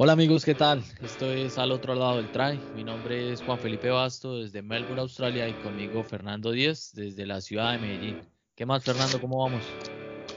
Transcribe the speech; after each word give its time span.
Hola 0.00 0.12
amigos, 0.12 0.44
¿qué 0.44 0.54
tal? 0.54 0.80
Esto 1.02 1.32
es 1.32 1.58
Al 1.58 1.72
Otro 1.72 1.96
Lado 1.96 2.18
del 2.18 2.30
Try. 2.30 2.56
Mi 2.76 2.84
nombre 2.84 3.32
es 3.32 3.42
Juan 3.42 3.58
Felipe 3.58 3.90
Basto 3.90 4.38
desde 4.38 4.62
Melbourne, 4.62 5.00
Australia 5.00 5.48
y 5.48 5.54
conmigo 5.54 6.04
Fernando 6.04 6.52
Díez 6.52 6.92
desde 6.94 7.26
la 7.26 7.40
ciudad 7.40 7.72
de 7.72 7.78
Medellín. 7.78 8.20
¿Qué 8.54 8.64
más 8.64 8.84
Fernando? 8.84 9.20
¿Cómo 9.20 9.42
vamos? 9.42 9.60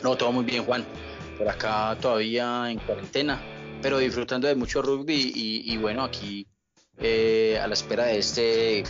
No, 0.02 0.18
todo 0.18 0.32
muy 0.32 0.46
bien 0.46 0.66
Juan. 0.66 0.84
Por 1.38 1.48
acá 1.48 1.96
todavía 2.02 2.72
en 2.72 2.80
cuarentena, 2.80 3.40
pero 3.84 4.00
disfrutando 4.00 4.48
de 4.48 4.56
mucho 4.56 4.82
rugby 4.82 5.32
y, 5.36 5.78
bueno, 5.78 6.06
aquí 6.06 6.48
eh, 6.98 7.60
a 7.62 7.68
la 7.68 7.76
espera 7.76 8.06
de 8.06 8.18
este 8.18 8.84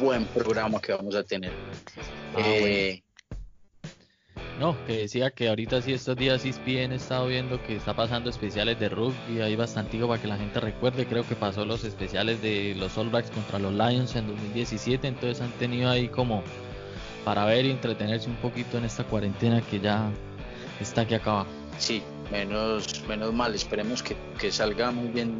buen 0.00 0.24
programa 0.24 0.80
que 0.80 0.94
vamos 0.94 1.14
a 1.14 1.22
tener. 1.22 1.52
Ah, 2.34 2.40
eh, 2.44 3.04
no, 4.58 4.76
que 4.86 4.98
decía 4.98 5.30
que 5.30 5.48
ahorita 5.48 5.82
sí 5.82 5.92
estos 5.92 6.16
días 6.16 6.42
bien 6.64 6.92
he 6.92 6.96
estado 6.96 7.26
viendo 7.26 7.62
que 7.62 7.76
está 7.76 7.94
pasando 7.94 8.30
especiales 8.30 8.80
de 8.80 8.88
rugby, 8.88 9.40
hay 9.42 9.54
bastante 9.54 9.98
para 9.98 10.20
que 10.20 10.28
la 10.28 10.38
gente 10.38 10.60
recuerde, 10.60 11.06
creo 11.06 11.26
que 11.26 11.34
pasó 11.34 11.64
los 11.64 11.84
especiales 11.84 12.40
de 12.40 12.74
los 12.76 12.96
All 12.96 13.10
Blacks 13.10 13.30
contra 13.30 13.58
los 13.58 13.72
Lions 13.72 14.16
en 14.16 14.26
2017, 14.28 15.08
entonces 15.08 15.42
han 15.42 15.50
tenido 15.52 15.90
ahí 15.90 16.08
como 16.08 16.42
para 17.24 17.44
ver 17.44 17.66
y 17.66 17.70
entretenerse 17.70 18.30
un 18.30 18.36
poquito 18.36 18.78
en 18.78 18.84
esta 18.84 19.04
cuarentena 19.04 19.60
que 19.60 19.80
ya 19.80 20.10
está 20.80 21.06
que 21.06 21.16
acaba. 21.16 21.46
Sí, 21.78 22.02
menos, 22.30 23.04
menos 23.06 23.34
mal, 23.34 23.54
esperemos 23.54 24.02
que, 24.02 24.16
que 24.38 24.50
salga 24.50 24.90
muy 24.90 25.08
bien 25.08 25.38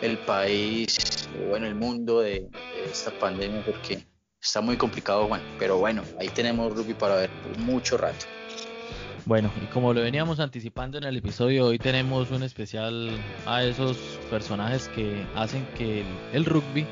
el 0.00 0.16
país, 0.18 1.28
o 1.38 1.48
bueno, 1.50 1.66
el 1.66 1.74
mundo 1.74 2.20
de 2.20 2.48
esta 2.90 3.10
pandemia 3.10 3.62
porque 3.64 4.04
está 4.42 4.60
muy 4.60 4.76
complicado, 4.76 5.26
Juan. 5.28 5.40
Pero 5.58 5.78
bueno, 5.78 6.02
ahí 6.18 6.28
tenemos 6.28 6.74
rugby 6.74 6.94
para 6.94 7.16
ver 7.16 7.30
mucho 7.58 7.96
rato. 7.96 8.26
Bueno, 9.24 9.52
y 9.62 9.66
como 9.66 9.94
lo 9.94 10.00
veníamos 10.02 10.40
anticipando 10.40 10.98
en 10.98 11.04
el 11.04 11.16
episodio, 11.16 11.66
hoy 11.66 11.78
tenemos 11.78 12.30
un 12.32 12.42
especial 12.42 13.10
a 13.46 13.62
esos 13.62 13.96
personajes 14.28 14.88
que 14.88 15.24
hacen 15.36 15.64
que 15.76 16.04
el, 16.32 16.44
rugby 16.44 16.84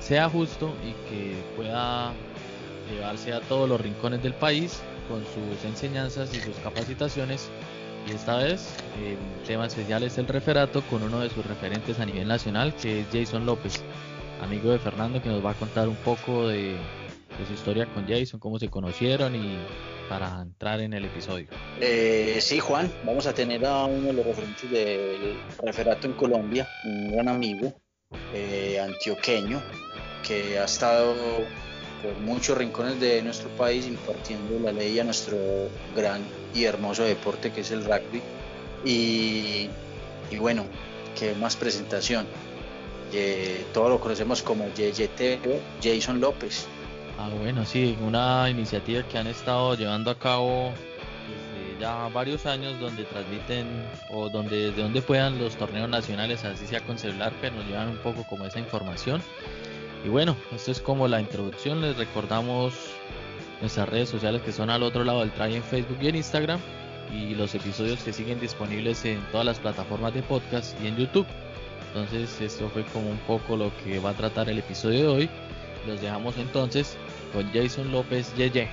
sea 0.00 0.28
justo 0.28 0.74
y 0.84 0.92
que 1.08 1.36
pueda 1.54 2.12
llevarse 2.90 3.32
a 3.32 3.40
todos 3.40 3.68
los 3.68 3.80
rincones 3.80 4.20
del 4.20 4.34
país 4.34 4.80
con 5.08 5.22
sus 5.26 5.64
enseñanzas 5.64 6.34
y 6.34 6.40
sus 6.40 6.56
capacitaciones. 6.56 7.48
Y 8.08 8.12
esta 8.12 8.38
vez 8.38 8.68
el 9.00 9.46
tema 9.46 9.66
especial 9.66 10.02
es 10.02 10.18
el 10.18 10.26
referato 10.26 10.82
con 10.82 11.04
uno 11.04 11.20
de 11.20 11.30
sus 11.30 11.46
referentes 11.46 12.00
a 12.00 12.06
nivel 12.06 12.26
nacional, 12.26 12.74
que 12.74 13.00
es 13.00 13.06
Jason 13.12 13.46
López 13.46 13.84
amigo 14.40 14.70
de 14.70 14.78
Fernando, 14.78 15.22
que 15.22 15.28
nos 15.28 15.44
va 15.44 15.50
a 15.50 15.54
contar 15.54 15.88
un 15.88 15.96
poco 15.96 16.48
de, 16.48 16.76
su 17.46 17.52
historia 17.52 17.86
con 17.86 18.06
Jason, 18.06 18.40
cómo 18.40 18.58
se 18.58 18.68
conocieron 18.68 19.34
y 19.34 19.58
para 20.08 20.40
entrar 20.40 20.80
en 20.80 20.92
el 20.92 21.04
episodio. 21.04 21.48
Eh, 21.80 22.38
sí, 22.40 22.60
Juan, 22.60 22.90
vamos 23.04 23.26
a 23.26 23.34
tener 23.34 23.64
a 23.66 23.84
uno 23.84 24.06
de 24.08 24.12
los 24.12 24.24
referentes 24.24 24.70
del 24.70 25.36
referato 25.62 26.06
en 26.06 26.14
Colombia, 26.14 26.68
un 26.84 27.12
gran 27.12 27.28
amigo 27.28 27.74
eh, 28.32 28.80
antioqueño 28.80 29.60
que 30.26 30.58
ha 30.58 30.64
estado 30.64 31.14
por 32.02 32.14
muchos 32.20 32.56
rincones 32.56 33.00
de 33.00 33.20
nuestro 33.22 33.48
país 33.50 33.86
impartiendo 33.86 34.58
la 34.60 34.72
ley 34.72 34.98
a 34.98 35.04
nuestro 35.04 35.36
gran 35.94 36.22
y 36.54 36.64
hermoso 36.64 37.02
deporte 37.04 37.52
que 37.52 37.62
es 37.62 37.70
el 37.70 37.84
rugby. 37.84 38.22
Y, 38.84 39.68
y 40.30 40.38
bueno, 40.38 40.64
qué 41.18 41.34
más 41.34 41.56
presentación 41.56 42.26
todo 43.72 43.88
lo 43.88 44.00
conocemos 44.00 44.42
como 44.42 44.66
YYT 44.74 45.40
Jason 45.82 46.20
López. 46.20 46.66
Ah, 47.18 47.30
bueno, 47.40 47.64
sí, 47.64 47.96
una 48.02 48.48
iniciativa 48.50 49.02
que 49.02 49.16
han 49.16 49.26
estado 49.26 49.74
llevando 49.74 50.10
a 50.10 50.18
cabo 50.18 50.72
desde 51.26 51.80
ya 51.80 52.08
varios 52.08 52.44
años 52.44 52.78
donde 52.78 53.04
transmiten 53.04 53.66
o 54.10 54.28
donde 54.28 54.70
desde 54.70 54.82
donde 54.82 55.00
puedan 55.00 55.38
los 55.38 55.56
torneos 55.56 55.88
nacionales, 55.88 56.44
así 56.44 56.66
sea 56.66 56.80
con 56.80 56.98
celular, 56.98 57.32
pero 57.40 57.56
nos 57.56 57.66
llevan 57.66 57.88
un 57.88 57.98
poco 57.98 58.24
como 58.28 58.44
esa 58.44 58.58
información. 58.58 59.22
Y 60.04 60.08
bueno, 60.08 60.36
esto 60.54 60.70
es 60.70 60.80
como 60.80 61.08
la 61.08 61.20
introducción, 61.20 61.80
les 61.80 61.96
recordamos 61.96 62.74
nuestras 63.60 63.88
redes 63.88 64.10
sociales 64.10 64.42
que 64.42 64.52
son 64.52 64.68
al 64.68 64.82
otro 64.82 65.02
lado 65.02 65.20
del 65.20 65.32
try 65.32 65.54
en 65.54 65.62
Facebook 65.62 65.98
y 66.02 66.08
en 66.08 66.16
Instagram 66.16 66.60
y 67.10 67.34
los 67.34 67.54
episodios 67.54 68.02
que 68.02 68.12
siguen 68.12 68.40
disponibles 68.40 69.04
en 69.04 69.20
todas 69.32 69.46
las 69.46 69.58
plataformas 69.58 70.12
de 70.12 70.22
podcast 70.22 70.78
y 70.82 70.88
en 70.88 70.96
YouTube. 70.96 71.26
Entonces 71.96 72.42
esto 72.42 72.68
fue 72.68 72.84
como 72.84 73.08
un 73.08 73.16
poco 73.20 73.56
lo 73.56 73.74
que 73.78 73.98
va 74.00 74.10
a 74.10 74.14
tratar 74.14 74.50
el 74.50 74.58
episodio 74.58 75.00
de 75.00 75.06
hoy. 75.06 75.30
Los 75.86 75.98
dejamos 76.02 76.36
entonces 76.36 76.98
con 77.32 77.50
Jason 77.54 77.90
López 77.90 78.36
Yeye. 78.36 78.68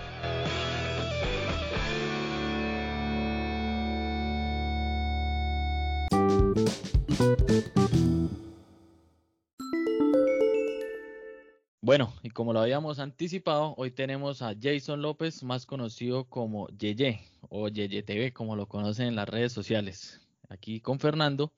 Bueno, 11.80 12.14
y 12.24 12.30
como 12.30 12.52
lo 12.52 12.60
habíamos 12.60 13.00
anticipado, 13.00 13.74
hoy 13.78 13.92
tenemos 13.92 14.42
a 14.42 14.54
Jason 14.62 15.02
López, 15.02 15.44
más 15.44 15.66
conocido 15.66 16.26
como 16.26 16.68
Yeye 16.78 17.22
o 17.48 17.70
Yeye 17.70 18.04
TV, 18.04 18.34
como 18.34 18.58
lo 18.58 18.68
conocen 18.68 19.08
en 19.08 19.16
las 19.16 19.30
redes 19.30 19.54
sociales. 19.54 20.20
Aquí 20.50 20.82
con 20.82 21.00
Fernando 21.00 21.54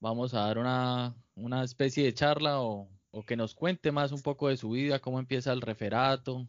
vamos 0.00 0.34
a 0.34 0.40
dar 0.40 0.58
una, 0.58 1.14
especie 1.62 2.04
de 2.04 2.14
charla 2.14 2.60
o, 2.60 2.88
que 3.26 3.36
nos 3.36 3.54
cuente 3.54 3.92
más 3.92 4.12
un 4.12 4.22
poco 4.22 4.48
de 4.48 4.56
su 4.56 4.70
vida, 4.70 4.98
cómo 4.98 5.18
empieza 5.18 5.52
el 5.52 5.62
referato, 5.62 6.46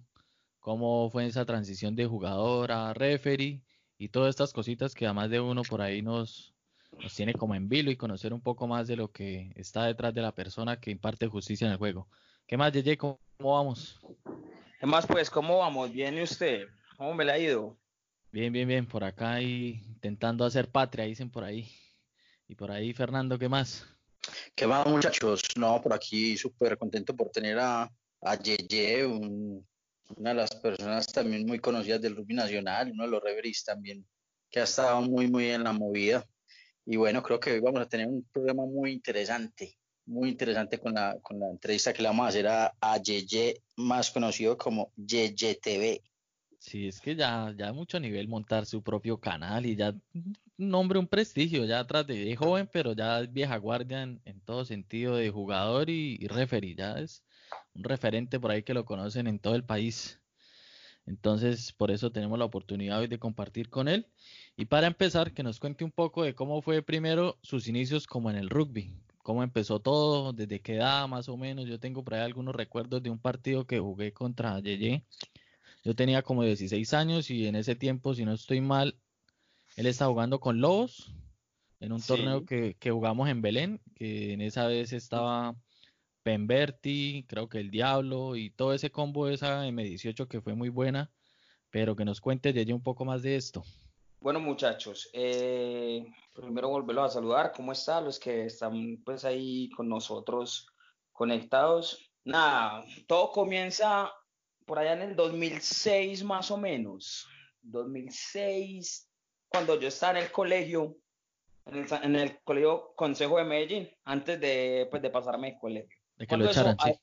cómo 0.60 1.10
fue 1.10 1.26
esa 1.26 1.46
transición 1.46 1.96
de 1.96 2.06
jugador 2.06 2.72
a 2.74 2.94
referee 2.94 3.62
y 3.98 4.10
todas 4.10 4.32
estas 4.32 4.52
cositas 4.52 4.94
que 4.94 5.06
además 5.06 5.30
de 5.30 5.40
uno 5.40 5.62
por 5.64 5.82
ahí 5.82 6.02
nos, 6.02 6.54
nos 7.02 7.16
tiene 7.16 7.34
como 7.34 7.56
en 7.56 7.70
vilo 7.70 7.90
y 7.90 7.96
conocer 7.96 8.34
un 8.34 8.42
poco 8.42 8.68
más 8.68 8.88
de 8.88 8.98
lo 8.98 9.12
que 9.12 9.52
está 9.56 9.86
detrás 9.86 10.14
de 10.14 10.22
la 10.22 10.34
persona 10.34 10.80
que 10.80 10.92
imparte 10.92 11.28
justicia 11.28 11.66
en 11.66 11.72
el 11.72 11.78
juego. 11.78 12.10
¿Qué 12.46 12.58
más, 12.58 12.72
Yeye? 12.74 12.98
¿Cómo, 12.98 13.20
vamos? 13.40 14.00
¿Qué 14.80 14.86
más, 14.86 15.06
pues? 15.06 15.30
¿Cómo 15.30 15.60
vamos? 15.60 15.92
¿Bien 15.92 16.18
y 16.18 16.24
usted? 16.24 16.68
¿Cómo 16.98 17.14
me 17.14 17.26
le 17.26 17.32
ha 17.32 17.40
ido? 17.40 17.78
Bien, 18.32 18.52
bien, 18.52 18.68
bien. 18.68 18.86
Por 18.86 19.04
acá 19.04 19.42
y 19.42 19.84
intentando 19.88 20.46
hacer 20.46 20.70
patria, 20.70 21.06
dicen 21.06 21.30
por 21.30 21.44
ahí. 21.44 21.70
Y 22.48 22.56
por 22.56 22.72
ahí, 22.72 22.94
Fernando, 22.94 23.38
¿qué 23.38 23.50
más? 23.50 23.86
¿Qué 24.56 24.68
más, 24.68 24.86
muchachos? 24.88 25.42
No, 25.58 25.82
por 25.82 25.94
aquí 25.94 26.38
súper 26.38 26.78
contento 26.78 27.16
por 27.16 27.30
tener 27.30 27.60
a, 27.60 27.92
a 28.22 28.36
Yeye, 28.36 29.06
una 29.06 30.30
de 30.30 30.36
las 30.36 30.56
personas 30.56 31.08
también 31.08 31.46
muy 31.46 31.60
conocidas 31.60 32.02
del 32.02 32.16
rugby 32.16 32.34
nacional, 32.34 32.92
uno 32.92 33.04
de 33.04 33.10
los 33.10 33.24
reveries 33.24 33.64
también, 33.64 34.06
que 34.50 34.62
ha 34.62 34.64
estado 34.64 35.02
muy, 35.02 35.30
muy 35.30 35.50
en 35.50 35.64
la 35.64 35.74
movida. 35.74 36.26
Y 36.86 36.96
bueno, 36.96 37.22
creo 37.22 37.40
que 37.40 37.52
hoy 37.52 37.60
vamos 37.60 37.82
a 37.82 37.90
tener 37.90 38.08
un 38.08 38.24
programa 38.32 38.66
muy 38.66 38.94
interesante, 38.94 39.78
muy 40.06 40.30
interesante 40.30 40.80
con 40.80 40.94
la, 40.94 41.18
con 41.22 41.40
la 41.40 41.50
entrevista 41.50 41.92
que 41.92 42.02
le 42.02 42.08
vamos 42.08 42.26
a 42.26 42.30
hacer 42.30 42.48
a, 42.48 42.74
a 42.80 42.98
Yeye, 42.98 43.62
más 43.76 44.10
conocido 44.12 44.58
como 44.58 44.94
Yeye 44.96 45.56
TV. 45.56 46.02
Sí, 46.60 46.88
es 46.88 47.00
que 47.00 47.16
ya, 47.16 47.54
ya 47.58 47.72
mucho 47.72 48.00
nivel 48.00 48.28
montar 48.28 48.66
su 48.66 48.82
propio 48.82 49.20
canal 49.20 49.66
y 49.66 49.76
ya 49.76 49.94
nombre, 50.58 51.00
un 51.00 51.08
prestigio, 51.08 51.66
ya 51.66 51.80
atrás 51.80 52.08
de, 52.08 52.36
joven, 52.36 52.70
pero 52.72 52.94
ya 52.94 53.22
es 53.22 53.32
vieja 53.32 53.58
guardia 53.58 54.02
en, 54.04 54.42
todo 54.46 54.66
sentido 54.66 55.16
de 55.16 55.30
jugador 55.30 55.90
y, 55.90 56.18
y 56.20 56.76
ya 56.76 57.00
es 57.00 57.24
un 57.74 57.84
referente 57.84 58.40
por 58.40 58.52
ahí 58.52 58.64
que 58.64 58.74
lo 58.74 58.86
conocen 58.86 59.28
en 59.28 59.40
todo 59.40 59.56
el 59.56 59.64
país. 59.64 60.20
Entonces, 61.06 61.72
por 61.72 61.92
eso 61.92 62.12
tenemos 62.12 62.38
la 62.38 62.46
oportunidad 62.46 63.00
hoy 63.00 63.08
de 63.08 63.20
compartir 63.20 63.70
con 63.70 63.88
él. 63.88 64.08
Y 64.58 64.66
para 64.66 64.88
empezar, 64.88 65.34
que 65.34 65.44
nos 65.44 65.60
cuente 65.60 65.86
un 65.86 65.92
poco 65.92 66.24
de 66.24 66.36
cómo 66.36 66.62
fue 66.62 66.82
primero 66.82 67.38
sus 67.44 67.68
inicios 67.68 68.08
como 68.08 68.30
en 68.30 68.36
el 68.36 68.50
rugby, 68.50 68.94
cómo 69.24 69.44
empezó 69.44 69.80
todo, 69.80 70.34
desde 70.34 70.60
qué 70.62 70.76
edad 70.76 71.08
más 71.08 71.30
o 71.30 71.38
menos. 71.38 71.66
Yo 71.68 71.80
tengo 71.80 72.04
por 72.04 72.16
ahí 72.16 72.22
algunos 72.22 72.56
recuerdos 72.56 73.02
de 73.04 73.10
un 73.10 73.20
partido 73.20 73.66
que 73.66 73.80
jugué 73.80 74.12
contra 74.12 74.60
Yeye 74.60 75.06
yo 75.88 75.96
tenía 75.96 76.22
como 76.22 76.44
16 76.44 76.94
años 76.94 77.32
y 77.32 77.48
en 77.48 77.56
ese 77.56 77.74
tiempo, 77.74 78.14
si 78.14 78.26
no 78.26 78.34
estoy 78.34 78.60
mal, 78.60 79.00
él 79.78 79.86
estaba 79.86 80.12
jugando 80.12 80.42
con 80.42 80.60
Lobos 80.60 81.14
en 81.80 81.94
un 81.94 82.02
torneo 82.02 82.46
que, 82.46 82.76
jugamos 82.92 83.30
en 83.30 83.42
Belén, 83.42 83.82
que 83.96 84.34
en 84.34 84.42
esa 84.42 84.68
vez 84.68 84.92
estaba 84.92 85.56
Pemberti, 86.24 87.26
creo 87.30 87.48
que 87.48 87.62
el 87.62 87.72
Diablo 87.72 88.36
y 88.36 88.50
todo 88.50 88.74
ese 88.74 88.92
combo 88.92 89.28
de 89.28 89.36
esa 89.36 89.66
M18 89.66 90.28
que 90.28 90.42
fue 90.42 90.56
muy 90.56 90.68
buena, 90.68 91.10
pero 91.70 91.96
que 91.96 92.04
nos 92.04 92.20
cuente 92.20 92.52
ya 92.52 92.76
un 92.76 92.84
poco 92.84 93.06
más 93.06 93.22
de 93.22 93.38
esto. 93.38 93.64
Bueno 94.20 94.42
muchachos, 94.42 95.10
eh, 95.14 96.06
primero 96.34 96.68
volverlos 96.68 97.12
a 97.12 97.14
saludar, 97.14 97.54
¿cómo 97.56 97.72
están 97.72 98.04
los 98.04 98.20
que 98.20 98.48
están 98.48 99.02
pues 99.06 99.24
ahí 99.24 99.70
con 99.70 99.88
nosotros 99.88 100.68
conectados? 101.14 102.12
Nada, 102.26 102.84
todo 103.08 103.32
comienza 103.32 104.12
por 104.68 104.78
allá 104.78 104.94
en 104.94 105.02
el 105.02 105.16
2006 105.16 106.24
más 106.26 106.52
o 106.52 106.58
menos, 106.58 107.26
2006, 107.62 109.10
cuando 109.48 109.80
yo 109.80 109.88
estaba 109.88 110.20
en 110.20 110.26
el 110.26 110.32
colegio, 110.32 110.98
en 111.66 112.16
el, 112.16 112.40
colegio 112.44 112.94
Consejo 112.96 113.38
de 113.38 113.46
Medellín, 113.46 113.90
antes 114.04 114.40
de, 114.40 114.88
pues, 114.92 115.02
de 115.02 115.10
pasarme 115.10 115.50
el 115.50 115.58
colegio. 115.58 115.98
De 116.18 116.28
que 116.28 116.36
lo 116.36 116.46
echaran, 116.50 116.78
sí. 116.84 117.00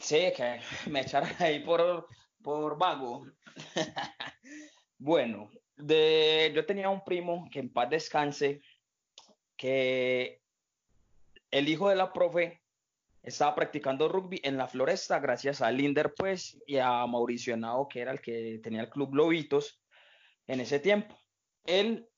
sí, 0.00 0.32
que 0.34 0.60
me 0.90 1.02
echaran 1.02 1.34
ahí 1.40 1.60
por, 1.60 2.08
por 2.42 2.78
vago. 2.78 3.26
bueno, 4.98 5.50
de, 5.76 6.50
yo 6.54 6.64
tenía 6.64 6.88
un 6.88 7.04
primo 7.04 7.48
que 7.52 7.60
en 7.60 7.70
paz 7.70 7.90
descanse, 7.90 8.62
que 9.58 10.40
el 11.50 11.68
hijo 11.68 11.90
de 11.90 11.96
la 11.96 12.14
profe 12.14 12.62
estaba 13.28 13.54
practicando 13.54 14.08
rugby 14.08 14.40
en 14.42 14.56
la 14.56 14.68
floresta 14.68 15.18
gracias 15.20 15.62
a 15.62 15.70
Linder 15.70 16.14
pues 16.14 16.58
y 16.66 16.78
a 16.78 17.06
Mauricio 17.06 17.54
Henao 17.54 17.88
que 17.88 18.00
era 18.00 18.12
el 18.12 18.20
que 18.20 18.60
tenía 18.62 18.82
el 18.82 18.90
club 18.90 19.14
Lobitos 19.14 19.80
en 20.46 20.60
ese 20.60 20.80
tiempo. 20.80 21.16
Él 21.64 22.08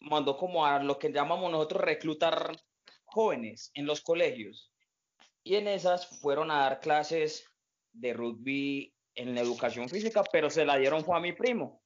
mandó 0.00 0.36
como 0.36 0.64
a 0.64 0.82
lo 0.82 0.98
que 0.98 1.12
llamamos 1.12 1.50
nosotros 1.50 1.82
reclutar 1.82 2.56
jóvenes 3.04 3.70
en 3.74 3.86
los 3.86 4.00
colegios 4.00 4.72
y 5.42 5.56
en 5.56 5.68
esas 5.68 6.06
fueron 6.20 6.50
a 6.50 6.60
dar 6.60 6.80
clases 6.80 7.44
de 7.92 8.12
rugby 8.12 8.94
en 9.14 9.34
la 9.34 9.40
educación 9.40 9.88
física, 9.88 10.22
pero 10.30 10.50
se 10.50 10.64
la 10.64 10.76
dieron 10.76 11.04
fue 11.04 11.16
a 11.16 11.20
mi 11.20 11.32
primo. 11.32 11.82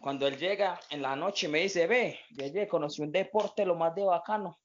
Cuando 0.00 0.26
él 0.26 0.38
llega 0.38 0.80
en 0.90 1.02
la 1.02 1.16
noche 1.16 1.48
me 1.48 1.60
dice, 1.60 1.86
ve, 1.86 2.18
ya 2.30 2.68
conocí 2.68 3.02
un 3.02 3.12
deporte 3.12 3.66
lo 3.66 3.74
más 3.74 3.94
de 3.94 4.04
bacano. 4.04 4.58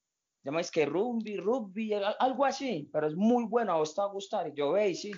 Llamáis 0.45 0.69
que 0.69 0.86
rugby, 0.86 1.38
rugby, 1.38 1.94
algo 1.94 2.45
así, 2.45 2.88
pero 2.94 3.07
es 3.07 3.15
muy 3.15 3.45
bueno, 3.45 3.74
a 3.74 3.77
vos 3.77 3.95
te 3.95 4.01
va 4.01 4.07
a 4.07 4.12
gustar. 4.12 4.47
Y 4.47 4.53
yo, 4.53 4.74
ve, 4.74 4.94
sí. 4.94 5.12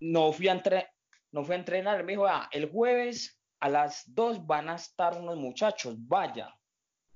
No 0.00 0.32
fui 0.32 0.48
a, 0.48 0.52
entre, 0.52 0.88
no 1.30 1.44
fui 1.44 1.54
a 1.54 1.58
entrenar, 1.58 2.02
me 2.02 2.12
dijo, 2.12 2.26
ah, 2.26 2.48
el 2.50 2.68
jueves 2.68 3.40
a 3.60 3.68
las 3.68 4.02
dos 4.12 4.44
van 4.44 4.68
a 4.70 4.74
estar 4.74 5.16
unos 5.16 5.36
muchachos, 5.36 5.94
vaya. 6.08 6.52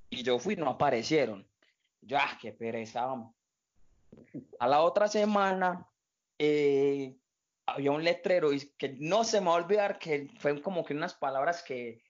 Y 0.08 0.22
yo 0.22 0.38
fui, 0.38 0.54
no 0.54 0.70
aparecieron. 0.70 1.44
Yo, 2.02 2.16
ah, 2.18 2.38
qué 2.40 2.52
pereza, 2.52 3.12
A 4.60 4.68
la 4.68 4.80
otra 4.82 5.08
semana, 5.08 5.88
eh, 6.38 7.16
había 7.66 7.90
un 7.90 8.04
letrero 8.04 8.52
y 8.52 8.60
que 8.78 8.96
no 9.00 9.24
se 9.24 9.40
me 9.40 9.48
va 9.48 9.54
a 9.54 9.56
olvidar 9.56 9.98
que 9.98 10.28
fue 10.38 10.62
como 10.62 10.84
que 10.84 10.94
unas 10.94 11.14
palabras 11.14 11.64
que, 11.64 12.00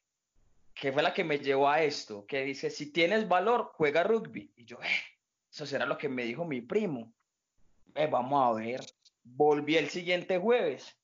que 0.79 0.93
fue 0.93 1.03
la 1.03 1.13
que 1.13 1.25
me 1.25 1.39
llevó 1.39 1.69
a 1.69 1.83
esto, 1.83 2.25
que 2.25 2.45
dice, 2.45 2.71
si 2.71 2.93
tienes 2.93 3.27
valor, 3.27 3.73
juega 3.75 4.05
rugby. 4.05 4.53
Y 4.57 4.65
yo, 4.65 4.81
eh, 4.81 5.03
eso 5.51 5.67
será 5.67 5.85
lo 5.87 5.99
que 5.99 6.09
me 6.09 6.23
dijo 6.23 6.45
mi 6.45 6.61
primo. 6.61 7.13
Eh, 7.95 8.07
vamos 8.07 8.45
a 8.45 8.61
ver. 8.61 8.81
Volví 9.25 9.77
el 9.77 9.89
siguiente 9.89 10.39
jueves. 10.39 10.97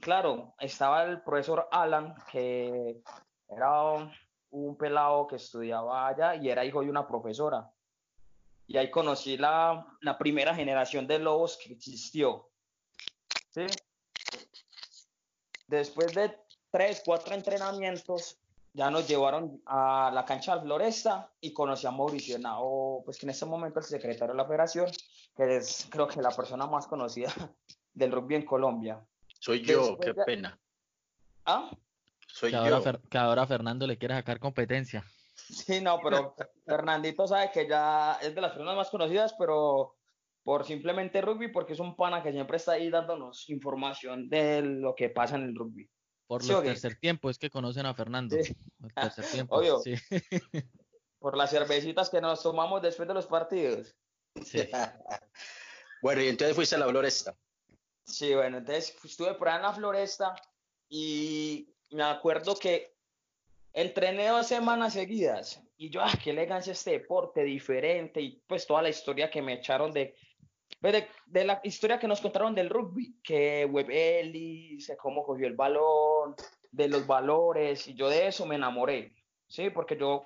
Claro, 0.00 0.54
estaba 0.58 1.04
el 1.04 1.22
profesor 1.22 1.68
Alan, 1.70 2.16
que 2.32 3.00
era 3.48 3.82
un, 4.50 4.76
pelado 4.76 5.28
que 5.28 5.36
estudiaba 5.36 6.08
allá 6.08 6.34
y 6.34 6.50
era 6.50 6.64
hijo 6.64 6.82
de 6.82 6.90
una 6.90 7.06
profesora. 7.06 7.70
Y 8.66 8.76
ahí 8.76 8.90
conocí 8.90 9.36
la, 9.36 9.86
la 10.00 10.18
primera 10.18 10.52
generación 10.52 11.06
de 11.06 11.20
lobos 11.20 11.56
que 11.62 11.72
existió. 11.72 12.50
¿Sí? 13.50 13.66
Después 15.68 16.12
de 16.12 16.36
tres, 16.72 17.02
cuatro 17.04 17.34
entrenamientos, 17.34 18.41
ya 18.74 18.90
nos 18.90 19.06
llevaron 19.06 19.62
a 19.66 20.10
la 20.12 20.24
cancha 20.24 20.56
de 20.56 20.62
Floresta 20.62 21.30
y 21.40 21.52
conocí 21.52 21.86
a 21.86 21.90
Mauricio 21.90 22.38
Nao, 22.38 23.02
pues 23.04 23.18
que 23.18 23.26
en 23.26 23.30
ese 23.30 23.44
momento 23.44 23.80
el 23.80 23.84
secretario 23.84 24.34
de 24.34 24.38
la 24.38 24.46
federación, 24.46 24.90
que 25.36 25.56
es 25.56 25.86
creo 25.90 26.08
que 26.08 26.22
la 26.22 26.30
persona 26.30 26.66
más 26.66 26.86
conocida 26.86 27.32
del 27.92 28.12
rugby 28.12 28.36
en 28.36 28.46
Colombia. 28.46 29.04
Soy 29.38 29.62
yo, 29.62 29.98
qué 29.98 30.14
pena. 30.14 30.58
¿Ah? 31.44 31.70
Soy 32.26 32.50
que 32.50 32.56
yo. 32.56 32.76
Ahora 32.76 33.00
que 33.10 33.18
ahora 33.18 33.46
Fernando 33.46 33.86
le 33.86 33.98
quiere 33.98 34.14
sacar 34.14 34.38
competencia. 34.38 35.04
Sí, 35.34 35.80
no, 35.80 36.00
pero 36.02 36.34
Fernandito 36.66 37.26
sabe 37.26 37.50
que 37.52 37.68
ya 37.68 38.18
es 38.22 38.34
de 38.34 38.40
las 38.40 38.52
personas 38.52 38.76
más 38.76 38.88
conocidas, 38.88 39.34
pero 39.38 39.96
por 40.44 40.64
simplemente 40.64 41.20
rugby, 41.20 41.48
porque 41.48 41.74
es 41.74 41.80
un 41.80 41.94
pana 41.94 42.22
que 42.22 42.32
siempre 42.32 42.56
está 42.56 42.72
ahí 42.72 42.90
dándonos 42.90 43.48
información 43.50 44.28
de 44.28 44.62
lo 44.62 44.94
que 44.94 45.10
pasa 45.10 45.36
en 45.36 45.42
el 45.42 45.54
rugby. 45.54 45.88
Por 46.38 46.42
el 46.42 46.62
tercer 46.62 46.96
tiempo 46.96 47.28
es 47.28 47.38
que 47.38 47.50
conocen 47.50 47.84
a 47.84 47.92
Fernando. 47.92 48.36
tercer 48.94 49.24
tiempo. 49.26 49.56
Obvio. 49.56 49.80
Sí. 49.80 49.94
Por 51.18 51.36
las 51.36 51.50
cervecitas 51.50 52.08
que 52.08 52.22
nos 52.22 52.42
tomamos 52.42 52.80
después 52.80 53.06
de 53.06 53.14
los 53.14 53.26
partidos. 53.26 53.94
Sí. 54.42 54.66
bueno, 56.02 56.22
y 56.22 56.28
entonces 56.28 56.56
fuiste 56.56 56.74
a 56.76 56.78
la 56.78 56.88
floresta. 56.88 57.36
Sí, 58.06 58.34
bueno, 58.34 58.58
entonces 58.58 58.96
estuve 59.04 59.34
por 59.34 59.48
ahí 59.48 59.56
en 59.56 59.62
la 59.62 59.72
floresta 59.74 60.34
y 60.88 61.68
me 61.90 62.02
acuerdo 62.02 62.56
que 62.56 62.96
entrené 63.72 64.28
dos 64.28 64.46
semanas 64.46 64.94
seguidas 64.94 65.62
y 65.76 65.90
yo, 65.90 66.00
ah, 66.02 66.12
qué 66.22 66.30
elegancia 66.30 66.72
este 66.72 66.92
deporte 66.92 67.44
diferente 67.44 68.20
y 68.20 68.42
pues 68.46 68.66
toda 68.66 68.82
la 68.82 68.88
historia 68.88 69.30
que 69.30 69.42
me 69.42 69.52
echaron 69.52 69.92
de 69.92 70.16
de, 70.90 71.44
la 71.44 71.60
historia 71.62 71.98
que 71.98 72.08
nos 72.08 72.20
contaron 72.20 72.54
del 72.54 72.68
rugby, 72.68 73.20
que 73.22 73.64
Web 73.66 73.90
Ellis, 73.90 74.92
cómo 74.98 75.22
cogió 75.22 75.46
el 75.46 75.54
balón, 75.54 76.34
de 76.72 76.88
los 76.88 77.06
valores, 77.06 77.86
y 77.86 77.94
yo 77.94 78.08
de 78.08 78.26
eso 78.26 78.46
me 78.46 78.56
enamoré, 78.56 79.14
¿sí? 79.46 79.70
Porque 79.70 79.96
yo 79.96 80.24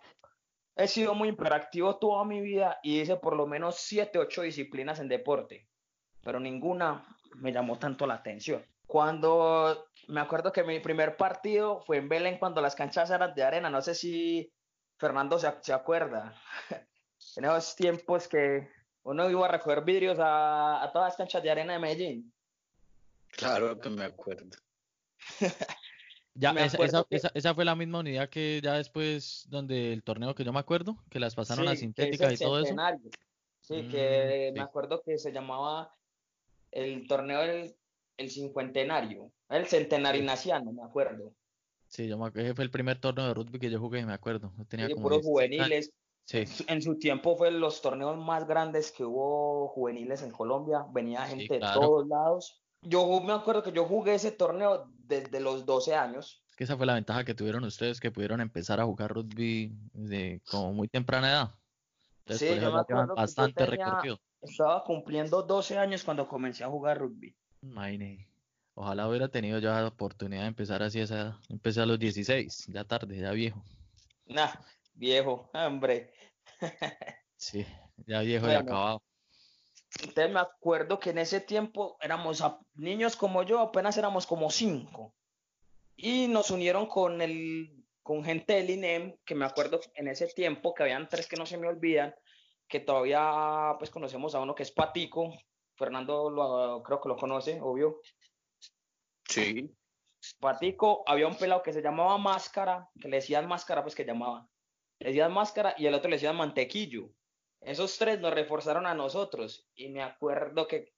he 0.76 0.88
sido 0.88 1.14
muy 1.14 1.28
imperactivo 1.28 1.98
toda 1.98 2.24
mi 2.24 2.40
vida 2.40 2.78
y 2.82 3.00
hice 3.00 3.16
por 3.16 3.36
lo 3.36 3.46
menos 3.46 3.76
siete, 3.76 4.18
ocho 4.18 4.42
disciplinas 4.42 5.00
en 5.00 5.08
deporte, 5.08 5.68
pero 6.22 6.40
ninguna 6.40 7.04
me 7.34 7.52
llamó 7.52 7.78
tanto 7.78 8.06
la 8.06 8.14
atención. 8.14 8.64
Cuando 8.86 9.88
me 10.08 10.20
acuerdo 10.20 10.52
que 10.52 10.62
mi 10.62 10.78
primer 10.80 11.16
partido 11.16 11.80
fue 11.80 11.98
en 11.98 12.08
Belén 12.08 12.38
cuando 12.38 12.62
las 12.62 12.76
canchas 12.76 13.10
eran 13.10 13.34
de 13.34 13.42
arena, 13.42 13.68
no 13.68 13.82
sé 13.82 13.94
si 13.94 14.50
Fernando 14.96 15.38
se, 15.38 15.52
se 15.60 15.72
acuerda. 15.72 16.34
en 17.36 17.44
esos 17.44 17.74
tiempos 17.74 18.28
que 18.28 18.68
uno 19.06 19.30
iba 19.30 19.46
a 19.46 19.52
recoger 19.52 19.84
vidrios 19.84 20.18
a, 20.18 20.82
a 20.82 20.92
todas 20.92 21.10
las 21.10 21.16
canchas 21.16 21.42
de 21.42 21.50
arena 21.50 21.74
de 21.74 21.78
Medellín. 21.78 22.32
Claro 23.28 23.78
que 23.78 23.88
me 23.88 24.04
acuerdo. 24.04 24.56
ya, 26.34 26.50
esa, 26.50 27.06
esa, 27.10 27.54
fue 27.54 27.64
la 27.64 27.76
misma 27.76 28.00
unidad 28.00 28.28
que 28.28 28.60
ya 28.62 28.74
después, 28.74 29.46
donde 29.48 29.92
el 29.92 30.02
torneo 30.02 30.34
que 30.34 30.44
yo 30.44 30.52
me 30.52 30.58
acuerdo, 30.58 30.96
que 31.08 31.20
las 31.20 31.36
pasaron 31.36 31.68
a 31.68 31.76
sintética 31.76 32.32
y 32.32 32.36
todo 32.36 32.60
eso. 32.60 32.74
Sí, 33.60 33.88
que 33.88 34.50
mm, 34.52 34.58
me 34.58 34.62
acuerdo 34.62 35.02
que 35.04 35.18
se 35.18 35.32
llamaba 35.32 35.92
el 36.72 37.06
torneo 37.06 37.40
del 37.40 37.76
el 38.16 38.30
cincuentenario, 38.30 39.30
el 39.50 39.66
centenario 39.66 40.22
naciano, 40.24 40.72
me 40.72 40.82
acuerdo. 40.82 41.34
Sí, 41.88 42.08
yo 42.08 42.18
me 42.18 42.26
acuerdo, 42.26 42.54
fue 42.54 42.64
el 42.64 42.70
primer 42.70 42.98
torneo 42.98 43.26
de 43.26 43.34
rugby 43.34 43.58
que 43.58 43.70
yo 43.70 43.78
jugué, 43.78 44.04
me 44.04 44.14
acuerdo. 44.14 44.52
tenía 44.68 44.88
como 44.88 45.02
puros 45.02 45.22
juveniles. 45.22 45.92
En 46.32 46.82
su 46.82 46.98
tiempo 46.98 47.36
fue 47.36 47.50
los 47.50 47.80
torneos 47.80 48.16
más 48.18 48.46
grandes 48.46 48.90
que 48.90 49.04
hubo 49.04 49.68
juveniles 49.68 50.22
en 50.22 50.32
Colombia. 50.32 50.84
Venía 50.92 51.26
gente 51.26 51.54
de 51.54 51.60
todos 51.60 52.06
lados. 52.08 52.60
Yo 52.82 53.20
me 53.20 53.32
acuerdo 53.32 53.62
que 53.62 53.72
yo 53.72 53.84
jugué 53.84 54.14
ese 54.14 54.32
torneo 54.32 54.90
desde 54.98 55.40
los 55.40 55.64
12 55.64 55.94
años. 55.94 56.42
Es 56.50 56.56
que 56.56 56.64
esa 56.64 56.76
fue 56.76 56.86
la 56.86 56.94
ventaja 56.94 57.24
que 57.24 57.34
tuvieron 57.34 57.64
ustedes, 57.64 58.00
que 58.00 58.10
pudieron 58.10 58.40
empezar 58.40 58.80
a 58.80 58.84
jugar 58.84 59.12
rugby 59.12 59.72
de 59.92 60.40
como 60.50 60.72
muy 60.72 60.88
temprana 60.88 61.30
edad. 61.30 61.54
sí, 62.26 62.48
yo 62.60 62.72
me 62.72 62.80
acuerdo 62.80 63.14
bastante 63.14 63.64
recorrido. 63.66 64.18
Estaba 64.40 64.82
cumpliendo 64.84 65.42
12 65.42 65.78
años 65.78 66.04
cuando 66.04 66.26
comencé 66.26 66.64
a 66.64 66.68
jugar 66.68 66.98
rugby. 66.98 67.34
Ojalá 68.74 69.08
hubiera 69.08 69.28
tenido 69.28 69.58
ya 69.58 69.80
la 69.80 69.88
oportunidad 69.88 70.42
de 70.42 70.48
empezar 70.48 70.82
así 70.82 71.00
esa 71.00 71.14
edad. 71.14 71.34
Empecé 71.48 71.80
a 71.80 71.86
los 71.86 71.98
16, 71.98 72.66
ya 72.68 72.84
tarde, 72.84 73.18
ya 73.18 73.30
viejo. 73.30 73.62
Nah, 74.26 74.50
viejo, 74.96 75.50
hombre. 75.54 76.12
sí, 77.36 77.64
ya 78.06 78.20
viejo 78.20 78.48
y 78.48 78.54
acabado. 78.54 79.02
Entonces 80.00 80.32
me 80.32 80.40
acuerdo 80.40 80.98
que 80.98 81.10
en 81.10 81.18
ese 81.18 81.40
tiempo 81.40 81.96
éramos 82.00 82.44
niños 82.74 83.16
como 83.16 83.42
yo, 83.42 83.60
apenas 83.60 83.96
éramos 83.96 84.26
como 84.26 84.50
cinco. 84.50 85.14
Y 85.96 86.28
nos 86.28 86.50
unieron 86.50 86.86
con 86.86 87.22
el 87.22 87.86
con 88.02 88.22
gente 88.22 88.54
del 88.54 88.70
INEM, 88.70 89.16
que 89.24 89.34
me 89.34 89.44
acuerdo 89.44 89.80
en 89.94 90.06
ese 90.06 90.28
tiempo 90.28 90.72
que 90.74 90.84
habían 90.84 91.08
tres 91.08 91.26
que 91.26 91.34
no 91.34 91.44
se 91.44 91.58
me 91.58 91.66
olvidan, 91.66 92.14
que 92.68 92.78
todavía 92.78 93.74
pues 93.78 93.90
conocemos 93.90 94.32
a 94.34 94.40
uno 94.40 94.54
que 94.54 94.62
es 94.62 94.70
Patico, 94.70 95.34
Fernando 95.74 96.30
lo, 96.30 96.82
creo 96.84 97.00
que 97.00 97.08
lo 97.08 97.16
conoce, 97.16 97.60
obvio. 97.60 98.00
Sí. 99.28 99.74
Patico, 100.38 101.02
había 101.04 101.26
un 101.26 101.36
pelado 101.36 101.64
que 101.64 101.72
se 101.72 101.82
llamaba 101.82 102.16
Máscara, 102.16 102.88
que 103.00 103.08
le 103.08 103.16
decían 103.16 103.48
Máscara, 103.48 103.82
pues 103.82 103.96
que 103.96 104.04
llamaba 104.04 104.48
le 104.98 105.08
decían 105.08 105.32
máscara 105.32 105.74
y 105.78 105.86
el 105.86 105.94
otro 105.94 106.10
le 106.10 106.16
decían 106.16 106.36
mantequillo. 106.36 107.10
Esos 107.60 107.98
tres 107.98 108.20
nos 108.20 108.32
reforzaron 108.32 108.86
a 108.86 108.94
nosotros 108.94 109.68
y 109.74 109.88
me 109.88 110.02
acuerdo 110.02 110.66
que 110.66 110.92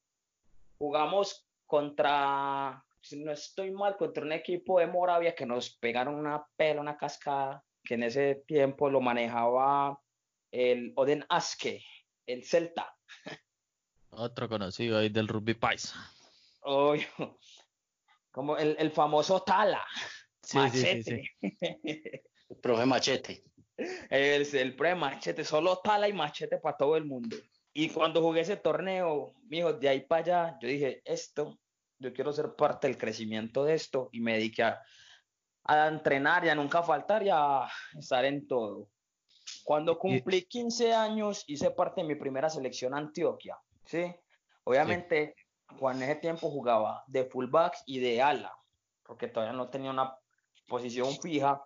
jugamos 0.78 1.48
contra, 1.66 2.84
si 3.00 3.22
no 3.22 3.32
estoy 3.32 3.70
mal, 3.70 3.96
contra 3.96 4.22
un 4.22 4.32
equipo 4.32 4.78
de 4.78 4.86
Moravia 4.86 5.34
que 5.34 5.46
nos 5.46 5.70
pegaron 5.70 6.14
una 6.14 6.46
pela, 6.56 6.80
una 6.80 6.96
cascada, 6.96 7.64
que 7.82 7.94
en 7.94 8.02
ese 8.04 8.42
tiempo 8.46 8.90
lo 8.90 9.00
manejaba 9.00 10.00
el 10.50 10.92
Oden 10.96 11.24
Aske, 11.28 11.84
el 12.26 12.44
Celta. 12.44 12.94
Otro 14.10 14.48
conocido 14.48 14.98
ahí 14.98 15.08
del 15.08 15.28
rugby 15.28 15.54
paisa. 15.54 15.94
como 18.30 18.56
el, 18.56 18.90
famoso 18.90 19.42
Tala. 19.42 19.84
Sí, 20.42 20.58
sí, 20.70 21.02
sí, 21.02 21.22
El 22.48 22.56
profe 22.62 22.86
Machete. 22.86 23.44
Es 24.10 24.54
el 24.54 24.74
pre-machete, 24.74 25.44
solo 25.44 25.78
tala 25.78 26.08
y 26.08 26.12
machete 26.12 26.58
para 26.58 26.76
todo 26.76 26.96
el 26.96 27.04
mundo. 27.04 27.36
Y 27.72 27.90
cuando 27.90 28.20
jugué 28.20 28.40
ese 28.40 28.56
torneo, 28.56 29.34
mijo, 29.44 29.72
de 29.72 29.88
ahí 29.88 30.00
para 30.00 30.22
allá, 30.22 30.58
yo 30.60 30.68
dije, 30.68 31.00
esto, 31.04 31.58
yo 31.98 32.12
quiero 32.12 32.32
ser 32.32 32.54
parte 32.56 32.88
del 32.88 32.98
crecimiento 32.98 33.64
de 33.64 33.74
esto 33.74 34.08
y 34.12 34.20
me 34.20 34.34
dediqué 34.34 34.64
a, 34.64 34.82
a 35.64 35.86
entrenar 35.86 36.44
y 36.44 36.48
a 36.48 36.54
nunca 36.54 36.82
faltar 36.82 37.22
y 37.22 37.28
a 37.30 37.68
estar 37.96 38.24
en 38.24 38.48
todo. 38.48 38.90
Cuando 39.64 39.98
cumplí 39.98 40.42
15 40.42 40.94
años, 40.94 41.44
hice 41.46 41.70
parte 41.70 42.00
de 42.00 42.08
mi 42.08 42.14
primera 42.14 42.50
selección 42.50 42.94
Antioquia, 42.94 43.58
¿sí? 43.84 44.14
Obviamente, 44.64 45.34
Juan 45.78 45.98
en 45.98 46.10
ese 46.10 46.16
tiempo 46.16 46.50
jugaba 46.50 47.04
de 47.06 47.24
fullback 47.24 47.76
y 47.86 48.00
de 48.00 48.22
ala, 48.22 48.54
porque 49.04 49.28
todavía 49.28 49.56
no 49.56 49.68
tenía 49.68 49.90
una 49.90 50.16
posición 50.66 51.14
fija. 51.20 51.62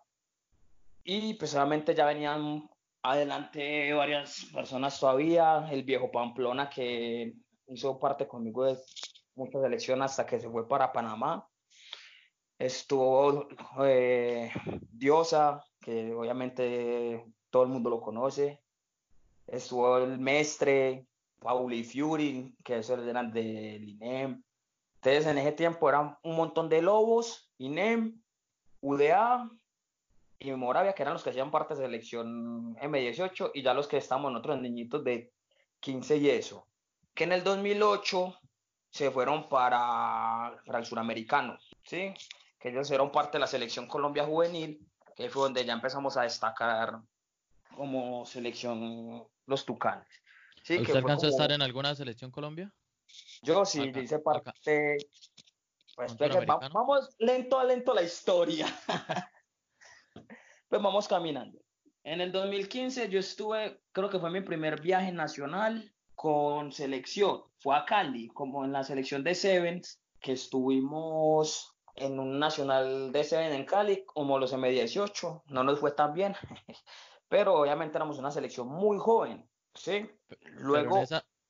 Y 1.04 1.34
pues 1.34 1.54
obviamente 1.54 1.94
ya 1.94 2.06
venían 2.06 2.68
adelante 3.02 3.92
varias 3.92 4.46
personas 4.52 4.98
todavía, 5.00 5.68
el 5.70 5.82
viejo 5.82 6.10
Pamplona 6.10 6.70
que 6.70 7.34
hizo 7.66 7.98
parte 7.98 8.28
conmigo 8.28 8.64
de 8.64 8.78
muchas 9.34 9.62
selecciones 9.62 10.10
hasta 10.12 10.26
que 10.26 10.40
se 10.40 10.48
fue 10.48 10.68
para 10.68 10.92
Panamá. 10.92 11.48
Estuvo 12.58 13.48
eh, 13.84 14.52
Diosa, 14.92 15.64
que 15.80 16.12
obviamente 16.14 17.24
todo 17.50 17.64
el 17.64 17.70
mundo 17.70 17.90
lo 17.90 18.00
conoce. 18.00 18.62
Estuvo 19.48 19.98
el 19.98 20.18
Mestre, 20.18 21.06
Pauli 21.40 21.82
Fury, 21.82 22.54
que 22.62 22.78
esos 22.78 23.00
eran 23.00 23.32
del 23.32 23.88
INEM. 23.88 24.40
Entonces 24.94 25.26
en 25.26 25.38
ese 25.38 25.52
tiempo 25.52 25.88
eran 25.88 26.16
un 26.22 26.36
montón 26.36 26.68
de 26.68 26.80
lobos, 26.80 27.50
INEM, 27.58 28.22
UDA 28.80 29.50
y 30.44 30.52
Moravia, 30.52 30.92
que 30.92 31.02
eran 31.02 31.14
los 31.14 31.22
que 31.22 31.30
hacían 31.30 31.50
parte 31.50 31.74
de 31.74 31.82
selección 31.82 32.74
M18 32.76 33.52
y 33.54 33.62
ya 33.62 33.74
los 33.74 33.86
que 33.86 33.98
estamos 33.98 34.32
nosotros 34.32 34.60
niñitos 34.60 35.04
de 35.04 35.32
15 35.80 36.16
y 36.16 36.30
eso. 36.30 36.66
Que 37.14 37.24
en 37.24 37.32
el 37.32 37.44
2008 37.44 38.34
se 38.90 39.10
fueron 39.10 39.48
para, 39.48 40.60
para 40.66 40.78
el 40.78 40.84
suramericano, 40.84 41.58
¿sí? 41.84 42.12
Que 42.58 42.70
ellos 42.70 42.90
eran 42.90 43.12
parte 43.12 43.38
de 43.38 43.40
la 43.40 43.46
selección 43.46 43.86
Colombia 43.86 44.24
Juvenil, 44.24 44.86
que 45.14 45.30
fue 45.30 45.42
donde 45.42 45.64
ya 45.64 45.74
empezamos 45.74 46.16
a 46.16 46.22
destacar 46.22 47.00
como 47.76 48.26
selección 48.26 49.26
los 49.46 49.64
Tucanes. 49.64 50.08
Sí, 50.62 50.78
¿Usted 50.78 50.96
alcanzó 50.96 51.26
a 51.26 51.30
estar 51.30 51.52
en 51.52 51.62
alguna 51.62 51.94
selección 51.94 52.30
Colombia? 52.30 52.72
Yo 53.42 53.64
sí, 53.64 53.92
hice 53.94 54.18
parte. 54.20 54.52
Pues, 55.94 56.16
vamos 56.72 57.14
lento 57.18 57.58
a 57.58 57.64
lento 57.64 57.92
la 57.94 58.02
historia. 58.02 58.66
pues 60.72 60.82
vamos 60.82 61.06
caminando. 61.06 61.60
En 62.02 62.22
el 62.22 62.32
2015 62.32 63.10
yo 63.10 63.20
estuve, 63.20 63.82
creo 63.92 64.08
que 64.08 64.18
fue 64.18 64.30
mi 64.30 64.40
primer 64.40 64.80
viaje 64.80 65.12
nacional 65.12 65.92
con 66.14 66.72
selección. 66.72 67.42
Fue 67.58 67.76
a 67.76 67.84
Cali, 67.84 68.28
como 68.28 68.64
en 68.64 68.72
la 68.72 68.82
selección 68.82 69.22
de 69.22 69.34
Sevens, 69.34 70.00
que 70.18 70.32
estuvimos 70.32 71.76
en 71.94 72.18
un 72.18 72.38
nacional 72.38 73.12
de 73.12 73.22
Sevens 73.22 73.54
en 73.54 73.66
Cali, 73.66 74.02
como 74.06 74.38
los 74.38 74.54
M18. 74.54 75.42
No 75.48 75.62
nos 75.62 75.78
fue 75.78 75.90
tan 75.90 76.14
bien, 76.14 76.34
pero 77.28 77.60
obviamente 77.60 77.98
éramos 77.98 78.18
una 78.18 78.30
selección 78.30 78.68
muy 78.68 78.96
joven. 78.96 79.46
Sí. 79.74 80.08
Luego. 80.54 81.02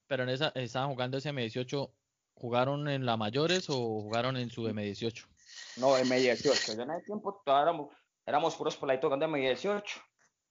Pero 0.09 0.25
en 0.25 0.31
esa, 0.31 0.49
estaban 0.57 0.91
jugando 0.91 1.19
ese 1.19 1.31
M18, 1.31 1.93
¿jugaron 2.35 2.89
en 2.89 3.07
la 3.07 3.17
mayores 3.17 3.71
o 3.71 3.77
jugaron 3.77 4.37
en 4.37 4.51
su 4.51 4.65
M18? 4.65 5.29
No, 5.77 5.97
M18. 5.97 6.77
Yo 6.77 6.83
en 6.83 6.91
ese 6.91 7.05
tiempo 7.05 7.41
éramos, 7.47 7.95
éramos 8.27 8.57
puros 8.57 8.77
por 8.77 8.91
ahí 8.91 9.01
tocando 9.01 9.27
M18. 9.27 10.03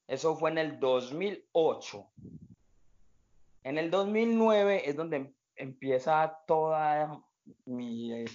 Eso 0.08 0.36
fue 0.36 0.52
en 0.52 0.58
el 0.58 0.80
2008. 0.80 2.12
En 3.64 3.78
el 3.78 3.92
2009 3.92 4.90
es 4.90 4.96
donde 4.96 5.34
empieza 5.56 6.40
toda 6.48 7.24
mi, 7.66 8.26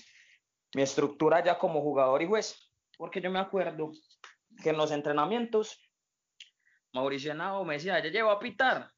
mi 0.74 0.82
estructura 0.82 1.44
ya 1.44 1.58
como 1.58 1.80
jugador 1.82 2.22
y 2.22 2.26
juez. 2.26 2.72
Porque 2.96 3.20
yo 3.20 3.30
me 3.30 3.38
acuerdo 3.38 3.92
que 4.62 4.70
en 4.70 4.76
los 4.76 4.90
entrenamientos, 4.90 5.80
Mauricio 6.92 7.34
Nao 7.34 7.64
me 7.64 7.74
decía, 7.74 8.02
ya 8.02 8.10
llevo 8.10 8.30
a 8.30 8.38
pitar 8.38 8.90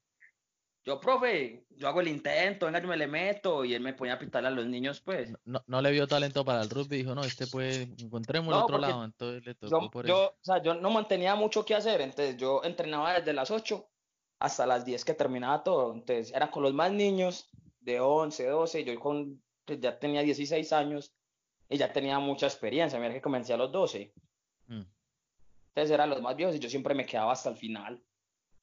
yo, 0.83 0.99
profe, 0.99 1.65
yo 1.75 1.87
hago 1.87 2.01
el 2.01 2.07
intento, 2.07 2.65
venga, 2.65 2.81
yo 2.81 2.87
me 2.87 2.97
le 2.97 3.07
meto 3.07 3.65
y 3.65 3.73
él 3.73 3.81
me 3.81 3.93
ponía 3.93 4.15
a 4.15 4.19
pitarle 4.19 4.47
a 4.47 4.51
los 4.51 4.65
niños, 4.65 5.01
pues. 5.01 5.31
No, 5.45 5.63
no 5.67 5.81
le 5.81 5.91
vio 5.91 6.07
talento 6.07 6.45
para 6.45 6.61
el 6.61 6.69
rugby, 6.69 6.97
dijo, 6.97 7.15
no, 7.15 7.23
este 7.23 7.47
puede, 7.47 7.83
encontremos 7.99 8.53
el 8.53 8.61
otro 8.61 8.77
lado, 8.77 9.03
entonces 9.03 9.45
le 9.45 9.55
tocó 9.55 9.81
yo, 9.81 9.91
por 9.91 10.07
yo, 10.07 10.29
O 10.29 10.43
sea, 10.43 10.61
yo 10.61 10.73
no 10.73 10.89
mantenía 10.89 11.35
mucho 11.35 11.65
que 11.65 11.75
hacer, 11.75 12.01
entonces 12.01 12.37
yo 12.37 12.61
entrenaba 12.63 13.13
desde 13.13 13.33
las 13.33 13.51
8 13.51 13.87
hasta 14.39 14.65
las 14.65 14.85
10 14.85 15.03
que 15.03 15.13
terminaba 15.13 15.63
todo, 15.63 15.93
entonces 15.93 16.33
era 16.33 16.49
con 16.49 16.63
los 16.63 16.73
más 16.73 16.91
niños 16.91 17.49
de 17.81 17.99
11, 17.99 18.47
12, 18.47 18.83
yo 18.83 18.99
con, 18.99 19.41
pues, 19.65 19.79
ya 19.79 19.99
tenía 19.99 20.21
16 20.21 20.71
años 20.73 21.13
y 21.69 21.77
ya 21.77 21.93
tenía 21.93 22.19
mucha 22.19 22.47
experiencia, 22.47 22.99
mira 22.99 23.13
que 23.13 23.21
comencé 23.21 23.53
a 23.53 23.57
los 23.57 23.71
12. 23.71 24.13
Mm. 24.67 24.83
Entonces 25.69 25.91
eran 25.91 26.09
los 26.09 26.21
más 26.21 26.35
viejos 26.35 26.55
y 26.55 26.59
yo 26.59 26.69
siempre 26.69 26.95
me 26.95 27.05
quedaba 27.05 27.31
hasta 27.31 27.49
el 27.49 27.57
final. 27.57 28.03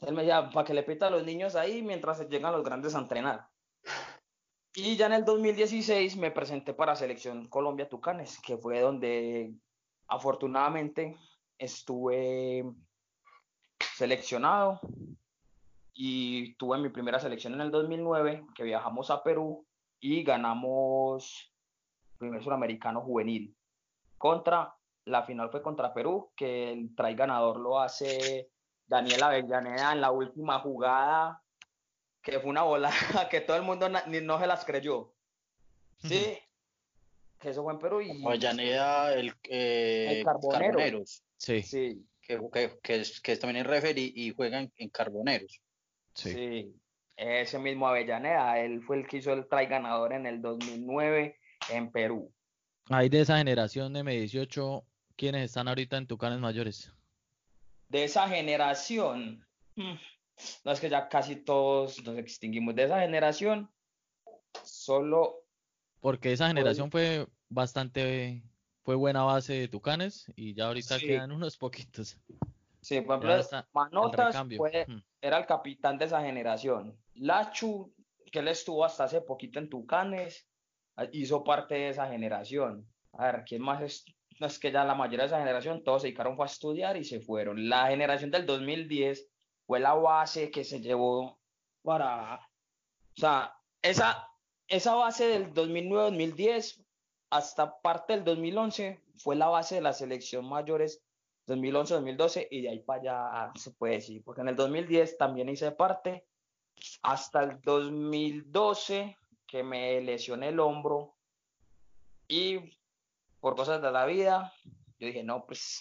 Él 0.01 0.15
me 0.15 0.23
decía, 0.23 0.51
para 0.51 0.67
que 0.67 0.75
le 0.75 0.83
pita 0.83 1.07
a 1.07 1.11
los 1.11 1.25
niños 1.25 1.57
ahí 1.57 1.83
mientras 1.83 2.29
llegan 2.29 2.53
los 2.53 2.65
grandes 2.65 2.95
a 2.95 2.99
entrenar. 2.99 3.49
Y 4.75 4.97
ya 4.97 5.07
en 5.07 5.15
el 5.15 5.25
2016 5.25 6.17
me 6.19 6.31
presenté 6.31 6.75
para 6.75 6.97
Selección 6.97 7.49
Colombia 7.49 7.89
Tucanes, 7.89 8.39
que 8.41 8.59
fue 8.59 8.81
donde 8.81 9.55
afortunadamente 10.07 11.17
estuve 11.59 12.65
seleccionado 13.95 14.81
y 15.95 16.55
tuve 16.57 16.77
mi 16.77 16.91
primera 16.91 17.19
selección 17.19 17.55
en 17.55 17.63
el 17.63 17.71
2009, 17.71 18.47
que 18.55 18.65
viajamos 18.65 19.11
a 19.11 19.23
Perú 19.23 19.67
y 19.99 20.23
ganamos 20.23 21.51
primer 22.19 22.45
suramericano 22.45 23.01
juvenil. 23.01 23.57
Contra, 24.19 24.75
la 25.07 25.23
final 25.23 25.51
fue 25.51 25.63
contra 25.63 25.95
Perú, 25.95 26.33
que 26.37 26.73
el 26.73 26.95
try 26.95 27.15
ganador 27.15 27.59
lo 27.59 27.81
hace 27.81 28.51
Daniel 28.87 29.23
Avellaneda 29.23 29.93
en 29.93 30.01
la 30.01 30.11
última 30.11 30.61
jugada, 30.61 31.43
que 32.23 32.41
fue 32.41 32.51
una 32.51 32.63
bola 32.63 32.91
que 33.31 33.41
todo 33.41 33.57
el 33.57 33.63
mundo 33.63 33.89
ni 34.07 34.21
no 34.21 34.39
se 34.39 34.47
las 34.47 34.65
creyó. 34.65 35.13
Sí, 35.99 36.39
que 37.39 37.51
eso 37.51 37.63
fue 37.63 37.73
en 37.73 37.79
Perú. 37.79 38.01
Y, 38.01 38.25
Avellaneda, 38.25 39.15
el, 39.15 39.35
eh, 39.45 40.23
Carboneros. 40.25 41.23
Sí. 41.37 41.63
sí. 41.63 42.07
Que, 42.21 42.41
que, 42.53 42.79
que, 42.83 42.95
es, 42.97 43.21
que 43.21 43.37
también 43.37 43.65
es 43.65 43.71
referee 43.71 44.13
y 44.15 44.33
juega 44.35 44.61
en, 44.61 44.89
Carboneros. 44.91 45.61
Sí. 46.15 46.33
sí. 46.33 46.75
Ese 47.17 47.59
mismo 47.59 47.89
Avellaneda, 47.89 48.59
él 48.61 48.83
fue 48.83 48.99
el 48.99 49.07
que 49.07 49.19
hizo 49.19 49.33
el 49.33 49.49
try 49.49 49.67
ganador 49.67 50.13
en 50.13 50.27
el 50.27 50.43
2009 50.43 51.39
en 51.71 51.91
Perú. 51.91 52.33
Hay 52.91 53.09
de 53.09 53.21
esa 53.21 53.39
generación 53.39 53.93
de 53.93 54.01
M18, 54.01 54.85
¿quiénes 55.17 55.45
están 55.45 55.69
ahorita 55.69 55.97
en 55.97 56.07
Tucanes 56.07 56.39
Mayores? 56.41 56.93
De 57.89 58.05
esa 58.05 58.29
generación, 58.29 59.45
mm, 59.77 59.95
no 60.65 60.73
es 60.73 60.81
que 60.81 60.89
ya 60.89 61.09
casi 61.09 61.37
todos 61.37 62.03
nos 62.05 62.19
extinguimos 62.19 62.75
de 62.75 62.85
esa 62.85 63.01
generación, 63.01 63.71
solo... 64.65 65.43
Porque 66.01 66.33
esa 66.33 66.49
generación 66.49 66.91
fue 66.91 67.27
bastante, 67.49 68.43
fue 68.83 68.95
buena 68.95 69.25
base 69.25 69.55
de 69.55 69.69
Tucanes 69.69 70.31
y 70.37 70.55
ya 70.55 70.67
ahorita 70.67 70.99
quedan 70.99 71.33
unos 71.33 71.57
poquitos. 71.57 72.19
Sí, 72.81 73.01
por 73.01 73.25
ejemplo, 73.25 73.65
Manotas 73.73 74.37
era 75.21 75.39
el 75.39 75.47
capitán 75.47 75.99
de 75.99 76.05
esa 76.05 76.23
generación. 76.23 76.97
Lachu, 77.15 77.93
que 78.31 78.39
él 78.39 78.49
estuvo 78.49 78.85
hasta 78.85 79.05
hace 79.05 79.21
poquito 79.21 79.59
en 79.59 79.69
Tucanes, 79.69 80.47
hizo 81.11 81.43
parte 81.43 81.75
de 81.75 81.89
esa 81.89 82.07
generación. 82.09 82.87
A 83.13 83.33
ver, 83.33 83.45
¿quién 83.45 83.63
más 83.63 83.83
es? 83.83 84.05
No 84.39 84.47
es 84.47 84.59
que 84.59 84.73
ya 84.73 84.85
la 84.85 84.95
mayoría 84.95 85.21
de 85.21 85.27
esa 85.27 85.39
generación, 85.39 85.83
todos 85.83 86.03
se 86.03 86.09
dedicaron 86.09 86.37
a 86.41 86.45
estudiar 86.45 86.97
y 86.97 87.05
se 87.05 87.21
fueron. 87.21 87.69
La 87.69 87.89
generación 87.89 88.31
del 88.31 88.47
2010 88.47 89.29
fue 89.67 89.81
la 89.81 89.95
base 89.95 90.51
que 90.51 90.65
se 90.65 90.81
llevó 90.81 91.39
para, 91.83 92.37
o 92.37 93.21
sea, 93.21 93.55
esa, 93.83 94.29
esa 94.69 94.95
base 94.95 95.27
del 95.27 95.53
2009-2010 95.55 96.85
hasta 97.31 97.81
parte 97.81 98.15
del 98.15 98.25
2011 98.25 99.03
fue 99.17 99.37
la 99.37 99.49
base 99.49 99.77
de 99.77 99.81
la 99.81 99.93
selección 99.93 100.49
mayores 100.49 101.03
2011-2012 101.47 102.49
y 102.51 102.63
de 102.63 102.69
ahí 102.69 102.79
para 102.81 103.01
allá 103.01 103.53
se 103.55 103.71
puede 103.73 103.95
decir, 103.95 104.23
porque 104.25 104.41
en 104.41 104.49
el 104.49 104.57
2010 104.57 105.17
también 105.17 105.49
hice 105.49 105.71
parte 105.73 106.27
hasta 107.03 107.43
el 107.43 107.61
2012 107.63 109.17
que 109.47 109.63
me 109.63 110.01
lesioné 110.01 110.49
el 110.49 110.61
hombro 110.61 111.15
y 112.29 112.59
por 113.47 113.55
cosas 113.55 113.81
de 113.81 113.93
la 113.93 114.05
vida, 114.07 114.53
yo 114.99 115.07
dije, 115.07 115.23
no, 115.23 115.47
pues 115.47 115.81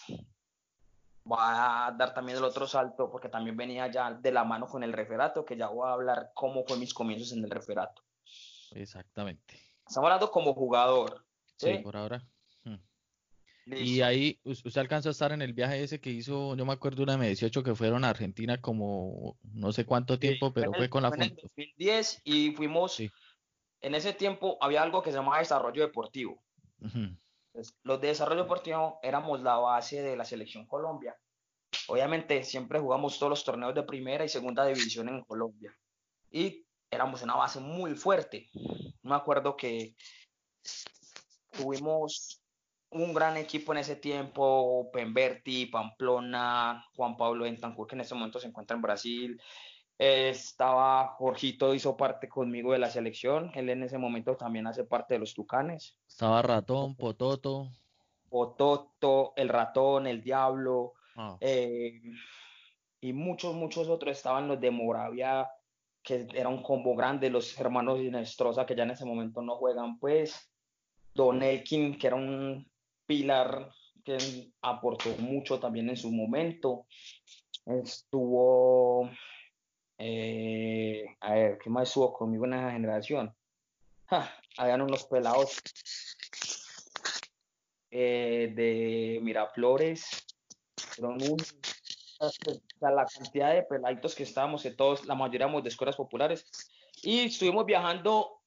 voy 1.24 1.40
a 1.42 1.92
dar 1.98 2.14
también 2.14 2.38
el 2.38 2.44
otro 2.44 2.68
salto 2.68 3.10
porque 3.10 3.28
también 3.28 3.58
venía 3.58 3.90
ya 3.90 4.14
de 4.14 4.32
la 4.32 4.44
mano 4.44 4.68
con 4.68 4.84
el 4.84 4.94
referato, 4.94 5.44
que 5.44 5.58
ya 5.58 5.70
voy 5.70 5.90
a 5.90 5.94
hablar 5.94 6.30
cómo 6.36 6.64
fue 6.64 6.78
mis 6.78 6.94
comienzos 6.94 7.32
en 7.32 7.44
el 7.44 7.50
referato. 7.50 8.04
Exactamente. 8.76 9.56
Estamos 9.80 10.06
hablando 10.06 10.30
como 10.30 10.54
jugador. 10.54 11.26
Sí, 11.58 11.80
por 11.80 11.98
ahora. 11.98 12.24
Hmm. 12.66 12.78
Y 13.66 14.02
ahí 14.02 14.40
usted 14.44 14.78
alcanzó 14.78 15.10
a 15.10 15.14
estar 15.14 15.32
en 15.32 15.42
el 15.42 15.54
viaje 15.54 15.82
ese 15.82 16.00
que 16.00 16.12
hizo, 16.12 16.56
yo 16.56 16.66
me 16.68 16.74
acuerdo 16.74 17.02
una 17.02 17.18
M18 17.18 17.64
que 17.64 17.74
fueron 17.74 18.06
a 18.06 18.10
Argentina 18.10 18.62
como 18.62 19.40
no 19.42 19.72
sé 19.72 19.88
cuánto 19.88 20.20
tiempo, 20.20 20.54
pero 20.54 20.72
fue, 20.72 20.88
con 20.88 21.02
la 21.02 21.10
fue 21.10 21.18
En 21.18 21.32
el 21.32 21.36
2010 21.36 22.22
y 22.26 22.52
fuimos, 22.52 23.00
en 23.82 23.96
ese 23.96 24.14
tiempo 24.14 24.60
había 24.62 24.84
algo 24.84 25.02
que 25.02 25.10
se 25.10 25.18
llamaba 25.18 25.40
desarrollo 25.40 25.82
deportivo 25.82 26.44
los 27.84 28.02
de 28.02 28.08
desarrollo 28.08 28.44
deportivo 28.44 29.00
éramos 29.02 29.42
la 29.42 29.58
base 29.58 30.02
de 30.02 30.16
la 30.16 30.26
selección 30.26 30.66
Colombia. 30.66 31.16
obviamente 31.88 32.44
siempre 32.44 32.80
jugamos 32.80 33.20
todos 33.20 33.30
los 33.30 33.44
torneos 33.44 33.76
de 33.76 33.84
primera 33.84 34.24
y 34.26 34.30
segunda 34.30 34.66
división 34.66 35.10
en 35.10 35.24
Colombia. 35.24 35.76
Y 36.32 36.66
éramos 36.90 37.22
una 37.22 37.36
base 37.36 37.60
muy 37.60 37.96
fuerte. 37.96 38.50
Me 39.04 39.16
acuerdo 39.16 39.56
que 39.56 39.96
tuvimos 41.52 42.42
un 42.90 43.14
gran 43.14 43.38
equipo 43.38 43.74
en 43.74 43.80
ese 43.80 43.96
tiempo, 43.96 44.90
Pemberti, 44.92 45.66
Pamplona, 45.66 46.86
Juan 46.96 47.18
Pablo 47.18 47.46
Entancur, 47.46 47.88
que 47.88 47.96
en 47.96 48.02
ese 48.02 48.16
momento 48.16 48.40
se 48.40 48.48
encuentra 48.48 48.76
en 48.76 48.82
Brasil. 48.82 49.42
Estaba 49.98 51.16
Jorgito, 51.18 51.74
hizo 51.74 51.96
parte 51.96 52.28
conmigo 52.28 52.74
de 52.74 52.80
la 52.80 52.90
selección. 52.90 53.52
Él 53.56 53.70
en 53.70 53.84
ese 53.84 53.98
momento 53.98 54.36
también 54.36 54.68
hace 54.68 54.84
parte 54.84 55.14
de 55.14 55.20
los 55.20 55.34
Tucanes. 55.34 55.98
Estaba 56.08 56.42
Ratón, 56.42 56.96
Pototo. 56.96 57.70
Pototo, 58.30 59.34
el 59.36 59.50
Ratón, 59.50 60.08
el 60.08 60.22
Diablo. 60.22 60.94
Ah. 61.16 61.38
Eh, 61.40 62.02
y 63.02 63.14
muchos, 63.14 63.56
muchos 63.56 63.88
otros 63.88 64.18
estaban 64.18 64.48
los 64.48 64.60
de 64.60 64.72
Moravia, 64.72 65.50
que 66.02 66.28
era 66.34 66.50
un 66.50 66.62
combo 66.62 66.96
grande, 66.96 67.30
los 67.30 67.58
hermanos 67.60 68.00
Inestrosa, 68.00 68.66
que 68.66 68.76
ya 68.76 68.84
en 68.84 68.92
ese 68.92 69.06
momento 69.06 69.42
no 69.42 69.56
juegan, 69.56 70.00
pues. 70.00 70.52
Don 71.14 71.42
Elkin, 71.42 71.98
que 71.98 72.08
era 72.08 72.16
un 72.16 72.70
pilar 73.06 73.72
que 74.04 74.52
aportó 74.62 75.10
mucho 75.20 75.60
también 75.60 75.90
en 75.90 75.98
su 75.98 76.12
momento. 76.12 76.88
Estuvo, 77.66 79.10
eh, 79.98 81.06
a 81.20 81.34
ver, 81.34 81.58
¿qué 81.58 81.70
más 81.70 81.88
estuvo 81.88 82.14
conmigo 82.14 82.46
en 82.46 82.54
esa 82.54 82.72
generación? 82.72 83.36
habían 84.58 84.82
unos 84.82 85.06
pelados 85.06 85.62
eh, 87.92 88.54
de 88.56 89.20
Miraflores, 89.22 90.26
fueron 90.76 91.22
un, 91.24 91.38
la 92.82 93.06
cantidad 93.06 93.54
de 93.54 93.64
peladitos 93.64 94.16
que 94.16 94.24
estábamos, 94.24 94.64
que 94.64 94.72
todos, 94.72 95.06
la 95.06 95.16
mayoría 95.16 95.48
de 95.48 95.70
escuelas 95.70 95.96
populares, 95.96 96.46
y 97.02 97.22
estuvimos 97.22 97.66
viajando 97.66 98.42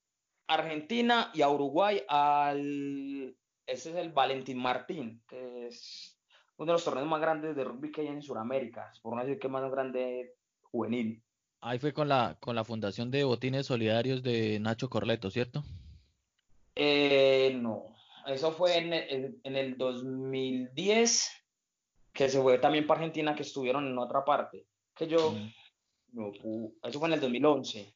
a 0.47 0.55
Argentina 0.55 1.31
y 1.33 1.41
a 1.41 1.49
Uruguay 1.49 2.03
al 2.07 3.35
ese 3.69 3.91
es 3.91 3.95
el 3.97 4.11
Valentín 4.11 4.57
Martín, 4.57 5.21
que 5.27 5.67
es 5.67 6.19
uno 6.57 6.71
de 6.71 6.73
los 6.73 6.83
torneos 6.83 7.07
más 7.07 7.21
grandes 7.21 7.55
de 7.55 7.63
rugby 7.63 7.91
que 7.91 8.01
hay 8.01 8.07
en 8.07 8.23
Sudamérica, 8.23 8.91
por 9.03 9.15
no 9.15 9.21
decir 9.21 9.37
que 9.37 9.47
más 9.47 9.69
grande 9.69 10.35
juvenil. 10.61 11.23
Ahí 11.61 11.79
fue 11.79 11.93
con 11.93 12.07
la, 12.07 12.37
con 12.39 12.55
la 12.55 12.63
fundación 12.63 13.11
de 13.11 13.23
Botines 13.23 13.65
Solidarios 13.65 14.23
de 14.23 14.59
Nacho 14.59 14.89
Corleto, 14.89 15.29
¿cierto? 15.29 15.63
Eh, 16.75 17.57
no, 17.61 17.95
eso 18.27 18.51
fue 18.51 18.77
en 18.77 18.93
el, 18.93 19.39
en 19.43 19.55
el 19.55 19.77
2010, 19.77 21.29
que 22.13 22.29
se 22.29 22.41
fue 22.41 22.59
también 22.59 22.87
para 22.87 23.01
Argentina, 23.01 23.35
que 23.35 23.43
estuvieron 23.43 23.87
en 23.87 23.97
otra 23.97 24.23
parte. 24.23 24.65
Que 24.95 25.07
yo, 25.07 25.31
mm. 25.31 25.53
no, 26.13 26.31
eso 26.83 26.99
fue 26.99 27.09
en 27.09 27.13
el 27.15 27.19
2011. 27.19 27.93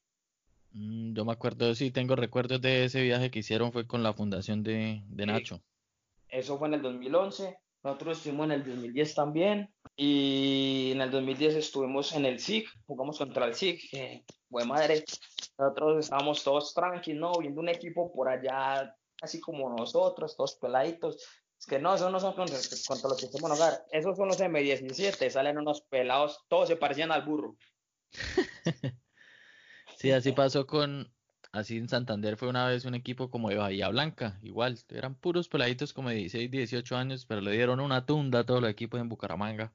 Mm, 0.73 1.13
yo 1.13 1.23
me 1.23 1.31
acuerdo, 1.31 1.73
sí, 1.75 1.91
tengo 1.91 2.15
recuerdos 2.15 2.59
de 2.59 2.85
ese 2.85 3.01
viaje 3.01 3.31
que 3.31 3.39
hicieron, 3.39 3.71
fue 3.71 3.87
con 3.87 4.03
la 4.03 4.13
fundación 4.13 4.63
de, 4.63 5.03
Nacho. 5.09 5.61
Eso 6.27 6.57
fue 6.57 6.67
en 6.67 6.73
el 6.75 6.81
2011, 6.81 7.57
nosotros 7.83 8.17
estuvimos 8.17 8.45
en 8.45 8.51
el 8.53 8.63
2010 8.63 9.15
también, 9.15 9.72
y 9.95 10.91
en 10.91 11.01
el 11.01 11.11
2010 11.11 11.55
estuvimos 11.55 12.13
en 12.13 12.25
el 12.25 12.39
SIG, 12.39 12.67
jugamos 12.85 13.17
contra 13.17 13.45
el 13.45 13.53
SIG, 13.53 13.79
eh, 13.93 14.23
buena 14.49 14.69
madre, 14.69 15.05
nosotros 15.57 16.05
estábamos 16.05 16.43
todos 16.43 16.73
tranquilos, 16.73 17.19
¿no? 17.19 17.39
Viendo 17.39 17.61
un 17.61 17.69
equipo 17.69 18.11
por 18.11 18.27
allá, 18.27 18.95
así 19.21 19.39
como 19.39 19.69
nosotros, 19.69 20.35
todos 20.35 20.55
peladitos, 20.55 21.17
es 21.59 21.65
que 21.65 21.79
no, 21.79 21.93
esos 21.93 22.11
no 22.11 22.19
son 22.19 22.33
contra, 22.33 22.57
los 22.57 23.17
que 23.17 23.25
estamos 23.25 23.51
hogar, 23.51 23.85
esos 23.91 24.17
son 24.17 24.27
los 24.27 24.39
M17, 24.39 25.29
salen 25.29 25.57
unos 25.57 25.81
pelados, 25.81 26.41
todos 26.47 26.67
se 26.67 26.75
parecían 26.75 27.11
al 27.11 27.23
burro. 27.23 27.55
Sí, 29.95 30.11
así 30.11 30.33
pasó 30.33 30.67
con, 30.67 31.13
así 31.53 31.77
en 31.77 31.87
Santander 31.87 32.35
fue 32.35 32.49
una 32.49 32.67
vez 32.67 32.83
un 32.83 32.93
equipo 32.93 33.29
como 33.29 33.47
de 33.47 33.55
Bahía 33.55 33.87
Blanca, 33.87 34.37
igual, 34.41 34.77
eran 34.89 35.15
puros 35.15 35.47
peladitos 35.47 35.93
como 35.93 36.09
de 36.09 36.15
16, 36.15 36.51
18 36.51 36.97
años, 36.97 37.25
pero 37.25 37.39
le 37.39 37.51
dieron 37.53 37.79
una 37.79 38.05
tunda 38.05 38.39
a 38.39 38.45
todos 38.45 38.59
los 38.59 38.69
equipos 38.69 38.99
en 38.99 39.07
Bucaramanga. 39.07 39.71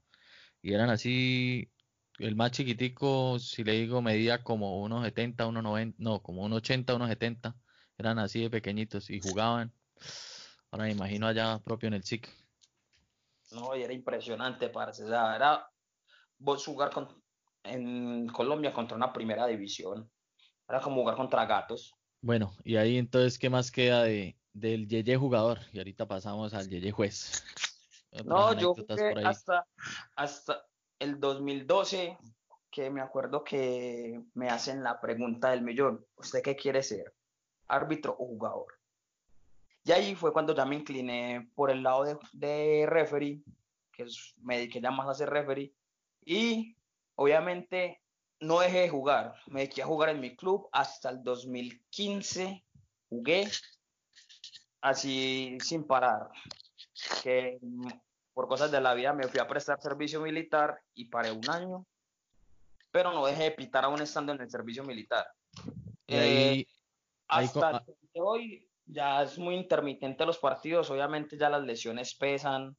Y 0.62 0.74
eran 0.74 0.90
así, 0.90 1.70
el 2.18 2.36
más 2.36 2.50
chiquitico, 2.52 3.38
si 3.38 3.64
le 3.64 3.72
digo, 3.72 4.02
medía 4.02 4.42
como 4.42 4.82
unos 4.82 5.04
70, 5.04 5.46
unos 5.46 5.62
90, 5.62 5.96
no, 5.98 6.22
como 6.22 6.42
unos 6.42 6.58
80, 6.58 6.94
unos 6.94 7.08
70, 7.08 7.56
eran 7.96 8.18
así 8.18 8.42
de 8.42 8.50
pequeñitos 8.50 9.10
y 9.10 9.20
jugaban. 9.20 9.72
Ahora 10.70 10.84
me 10.84 10.92
imagino 10.92 11.26
allá 11.26 11.58
propio 11.60 11.88
en 11.88 11.94
el 11.94 12.04
SIC. 12.04 12.28
No, 13.52 13.74
y 13.74 13.82
era 13.82 13.92
impresionante, 13.92 14.68
parce. 14.68 15.04
O 15.04 15.08
sea, 15.08 15.34
era 15.34 15.66
vos 16.38 16.64
jugar 16.64 16.90
con, 16.90 17.08
en 17.64 18.26
Colombia 18.28 18.72
contra 18.72 18.96
una 18.96 19.12
primera 19.12 19.46
división. 19.46 20.10
Era 20.68 20.80
como 20.80 21.00
jugar 21.02 21.16
contra 21.16 21.46
gatos. 21.46 21.94
Bueno, 22.20 22.52
y 22.64 22.76
ahí 22.76 22.98
entonces, 22.98 23.38
¿qué 23.38 23.48
más 23.48 23.70
queda 23.70 24.02
de, 24.02 24.36
del 24.52 24.88
Yeye 24.88 25.16
jugador? 25.16 25.60
Y 25.72 25.78
ahorita 25.78 26.06
pasamos 26.06 26.52
al 26.52 26.68
Yeye 26.68 26.90
juez. 26.90 27.44
No, 28.24 28.52
yo 28.54 28.74
hasta, 29.24 29.66
hasta 30.16 30.64
el 30.98 31.20
2012, 31.20 32.18
que 32.70 32.90
me 32.90 33.00
acuerdo 33.00 33.44
que 33.44 34.20
me 34.34 34.48
hacen 34.48 34.82
la 34.82 35.00
pregunta 35.00 35.50
del 35.50 35.62
millón, 35.62 36.04
¿usted 36.16 36.42
qué 36.42 36.56
quiere 36.56 36.82
ser? 36.82 37.14
¿Árbitro 37.68 38.16
o 38.18 38.26
jugador? 38.26 38.78
Y 39.84 39.92
ahí 39.92 40.14
fue 40.14 40.32
cuando 40.32 40.54
ya 40.54 40.64
me 40.64 40.76
incliné 40.76 41.50
por 41.54 41.70
el 41.70 41.82
lado 41.82 42.04
de, 42.04 42.18
de 42.32 42.86
referee, 42.86 43.42
que 43.92 44.06
me 44.42 44.56
dediqué 44.56 44.80
ya 44.80 44.90
más 44.90 45.08
a 45.08 45.14
ser 45.14 45.30
referee, 45.30 45.72
y 46.24 46.76
obviamente 47.14 48.02
no 48.40 48.60
dejé 48.60 48.80
de 48.80 48.88
jugar, 48.88 49.34
me 49.46 49.60
dediqué 49.60 49.82
a 49.82 49.86
jugar 49.86 50.10
en 50.10 50.20
mi 50.20 50.36
club 50.36 50.68
hasta 50.72 51.10
el 51.10 51.22
2015, 51.22 52.64
jugué 53.08 53.48
así 54.80 55.58
sin 55.60 55.84
parar, 55.84 56.30
que 57.22 57.58
por 58.32 58.48
cosas 58.48 58.70
de 58.70 58.80
la 58.80 58.94
vida 58.94 59.12
me 59.12 59.28
fui 59.28 59.40
a 59.40 59.48
prestar 59.48 59.80
servicio 59.80 60.20
militar 60.20 60.80
y 60.94 61.06
paré 61.06 61.32
un 61.32 61.48
año, 61.50 61.86
pero 62.90 63.12
no 63.12 63.26
dejé 63.26 63.44
de 63.44 63.50
pitar 63.52 63.84
aún 63.84 64.00
estando 64.00 64.32
en 64.32 64.40
el 64.40 64.50
servicio 64.50 64.84
militar. 64.84 65.26
Eh, 66.06 66.64
hasta 67.26 67.84
hoy 68.14 68.68
ya 68.86 69.22
es 69.22 69.38
muy 69.38 69.54
intermitente 69.56 70.24
los 70.24 70.38
partidos, 70.38 70.90
obviamente 70.90 71.36
ya 71.36 71.50
las 71.50 71.62
lesiones 71.62 72.14
pesan, 72.14 72.76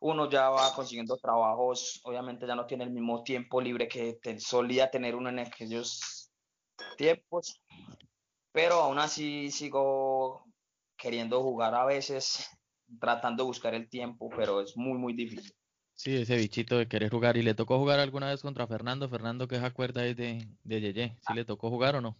uno 0.00 0.28
ya 0.28 0.50
va 0.50 0.74
consiguiendo 0.74 1.16
trabajos, 1.16 2.00
obviamente 2.04 2.46
ya 2.46 2.56
no 2.56 2.66
tiene 2.66 2.84
el 2.84 2.90
mismo 2.90 3.22
tiempo 3.22 3.60
libre 3.60 3.86
que 3.86 4.18
solía 4.40 4.90
tener 4.90 5.14
uno 5.14 5.28
en 5.28 5.38
aquellos 5.38 6.32
tiempos, 6.96 7.60
pero 8.50 8.74
aún 8.74 8.98
así 8.98 9.50
sigo 9.50 10.44
queriendo 10.96 11.42
jugar 11.42 11.74
a 11.74 11.84
veces, 11.84 12.48
tratando 13.00 13.42
de 13.42 13.46
buscar 13.46 13.74
el 13.74 13.88
tiempo, 13.88 14.30
pero 14.36 14.60
es 14.60 14.76
muy, 14.76 14.98
muy 14.98 15.12
difícil. 15.12 15.54
Sí, 15.94 16.16
ese 16.16 16.36
bichito 16.36 16.78
de 16.78 16.88
querer 16.88 17.10
jugar. 17.10 17.36
¿Y 17.36 17.42
le 17.42 17.54
tocó 17.54 17.78
jugar 17.78 18.00
alguna 18.00 18.30
vez 18.30 18.42
contra 18.42 18.66
Fernando? 18.66 19.08
Fernando, 19.08 19.46
que 19.46 19.56
es 19.56 19.62
acuerda 19.62 20.02
de, 20.02 20.48
de 20.64 20.80
Yeye. 20.80 21.16
¿Sí 21.26 21.34
le 21.34 21.44
tocó 21.44 21.70
jugar 21.70 21.96
o 21.96 22.00
no? 22.00 22.16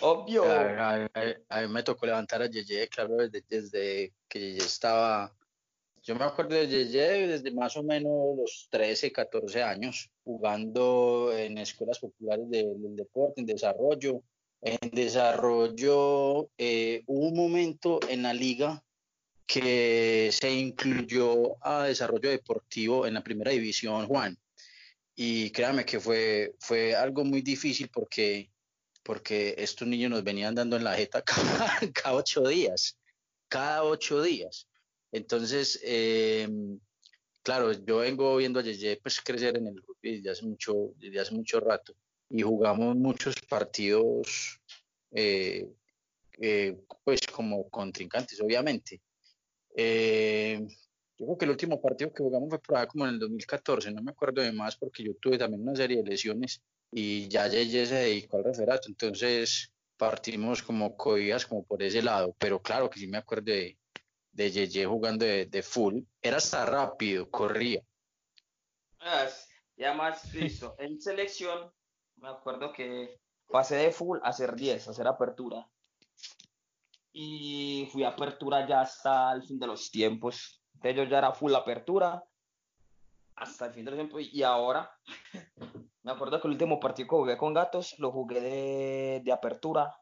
Obvio. 0.00 0.44
A, 0.44 1.60
mí 1.60 1.68
me 1.68 1.82
tocó 1.82 2.06
levantar 2.06 2.42
a 2.42 2.46
Yeye, 2.46 2.88
claro, 2.88 3.16
desde, 3.16 3.44
desde 3.48 4.12
que 4.28 4.40
Yeye 4.40 4.58
estaba 4.58 5.32
yo 6.06 6.14
me 6.16 6.24
acuerdo 6.26 6.54
de 6.54 6.66
Yeye 6.68 7.26
desde 7.26 7.50
más 7.50 7.78
o 7.78 7.82
menos 7.82 8.36
los 8.36 8.68
13, 8.70 9.10
14 9.10 9.62
años, 9.62 10.10
jugando 10.22 11.32
en 11.34 11.56
escuelas 11.56 11.98
populares 11.98 12.50
del 12.50 12.94
deporte, 12.94 13.40
en 13.40 13.46
desarrollo. 13.46 14.22
En 14.60 14.90
desarrollo 14.90 16.50
eh, 16.58 17.02
hubo 17.06 17.28
un 17.28 17.34
momento 17.34 18.00
en 18.06 18.22
la 18.22 18.34
liga 18.34 18.84
que 19.46 20.30
se 20.32 20.50
incluyó 20.52 21.64
a 21.64 21.84
desarrollo 21.84 22.30
deportivo 22.30 23.06
en 23.06 23.14
la 23.14 23.22
primera 23.22 23.50
división, 23.50 24.06
Juan. 24.06 24.38
Y 25.14 25.50
créame 25.50 25.84
que 25.84 26.00
fue, 26.00 26.54
fue 26.58 26.94
algo 26.94 27.24
muy 27.24 27.42
difícil 27.42 27.88
porque, 27.88 28.50
porque 29.02 29.54
estos 29.58 29.86
niños 29.86 30.10
nos 30.10 30.24
venían 30.24 30.54
dando 30.54 30.76
en 30.76 30.84
la 30.84 30.96
jeta 30.96 31.22
cada 31.94 32.14
ocho 32.14 32.46
días, 32.48 32.98
cada 33.48 33.84
ocho 33.84 34.22
días. 34.22 34.68
Entonces, 35.12 35.80
eh, 35.84 36.48
claro, 37.42 37.72
yo 37.72 37.98
vengo 37.98 38.36
viendo 38.36 38.58
a 38.58 38.62
Yeye 38.62 38.96
pues, 38.96 39.20
crecer 39.20 39.56
en 39.56 39.68
el 39.68 39.76
rugby 39.76 40.16
desde 40.16 40.30
hace 40.30 40.46
mucho, 40.46 40.92
desde 40.96 41.20
hace 41.20 41.34
mucho 41.34 41.60
rato 41.60 41.94
y 42.30 42.42
jugamos 42.42 42.96
muchos 42.96 43.36
partidos 43.48 44.60
eh, 45.12 45.68
eh, 46.40 46.76
pues 47.04 47.20
como 47.28 47.68
contrincantes, 47.68 48.40
obviamente. 48.40 49.00
Yo 49.76 51.26
creo 51.26 51.38
que 51.38 51.44
el 51.44 51.50
último 51.50 51.80
partido 51.80 52.12
que 52.12 52.22
jugamos 52.22 52.48
fue 52.48 52.60
por 52.60 52.86
como 52.88 53.06
en 53.06 53.14
el 53.14 53.18
2014, 53.18 53.92
no 53.92 54.02
me 54.02 54.12
acuerdo 54.12 54.42
de 54.42 54.52
más 54.52 54.76
porque 54.76 55.02
yo 55.02 55.14
tuve 55.16 55.38
también 55.38 55.62
una 55.62 55.74
serie 55.74 55.98
de 55.98 56.10
lesiones 56.10 56.62
y 56.90 57.28
ya 57.28 57.48
Yeye 57.48 57.86
se 57.86 57.94
dedicó 57.94 58.36
al 58.36 58.44
referato, 58.44 58.88
entonces 58.88 59.72
partimos 59.96 60.62
como 60.62 60.96
coidas 60.96 61.46
como 61.46 61.64
por 61.64 61.82
ese 61.82 62.02
lado, 62.02 62.34
pero 62.38 62.60
claro 62.60 62.88
que 62.88 63.00
sí 63.00 63.08
me 63.08 63.18
acuerdo 63.18 63.52
de, 63.52 63.78
de 64.32 64.50
Yeye 64.50 64.86
jugando 64.86 65.24
de, 65.24 65.62
full, 65.62 66.02
era 66.22 66.36
hasta 66.36 66.64
rápido, 66.66 67.30
corría. 67.30 67.82
ya 69.76 69.94
más 69.94 70.32
listo. 70.34 70.76
En 70.78 71.00
selección, 71.00 71.72
me 72.16 72.28
acuerdo 72.28 72.72
que 72.72 73.18
pasé 73.48 73.76
de 73.76 73.92
full 73.92 74.18
a 74.22 74.28
hacer 74.28 74.54
10, 74.54 74.88
a 74.88 74.90
hacer 74.90 75.06
apertura. 75.06 75.68
Y 77.16 77.88
fui 77.92 78.02
a 78.02 78.08
apertura 78.08 78.66
ya 78.66 78.80
hasta 78.80 79.32
el 79.32 79.44
fin 79.44 79.58
de 79.58 79.68
los 79.68 79.90
tiempos. 79.90 80.60
Entonces 80.74 80.96
yo 80.96 81.04
ya 81.04 81.18
era 81.18 81.32
full 81.32 81.54
apertura 81.54 82.22
hasta 83.36 83.66
el 83.66 83.72
fin 83.72 83.84
de 83.84 83.92
los 83.92 83.98
tiempos. 83.98 84.22
Y 84.32 84.42
ahora, 84.42 84.90
me 86.02 86.12
acuerdo 86.12 86.40
que 86.40 86.48
el 86.48 86.52
último 86.54 86.80
partido 86.80 87.08
que 87.08 87.16
jugué 87.16 87.36
con 87.38 87.54
gatos 87.54 87.94
lo 87.98 88.10
jugué 88.10 88.40
de, 88.40 89.22
de 89.24 89.32
apertura. 89.32 89.96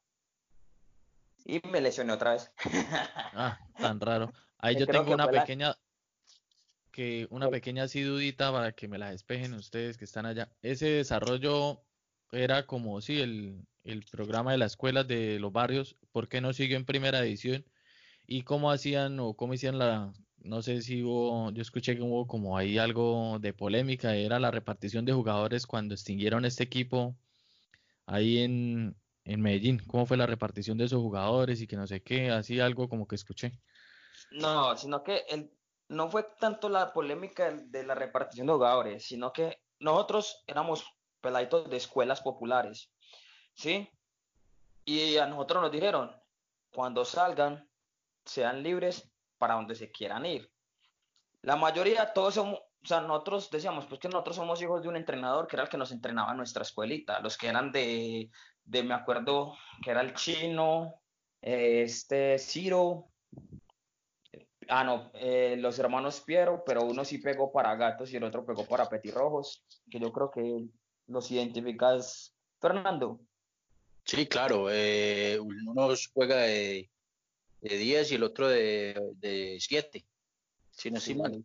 Y 1.44 1.60
me 1.68 1.82
lesioné 1.82 2.14
otra 2.14 2.32
vez. 2.32 2.50
ah, 3.34 3.58
tan 3.78 4.00
raro. 4.00 4.32
Ahí 4.58 4.76
yo 4.78 4.86
tengo 4.86 5.12
una 5.12 5.28
pequeña, 5.28 5.76
que 6.92 7.26
una 7.30 7.50
pequeña 7.50 7.82
así 7.82 8.00
dudita 8.00 8.52
para 8.52 8.72
que 8.72 8.88
me 8.88 8.98
la 8.98 9.10
despejen 9.10 9.52
ustedes 9.54 9.98
que 9.98 10.06
están 10.06 10.24
allá. 10.24 10.48
Ese 10.62 10.86
desarrollo 10.86 11.82
era 12.30 12.66
como, 12.66 13.00
sí, 13.00 13.20
el, 13.20 13.66
el 13.84 14.04
programa 14.04 14.52
de 14.52 14.58
las 14.58 14.72
escuelas 14.72 15.06
de 15.08 15.38
los 15.38 15.52
barrios, 15.52 15.96
¿por 16.12 16.28
qué 16.28 16.40
no 16.40 16.52
siguió 16.52 16.76
en 16.76 16.84
primera 16.84 17.20
edición? 17.20 17.64
¿Y 18.26 18.42
cómo 18.42 18.70
hacían 18.70 19.18
o 19.20 19.34
cómo 19.34 19.54
hacían 19.54 19.78
la, 19.78 20.12
no 20.38 20.62
sé 20.62 20.82
si 20.82 21.00
yo 21.00 21.50
escuché 21.56 21.96
que 21.96 22.02
hubo 22.02 22.26
como 22.26 22.56
ahí 22.56 22.78
algo 22.78 23.38
de 23.40 23.52
polémica, 23.52 24.14
era 24.14 24.38
la 24.38 24.50
repartición 24.50 25.04
de 25.04 25.12
jugadores 25.12 25.66
cuando 25.66 25.94
extinguieron 25.94 26.44
este 26.44 26.64
equipo 26.64 27.16
ahí 28.06 28.38
en, 28.38 28.96
en 29.24 29.40
Medellín, 29.40 29.82
¿cómo 29.86 30.06
fue 30.06 30.16
la 30.16 30.26
repartición 30.26 30.78
de 30.78 30.84
esos 30.84 31.00
jugadores 31.00 31.60
y 31.60 31.66
que 31.66 31.76
no 31.76 31.86
sé 31.86 32.02
qué, 32.02 32.30
así 32.30 32.60
algo 32.60 32.88
como 32.88 33.06
que 33.06 33.14
escuché? 33.14 33.52
No, 34.32 34.76
sino 34.76 35.02
que 35.02 35.24
el, 35.28 35.50
no 35.88 36.10
fue 36.10 36.26
tanto 36.40 36.68
la 36.68 36.92
polémica 36.92 37.50
de 37.50 37.84
la 37.84 37.94
repartición 37.94 38.46
de 38.46 38.52
jugadores, 38.54 39.04
sino 39.04 39.32
que 39.32 39.58
nosotros 39.78 40.42
éramos 40.46 40.84
peladitos 41.20 41.70
de 41.70 41.76
escuelas 41.76 42.20
populares, 42.20 42.90
¿sí? 43.54 43.88
Y 44.84 45.16
a 45.16 45.26
nosotros 45.26 45.62
nos 45.62 45.72
dijeron, 45.72 46.10
cuando 46.70 47.04
salgan, 47.04 47.68
sean 48.24 48.62
libres 48.62 49.10
para 49.38 49.54
donde 49.54 49.74
se 49.74 49.90
quieran 49.90 50.26
ir. 50.26 50.50
La 51.42 51.56
mayoría, 51.56 52.12
todos 52.12 52.34
somos, 52.34 52.58
o 52.58 52.86
sea, 52.86 53.00
nosotros 53.00 53.50
decíamos, 53.50 53.86
pues 53.86 54.00
que 54.00 54.08
nosotros 54.08 54.36
somos 54.36 54.60
hijos 54.62 54.82
de 54.82 54.88
un 54.88 54.96
entrenador 54.96 55.46
que 55.46 55.56
era 55.56 55.64
el 55.64 55.68
que 55.68 55.76
nos 55.76 55.92
entrenaba 55.92 56.32
en 56.32 56.36
nuestra 56.36 56.62
escuelita, 56.62 57.20
los 57.20 57.36
que 57.36 57.48
eran 57.48 57.72
de, 57.72 58.30
de 58.64 58.82
me 58.82 58.94
acuerdo, 58.94 59.54
que 59.82 59.90
era 59.90 60.00
el 60.00 60.14
chino, 60.14 61.00
este, 61.40 62.38
Ciro, 62.38 63.12
Ah, 64.68 64.84
no, 64.84 65.10
eh, 65.14 65.56
los 65.58 65.78
hermanos 65.78 66.20
Piero, 66.20 66.62
pero 66.64 66.84
uno 66.84 67.04
sí 67.04 67.18
pegó 67.18 67.52
para 67.52 67.74
gatos 67.74 68.12
y 68.12 68.16
el 68.16 68.24
otro 68.24 68.44
pegó 68.44 68.66
para 68.66 68.88
petirrojos, 68.88 69.64
que 69.90 69.98
yo 69.98 70.12
creo 70.12 70.30
que 70.30 70.66
los 71.08 71.30
identificas, 71.30 72.34
Fernando. 72.60 73.20
Sí, 74.04 74.26
claro, 74.26 74.68
eh, 74.70 75.38
uno 75.40 75.94
juega 76.12 76.36
de, 76.36 76.90
10 77.60 78.12
y 78.12 78.14
el 78.16 78.24
otro 78.24 78.48
de 78.48 79.56
7, 79.60 80.04
si 80.70 80.90
no 80.90 80.98
estoy 80.98 81.14
mal. 81.14 81.44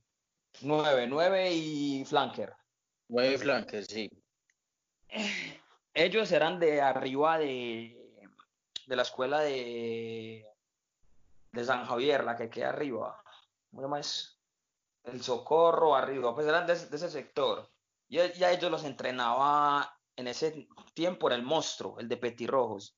9, 0.62 1.08
9 1.08 1.54
y 1.54 2.06
flanker. 2.06 2.54
9 3.10 3.34
y 3.34 3.38
flanker, 3.38 3.86
sí. 3.86 4.10
Ellos 5.94 6.32
eran 6.32 6.60
de 6.60 6.82
arriba 6.82 7.40
de, 7.40 7.98
de 8.86 8.96
la 8.96 9.02
escuela 9.02 9.40
de 9.40 10.46
de 11.58 11.66
San 11.66 11.86
Javier, 11.86 12.24
la 12.24 12.36
que 12.36 12.50
queda 12.50 12.70
arriba. 12.70 13.22
¿Cómo 13.74 13.88
más? 13.88 14.40
El 15.04 15.22
Socorro, 15.24 15.96
arriba. 15.96 16.34
Pues 16.34 16.48
eran 16.48 16.68
de, 16.68 16.74
ese 16.74 17.10
sector. 17.10 17.70
Y 18.08 18.18
ya 18.34 18.52
ellos 18.52 18.72
los 18.72 18.84
entrenaba 18.84 19.97
en 20.18 20.28
ese 20.28 20.68
tiempo, 20.94 21.28
era 21.28 21.36
el 21.36 21.44
monstruo, 21.44 21.98
el 22.00 22.10
de 22.10 22.18
Petirrojos. 22.18 22.98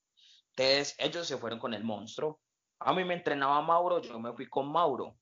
Entonces, 0.55 0.95
ellos 0.97 1.27
se 1.27 1.37
fueron 1.37 1.59
con 1.59 1.73
el 1.73 1.83
monstruo. 1.83 2.39
A 2.79 2.93
mí 2.93 3.03
me 3.03 3.13
entrenaba 3.13 3.61
Mauro, 3.61 4.01
yo 4.01 4.19
me 4.19 4.33
fui 4.33 4.47
con 4.49 4.71
Mauro. 4.71 5.15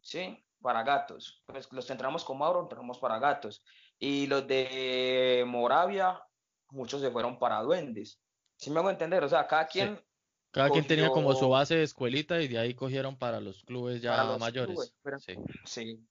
¿Sí? 0.00 0.44
Para 0.62 0.82
gatos. 0.82 1.42
Pues 1.46 1.70
los 1.72 1.90
entrenamos 1.90 2.24
con 2.24 2.38
Mauro, 2.38 2.62
entrenamos 2.62 2.98
para 2.98 3.18
gatos. 3.18 3.64
Y 3.98 4.26
los 4.26 4.46
de 4.46 5.44
Moravia, 5.46 6.22
muchos 6.70 7.00
se 7.00 7.10
fueron 7.10 7.38
para 7.38 7.62
duendes. 7.62 8.20
¿Sí 8.56 8.70
me 8.70 8.78
hago 8.78 8.90
entender? 8.90 9.24
O 9.24 9.28
sea, 9.28 9.46
cada 9.46 9.66
quien 9.66 10.00
cada 10.50 10.70
quien 10.70 10.86
tenía 10.86 11.10
como 11.10 11.34
su 11.34 11.48
base 11.48 11.76
de 11.76 11.82
escuelita 11.82 12.40
y 12.40 12.48
de 12.48 12.58
ahí 12.58 12.74
cogieron 12.74 13.16
para 13.16 13.40
los 13.40 13.62
clubes 13.64 14.00
ya 14.00 14.36
mayores. 14.38 14.94
sí. 15.64 16.04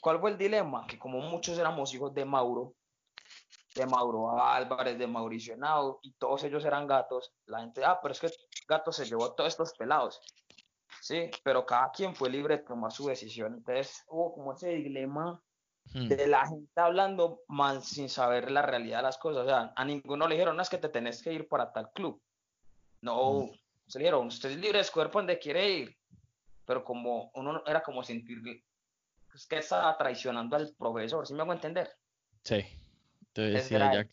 ¿Cuál 0.00 0.20
fue 0.20 0.30
el 0.30 0.38
dilema? 0.38 0.86
Que 0.86 0.98
como 0.98 1.20
muchos 1.20 1.58
éramos 1.58 1.92
hijos 1.94 2.12
de 2.14 2.24
Mauro, 2.24 2.74
de 3.74 3.86
Mauro 3.86 4.38
Álvarez, 4.40 4.98
de 4.98 5.06
Mauricio 5.06 5.56
Nau, 5.56 5.98
y 6.02 6.12
todos 6.12 6.44
ellos 6.44 6.64
eran 6.64 6.86
gatos, 6.86 7.32
la 7.46 7.60
gente, 7.60 7.84
ah, 7.84 7.98
pero 8.00 8.12
es 8.12 8.20
que 8.20 8.30
gato 8.68 8.92
se 8.92 9.04
llevó 9.04 9.32
todos 9.34 9.48
estos 9.48 9.72
pelados. 9.74 10.20
Sí, 11.00 11.30
pero 11.42 11.64
cada 11.64 11.90
quien 11.90 12.14
fue 12.14 12.30
libre 12.30 12.58
de 12.58 12.62
tomar 12.64 12.92
su 12.92 13.06
decisión. 13.06 13.54
Entonces 13.54 14.04
hubo 14.08 14.34
como 14.34 14.52
ese 14.52 14.68
dilema 14.68 15.42
hmm. 15.94 16.08
de 16.08 16.26
la 16.26 16.46
gente 16.46 16.80
hablando 16.80 17.40
mal 17.48 17.82
sin 17.82 18.08
saber 18.08 18.50
la 18.50 18.62
realidad 18.62 18.98
de 18.98 19.04
las 19.04 19.18
cosas. 19.18 19.42
O 19.42 19.46
sea, 19.46 19.72
a 19.74 19.84
ninguno 19.84 20.28
le 20.28 20.34
dijeron, 20.34 20.56
no 20.56 20.62
es 20.62 20.68
que 20.68 20.78
te 20.78 20.90
tenés 20.90 21.22
que 21.22 21.32
ir 21.32 21.48
para 21.48 21.72
tal 21.72 21.90
club. 21.92 22.22
No, 23.00 23.46
hmm 23.46 23.50
se 23.92 23.98
dijeron, 23.98 24.26
usted 24.26 24.50
es 24.50 24.56
libre 24.56 24.78
de 24.78 24.84
escoger 24.84 25.10
por 25.10 25.20
donde 25.20 25.38
quiere 25.38 25.70
ir, 25.70 25.96
pero 26.64 26.82
como 26.82 27.30
uno 27.34 27.62
era 27.66 27.82
como 27.82 28.02
sentir 28.02 28.40
que 28.42 29.56
estaba 29.56 29.94
traicionando 29.98 30.56
al 30.56 30.74
profesor, 30.78 31.26
¿sí 31.26 31.34
me 31.34 31.42
hago 31.42 31.52
entender? 31.52 31.90
Sí, 32.42 32.64
entonces 33.34 33.70
decía 33.70 34.08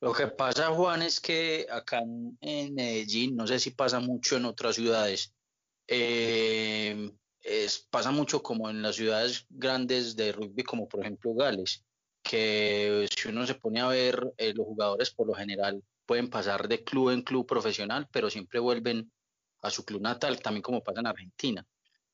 Lo 0.00 0.12
que 0.12 0.26
pasa, 0.26 0.68
Juan, 0.68 1.02
es 1.02 1.20
que 1.20 1.66
acá 1.70 2.02
en 2.40 2.74
Medellín, 2.74 3.36
no 3.36 3.46
sé 3.46 3.58
si 3.58 3.70
pasa 3.70 4.00
mucho 4.00 4.36
en 4.36 4.44
otras 4.44 4.76
ciudades, 4.76 5.32
eh, 5.86 7.10
es, 7.40 7.86
pasa 7.90 8.10
mucho 8.10 8.42
como 8.42 8.70
en 8.70 8.82
las 8.82 8.96
ciudades 8.96 9.46
grandes 9.50 10.16
de 10.16 10.32
rugby, 10.32 10.62
como 10.62 10.88
por 10.88 11.00
ejemplo 11.00 11.34
Gales, 11.34 11.84
que 12.22 13.06
si 13.14 13.28
uno 13.28 13.46
se 13.46 13.54
pone 13.54 13.80
a 13.80 13.88
ver 13.88 14.32
eh, 14.38 14.54
los 14.54 14.66
jugadores 14.66 15.10
por 15.10 15.26
lo 15.26 15.34
general 15.34 15.82
pueden 16.06 16.30
pasar 16.30 16.68
de 16.68 16.82
club 16.82 17.10
en 17.10 17.22
club 17.22 17.46
profesional, 17.46 18.08
pero 18.10 18.30
siempre 18.30 18.58
vuelven 18.58 19.10
a 19.62 19.70
su 19.70 19.84
club 19.84 20.02
natal, 20.02 20.40
también 20.40 20.62
como 20.62 20.82
pasa 20.82 21.00
en 21.00 21.06
Argentina. 21.06 21.66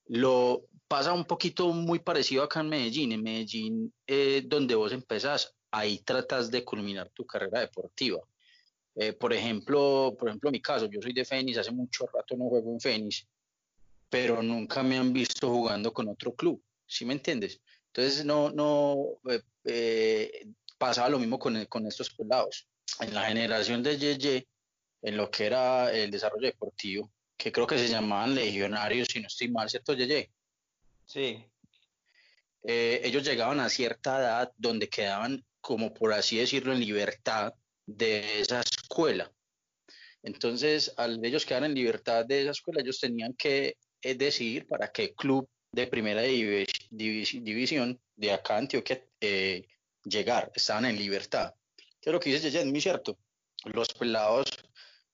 Lo 0.07 0.65
pasa 0.89 1.13
un 1.13 1.25
poquito 1.25 1.69
muy 1.69 2.01
parecido 2.01 2.43
acá 2.43 2.61
en 2.61 2.69
Medellín. 2.69 3.13
En 3.13 3.23
Medellín, 3.23 3.95
eh, 4.09 4.43
donde 4.45 4.75
vos 4.75 4.93
empezás, 4.93 5.55
ahí 5.71 5.99
tratas 5.99 6.51
de 6.51 6.65
culminar 6.65 7.11
tu 7.11 7.27
carrera 7.27 7.61
deportiva. 7.61 8.21
Eh, 8.95 9.13
por 9.13 9.33
ejemplo, 9.33 10.17
por 10.19 10.29
ejemplo, 10.29 10.49
en 10.49 10.53
mi 10.53 10.61
caso, 10.61 10.87
yo 10.87 11.01
soy 11.01 11.13
de 11.13 11.25
Fénix, 11.25 11.59
hace 11.59 11.71
mucho 11.71 12.07
rato 12.13 12.37
no 12.37 12.49
juego 12.49 12.73
en 12.73 12.81
Fénix, 12.81 13.27
pero 14.09 14.43
nunca 14.43 14.83
me 14.83 14.99
han 14.99 15.13
visto 15.13 15.49
jugando 15.49 15.93
con 15.93 16.09
otro 16.09 16.35
club, 16.35 16.63
¿sí 16.87 17.05
me 17.05 17.15
entiendes? 17.15 17.61
Entonces, 17.87 18.25
no, 18.25 18.51
no, 18.51 19.21
eh, 19.65 20.49
pasaba 20.77 21.09
lo 21.09 21.19
mismo 21.19 21.39
con, 21.39 21.65
con 21.67 21.87
estos 21.87 22.11
pelados 22.11 22.69
en 23.01 23.15
la 23.15 23.27
generación 23.27 23.83
de 23.83 23.97
Yeye, 23.97 24.49
en 25.03 25.17
lo 25.17 25.31
que 25.31 25.47
era 25.47 25.93
el 25.93 26.11
desarrollo 26.11 26.47
deportivo, 26.47 27.11
que 27.37 27.53
creo 27.53 27.67
que 27.67 27.79
se 27.79 27.89
llamaban 27.89 28.35
legionarios, 28.35 29.09
si 29.09 29.21
no 29.21 29.29
estoy 29.29 29.49
mal, 29.49 29.71
¿cierto, 29.71 29.95
Yeye? 29.95 30.31
Sí. 31.07 31.45
Eh, 32.63 33.01
ellos 33.05 33.25
llegaban 33.25 33.61
a 33.61 33.69
cierta 33.69 34.19
edad 34.19 34.53
donde 34.57 34.89
quedaban, 34.89 35.45
como 35.61 35.93
por 35.93 36.13
así 36.13 36.39
decirlo, 36.39 36.73
en 36.73 36.81
libertad 36.81 37.53
de 37.87 38.41
esa 38.41 38.61
escuela. 38.61 39.31
Entonces, 40.23 40.93
al 40.97 41.25
ellos 41.25 41.47
quedar 41.47 41.65
en 41.65 41.75
libertad 41.75 42.27
de 42.27 42.43
esa 42.43 42.51
escuela, 42.51 42.81
ellos 42.83 43.01
tenían 43.01 43.35
que 43.35 43.77
eh, 44.03 44.15
decidir 44.15 44.67
para 44.67 44.93
qué 44.93 45.15
club 45.15 45.49
de 45.73 45.87
primera 45.87 46.23
división 46.23 48.01
de 48.17 48.33
acá 48.33 48.57
Antioquia 48.59 49.05
eh, 49.21 49.67
llegar. 50.05 50.51
Estaban 50.55 50.85
en 50.85 50.97
libertad 50.97 51.55
que 52.01 52.11
lo 52.11 52.21
que 52.21 52.31
dice 52.31 52.49
es 52.49 52.67
muy 52.67 52.81
cierto. 52.81 53.19
Los 53.65 53.89
pelados, 53.89 54.47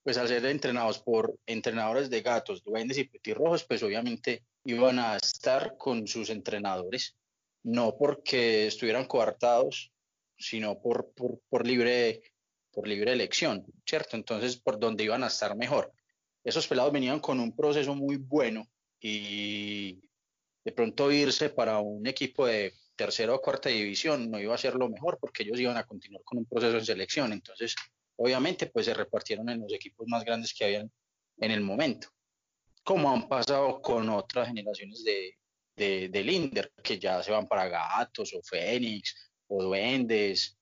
pues 0.02 0.16
al 0.18 0.28
ser 0.28 0.44
entrenados 0.46 1.00
por 1.00 1.36
entrenadores 1.46 2.08
de 2.08 2.22
gatos, 2.22 2.62
duendes 2.62 2.98
y 2.98 3.04
petirrojos, 3.04 3.64
pues 3.64 3.82
obviamente 3.82 4.44
iban 4.64 4.98
a 4.98 5.16
estar 5.16 5.76
con 5.76 6.06
sus 6.06 6.30
entrenadores, 6.30 7.16
no 7.64 7.96
porque 7.96 8.68
estuvieran 8.68 9.06
coartados, 9.06 9.92
sino 10.38 10.80
por, 10.80 11.12
por, 11.14 11.40
por, 11.48 11.66
libre, 11.66 12.22
por 12.70 12.86
libre 12.86 13.12
elección, 13.12 13.64
¿cierto? 13.84 14.16
Entonces, 14.16 14.56
por 14.56 14.78
donde 14.78 15.04
iban 15.04 15.24
a 15.24 15.28
estar 15.28 15.56
mejor. 15.56 15.92
Esos 16.44 16.66
pelados 16.66 16.92
venían 16.92 17.20
con 17.20 17.40
un 17.40 17.54
proceso 17.54 17.94
muy 17.94 18.16
bueno 18.16 18.68
y 19.00 20.00
de 20.64 20.72
pronto 20.72 21.10
irse 21.10 21.50
para 21.50 21.78
un 21.80 22.06
equipo 22.06 22.46
de 22.46 22.74
tercera 22.96 23.34
o 23.34 23.40
cuarta 23.40 23.68
división 23.68 24.30
no 24.30 24.40
iba 24.40 24.54
a 24.54 24.58
ser 24.58 24.74
lo 24.74 24.88
mejor 24.88 25.18
porque 25.20 25.42
ellos 25.42 25.60
iban 25.60 25.76
a 25.76 25.84
continuar 25.84 26.22
con 26.24 26.38
un 26.38 26.46
proceso 26.46 26.74
de 26.74 26.84
selección. 26.84 27.32
Entonces, 27.32 27.74
obviamente, 28.16 28.66
pues 28.66 28.86
se 28.86 28.94
repartieron 28.94 29.48
en 29.48 29.60
los 29.60 29.72
equipos 29.72 30.06
más 30.08 30.24
grandes 30.24 30.54
que 30.54 30.64
habían 30.64 30.90
en 31.38 31.50
el 31.50 31.60
momento, 31.60 32.08
como 32.82 33.12
han 33.12 33.28
pasado 33.28 33.80
con 33.82 34.08
otras 34.08 34.48
generaciones 34.48 35.04
de, 35.04 35.36
de, 35.76 36.24
Linder, 36.24 36.72
que 36.82 36.98
ya 36.98 37.22
se 37.22 37.30
van 37.30 37.46
para 37.46 37.68
Gatos 37.68 38.32
o 38.34 38.42
Fénix 38.42 39.25
o 39.48 39.62
duendes, 39.62 40.58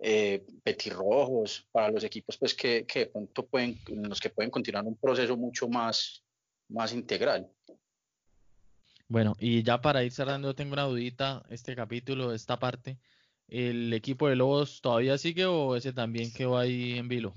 eh, 0.00 0.46
petirrojos, 0.62 1.66
para 1.72 1.90
los 1.90 2.04
equipos 2.04 2.36
pues 2.36 2.54
que, 2.54 2.86
que 2.86 3.00
de 3.00 3.06
pronto 3.06 3.46
pueden, 3.46 3.80
los 3.86 4.20
que 4.20 4.30
pueden 4.30 4.50
continuar 4.50 4.84
un 4.84 4.96
proceso 4.96 5.36
mucho 5.36 5.68
más, 5.68 6.24
más 6.68 6.92
integral. 6.92 7.50
Bueno, 9.08 9.34
y 9.38 9.62
ya 9.62 9.80
para 9.80 10.04
ir 10.04 10.12
cerrando, 10.12 10.54
tengo 10.54 10.74
una 10.74 10.82
dudita, 10.82 11.42
este 11.48 11.74
capítulo, 11.74 12.34
esta 12.34 12.58
parte. 12.58 12.98
¿El 13.48 13.92
equipo 13.94 14.28
de 14.28 14.36
Lobos 14.36 14.82
todavía 14.82 15.16
sigue 15.16 15.46
o 15.46 15.74
ese 15.74 15.94
también 15.94 16.30
quedó 16.32 16.58
ahí 16.58 16.98
en 16.98 17.08
vilo? 17.08 17.34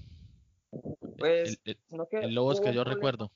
Pues, 1.18 1.62
el, 1.64 2.36
Lobos 2.36 2.60
que 2.60 2.74
yo 2.74 2.84
recuerdo. 2.84 3.32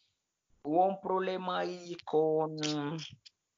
Hubo 0.63 0.85
un 0.85 0.99
problema 0.99 1.59
ahí 1.59 1.95
con, 2.03 2.57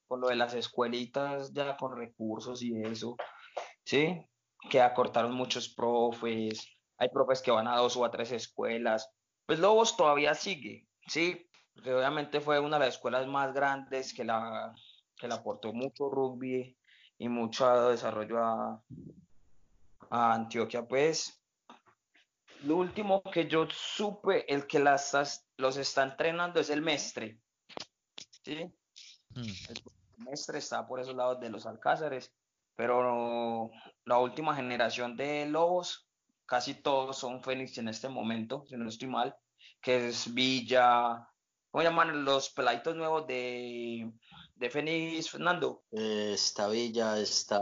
con 0.07 0.21
lo 0.21 0.27
de 0.27 0.35
las 0.35 0.53
escuelitas 0.53 1.51
ya 1.51 1.75
con 1.75 1.97
recursos 1.97 2.61
y 2.61 2.79
eso, 2.83 3.17
¿sí? 3.87 4.21
Que 4.69 4.81
acortaron 4.81 5.33
muchos 5.33 5.69
profes, 5.69 6.67
hay 6.97 7.07
profes 7.09 7.41
que 7.41 7.51
van 7.51 7.67
a 7.67 7.77
dos 7.77 7.95
o 7.95 8.03
a 8.03 8.11
tres 8.11 8.33
escuelas. 8.33 9.09
Pues 9.45 9.59
Lobos 9.59 9.95
todavía 9.95 10.33
sigue, 10.33 10.89
¿sí? 11.07 11.49
Porque 11.73 11.93
obviamente 11.93 12.41
fue 12.41 12.59
una 12.59 12.77
de 12.77 12.85
las 12.85 12.95
escuelas 12.95 13.25
más 13.27 13.53
grandes 13.53 14.13
que 14.13 14.25
la, 14.25 14.75
que 15.15 15.29
le 15.29 15.33
aportó 15.33 15.71
mucho 15.71 16.09
rugby 16.09 16.77
y 17.17 17.29
mucho 17.29 17.89
desarrollo 17.89 18.39
a, 18.39 18.83
Antioquia. 20.09 20.85
Pues 20.85 21.41
lo 22.63 22.75
último 22.77 23.21
que 23.23 23.47
yo 23.47 23.67
supe, 23.69 24.51
el 24.53 24.67
que 24.67 24.79
las, 24.79 25.45
los 25.55 25.77
está 25.77 26.03
entrenando 26.03 26.59
es 26.59 26.69
el 26.69 26.81
Mestre. 26.81 27.39
¿sí? 28.43 28.65
Hmm. 29.29 29.43
El 30.17 30.25
Mestre 30.25 30.57
está 30.57 30.85
por 30.85 30.99
esos 30.99 31.15
lados 31.15 31.39
de 31.39 31.49
los 31.49 31.65
Alcázares, 31.65 32.33
pero 32.77 33.71
la 34.05 34.19
última 34.19 34.55
generación 34.55 35.17
de 35.17 35.47
Lobos, 35.47 36.07
casi 36.45 36.75
todos 36.75 37.17
son 37.17 37.43
Fénix 37.43 37.77
en 37.79 37.89
este 37.89 38.07
momento, 38.07 38.65
si 38.69 38.77
no 38.77 38.87
estoy 38.87 39.09
mal, 39.09 39.35
que 39.81 40.07
es 40.07 40.33
Villa, 40.33 41.27
¿cómo 41.71 41.83
llaman 41.83 42.23
los 42.23 42.51
peladitos 42.51 42.95
nuevos 42.95 43.25
de, 43.27 44.09
de 44.55 44.69
Fénix, 44.69 45.29
Fernando? 45.29 45.83
Eh, 45.91 46.31
esta 46.35 46.69
Villa, 46.69 47.19
está 47.19 47.59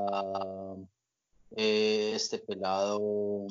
eh, 1.55 2.11
este 2.13 2.39
pelado, 2.39 3.47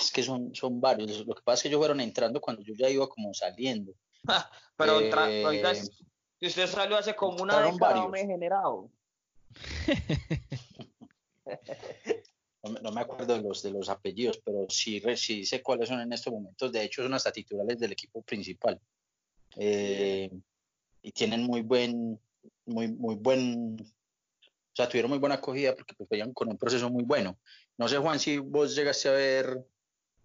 es 0.00 0.12
que 0.12 0.22
son, 0.22 0.54
son 0.54 0.82
varios, 0.82 1.26
lo 1.26 1.34
que 1.34 1.42
pasa 1.42 1.54
es 1.54 1.62
que 1.62 1.68
ellos 1.68 1.80
fueron 1.80 2.00
entrando 2.02 2.42
cuando 2.42 2.62
yo 2.62 2.74
ya 2.76 2.90
iba 2.90 3.08
como 3.08 3.32
saliendo. 3.32 3.92
pero 4.76 5.00
eh, 5.00 5.46
oiga, 5.46 5.74
si 5.74 6.46
usted 6.46 6.66
salió 6.66 6.98
hace 6.98 7.16
como 7.16 7.42
una 7.42 7.58
década, 7.62 8.06
me 8.06 8.20
he 8.20 8.26
generado. 8.26 8.90
no, 12.82 12.92
me 12.92 13.00
acuerdo 13.00 13.34
de 13.34 13.42
los, 13.42 13.62
de 13.62 13.70
los 13.70 13.88
apellidos, 13.88 14.40
pero 14.44 14.66
sí, 14.68 15.02
sí 15.16 15.44
sé 15.44 15.62
cuáles 15.62 15.88
son 15.88 16.00
en 16.00 16.12
estos 16.12 16.32
momentos. 16.32 16.72
De 16.72 16.82
hecho, 16.82 17.02
son 17.02 17.14
hasta 17.14 17.32
titulares 17.32 17.78
del 17.78 17.92
equipo 17.92 18.22
principal. 18.22 18.80
Eh, 19.56 20.30
y 21.02 21.12
tienen 21.12 21.42
muy 21.42 21.62
buen, 21.62 22.20
muy, 22.66 22.88
muy 22.88 23.14
buen, 23.16 23.76
o 23.80 24.74
sea, 24.74 24.88
tuvieron 24.88 25.10
muy 25.10 25.18
buena 25.18 25.36
acogida 25.36 25.74
porque 25.74 25.94
pues 25.94 26.08
con 26.34 26.48
un 26.48 26.58
proceso 26.58 26.90
muy 26.90 27.04
bueno. 27.04 27.38
No 27.78 27.88
sé, 27.88 27.98
Juan, 27.98 28.20
si 28.20 28.38
vos 28.38 28.76
llegaste 28.76 29.08
a 29.08 29.12
ver 29.12 29.64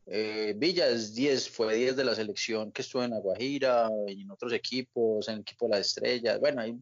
eh, 0.07 0.53
Villas 0.55 1.15
10, 1.15 1.49
fue 1.49 1.75
10 1.75 1.95
de 1.95 2.03
la 2.03 2.15
selección 2.15 2.71
que 2.71 2.81
estuvo 2.81 3.03
en 3.03 3.11
La 3.11 3.19
Guajira, 3.19 3.89
y 4.07 4.21
en 4.21 4.31
otros 4.31 4.53
equipos, 4.53 5.27
en 5.27 5.35
el 5.35 5.41
equipo 5.41 5.65
de 5.65 5.71
la 5.71 5.79
Estrella, 5.79 6.37
bueno, 6.37 6.61
hay, 6.61 6.77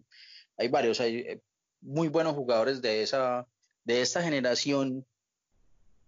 hay 0.57 0.67
varios, 0.67 0.99
hay 0.99 1.17
eh, 1.17 1.41
muy 1.81 2.09
buenos 2.09 2.33
jugadores 2.33 2.81
de 2.81 3.01
esa, 3.01 3.47
de 3.83 4.01
esta 4.01 4.21
generación 4.21 5.05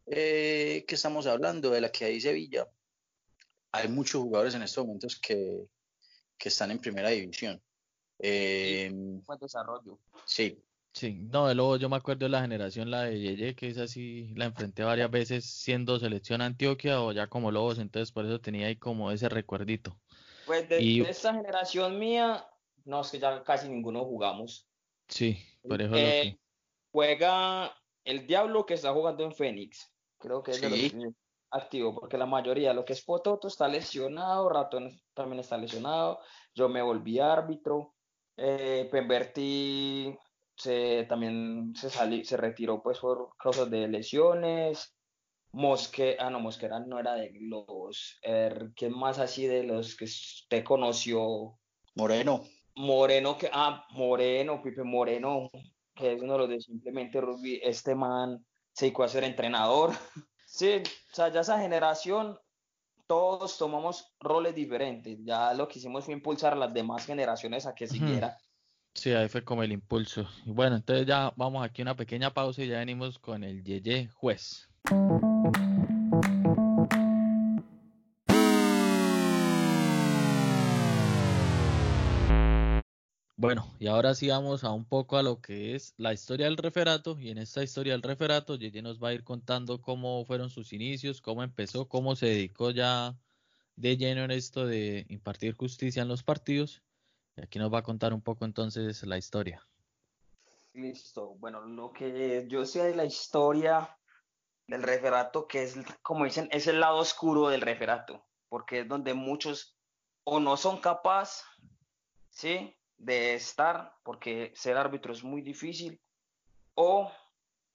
que 0.06 0.86
estamos 0.88 1.26
hablando, 1.28 1.72
de 1.72 1.82
la 1.82 1.92
que 1.92 2.06
hay 2.06 2.22
Sevilla. 2.22 2.68
Hay 3.72 3.90
muchos 3.90 4.22
jugadores 4.22 4.56
en 4.56 4.62
estos 4.62 4.86
momentos 4.86 5.20
que, 5.20 5.66
que 6.38 6.50
están 6.50 6.72
en 6.72 6.80
primera 6.80 7.10
división. 7.10 7.62
Eh, 8.20 8.90
buen 8.94 9.40
desarrollo. 9.40 10.00
Sí. 10.26 10.62
Sí, 10.94 11.20
no, 11.30 11.54
luego 11.54 11.76
yo 11.76 11.90
me 11.90 11.98
acuerdo 11.98 12.26
de 12.26 12.30
la 12.30 12.40
generación, 12.40 12.90
la 12.90 13.02
de 13.02 13.20
Yeye, 13.20 13.54
que 13.54 13.68
es 13.68 13.78
así, 13.78 14.32
la 14.36 14.46
enfrenté 14.46 14.82
varias 14.82 15.12
veces 15.12 15.44
siendo 15.44 16.00
selección 16.00 16.42
Antioquia 16.42 17.02
o 17.02 17.12
ya 17.12 17.28
como 17.28 17.52
Lobos, 17.52 17.80
entonces 17.80 18.14
por 18.14 18.26
eso 18.26 18.40
tenía 18.40 18.68
ahí 18.68 18.78
como 18.78 19.12
ese 19.12 19.28
recuerdito. 19.28 20.00
Pues 20.46 20.70
de, 20.70 21.02
esta 21.02 21.34
generación 21.34 22.00
mía, 22.00 22.48
no, 22.86 23.02
es 23.02 23.10
que 23.10 23.20
ya 23.20 23.44
casi 23.44 23.68
ninguno 23.68 24.06
jugamos. 24.06 24.70
Sí, 25.10 25.38
por 25.68 25.82
eso 25.82 25.92
lo 25.92 25.98
eh, 25.98 26.22
que... 26.24 26.45
Juega 26.96 27.76
el 28.06 28.26
Diablo 28.26 28.66
que 28.66 28.76
está 28.76 28.94
jugando 28.94 29.26
en 29.26 29.34
Fénix, 29.34 29.92
creo 30.18 30.42
que 30.42 30.52
es 30.52 30.62
de 30.62 30.70
los 30.70 31.14
activo, 31.52 31.94
porque 31.94 32.18
la 32.18 32.26
mayoría, 32.26 32.74
lo 32.74 32.86
que 32.86 32.94
es 32.94 33.04
Pototo 33.04 33.50
está 33.50 33.68
lesionado, 33.68 34.48
Ratón 34.48 34.98
también 35.14 35.42
está 35.42 35.58
lesionado, 35.58 36.22
yo 36.54 36.70
me 36.70 36.82
volví 36.82 37.20
árbitro, 37.20 37.96
eh, 38.38 38.88
Pemberti 38.90 40.18
se, 40.56 41.04
también 41.10 41.74
se, 41.76 41.90
se 41.90 42.38
retiró 42.38 42.82
pues 42.82 43.00
por 43.00 43.36
causas 43.36 43.70
de 43.70 43.90
lesiones, 43.90 44.96
Mosque, 45.52 46.16
ah 46.18 46.30
no, 46.30 46.40
Mosquera 46.40 46.80
no 46.80 46.98
era 46.98 47.16
de 47.16 47.30
los, 47.42 48.22
¿quién 48.74 48.98
más 48.98 49.20
así 49.20 49.48
de 49.48 49.64
los 49.64 49.98
que 49.98 50.06
usted 50.06 50.64
conoció? 50.64 51.60
Moreno. 51.94 52.46
Moreno, 52.78 53.38
que, 53.38 53.50
ah, 53.52 53.86
Moreno, 53.92 54.62
Pipe 54.62 54.84
Moreno, 54.84 55.50
que 55.96 56.14
es 56.14 56.22
uno 56.22 56.34
de 56.34 56.40
los 56.40 56.50
de 56.50 56.62
simplemente 56.62 57.22
rugby, 57.22 57.60
este 57.64 57.96
man 57.96 58.46
se 58.74 58.86
dedicó 58.86 59.04
a 59.04 59.08
ser 59.08 59.24
entrenador. 59.24 59.92
Sí, 60.48 60.84
o 61.12 61.16
sea, 61.16 61.28
ya 61.30 61.42
esa 61.42 61.60
generación, 61.60 62.40
todos 63.08 63.58
tomamos 63.58 64.16
roles 64.22 64.56
diferentes. 64.56 65.18
Ya 65.26 65.54
lo 65.54 65.68
que 65.68 65.80
hicimos 65.80 66.06
fue 66.06 66.14
impulsar 66.14 66.54
a 66.54 66.56
las 66.56 66.74
demás 66.74 67.06
generaciones 67.06 67.66
a 67.66 67.76
que 67.76 67.88
siguieran. 67.88 68.32
Sí, 68.94 69.12
ahí 69.12 69.28
fue 69.28 69.44
como 69.44 69.64
el 69.64 69.74
impulso. 69.74 70.26
Y 70.46 70.52
bueno, 70.52 70.78
entonces 70.78 71.06
ya 71.06 71.34
vamos 71.36 71.66
aquí 71.66 71.82
a 71.82 71.84
una 71.84 71.96
pequeña 71.96 72.34
pausa 72.34 72.64
y 72.64 72.70
ya 72.70 72.78
venimos 72.78 73.20
con 73.20 73.44
el 73.44 73.66
Yeye 73.66 74.08
Juez. 74.14 74.70
Bueno, 83.46 83.72
y 83.78 83.86
ahora 83.86 84.16
sí 84.16 84.28
vamos 84.30 84.64
a 84.64 84.72
un 84.72 84.86
poco 84.86 85.18
a 85.18 85.22
lo 85.22 85.40
que 85.40 85.76
es 85.76 85.94
la 85.98 86.14
historia 86.14 86.48
del 86.48 86.58
referato. 86.58 87.16
Y 87.20 87.30
en 87.30 87.38
esta 87.38 87.62
historia 87.62 87.94
del 87.94 88.02
referato, 88.02 88.56
Yeye 88.56 88.82
nos 88.82 89.02
va 89.02 89.10
a 89.10 89.14
ir 89.14 89.24
contando 89.24 89.80
cómo 89.82 90.26
fueron 90.26 90.50
sus 90.50 90.74
inicios, 90.74 91.22
cómo 91.22 91.44
empezó, 91.44 91.88
cómo 91.88 92.16
se 92.16 92.26
dedicó 92.26 92.72
ya 92.72 93.16
de 93.76 93.98
lleno 93.98 94.24
en 94.24 94.32
esto 94.32 94.66
de 94.66 95.06
impartir 95.10 95.54
justicia 95.54 96.02
en 96.02 96.08
los 96.08 96.24
partidos. 96.24 96.82
Y 97.36 97.42
aquí 97.44 97.60
nos 97.60 97.72
va 97.72 97.80
a 97.80 97.84
contar 97.84 98.16
un 98.16 98.22
poco 98.22 98.46
entonces 98.46 99.04
la 99.04 99.20
historia. 99.20 99.62
Listo. 100.74 101.36
Bueno, 101.36 101.62
lo 101.62 101.94
que 101.94 102.48
yo 102.50 102.66
sé 102.66 102.82
de 102.84 102.96
la 102.96 103.06
historia 103.06 103.96
del 104.66 104.82
referato, 104.82 105.48
que 105.48 105.62
es, 105.62 105.76
como 106.02 106.26
dicen, 106.26 106.50
es 106.52 106.66
el 106.66 106.80
lado 106.80 106.98
oscuro 106.98 107.50
del 107.50 107.62
referato, 107.62 108.26
porque 108.50 108.80
es 108.80 108.88
donde 108.88 109.14
muchos 109.14 109.78
o 110.24 110.40
no 110.40 110.58
son 110.58 110.80
capaces, 110.80 111.46
¿sí? 112.32 112.76
De 112.98 113.36
estar, 113.36 113.94
porque 114.04 114.52
ser 114.56 114.78
árbitro 114.78 115.14
es 115.14 115.24
muy 115.24 115.42
difícil, 115.42 116.00
o 116.76 117.12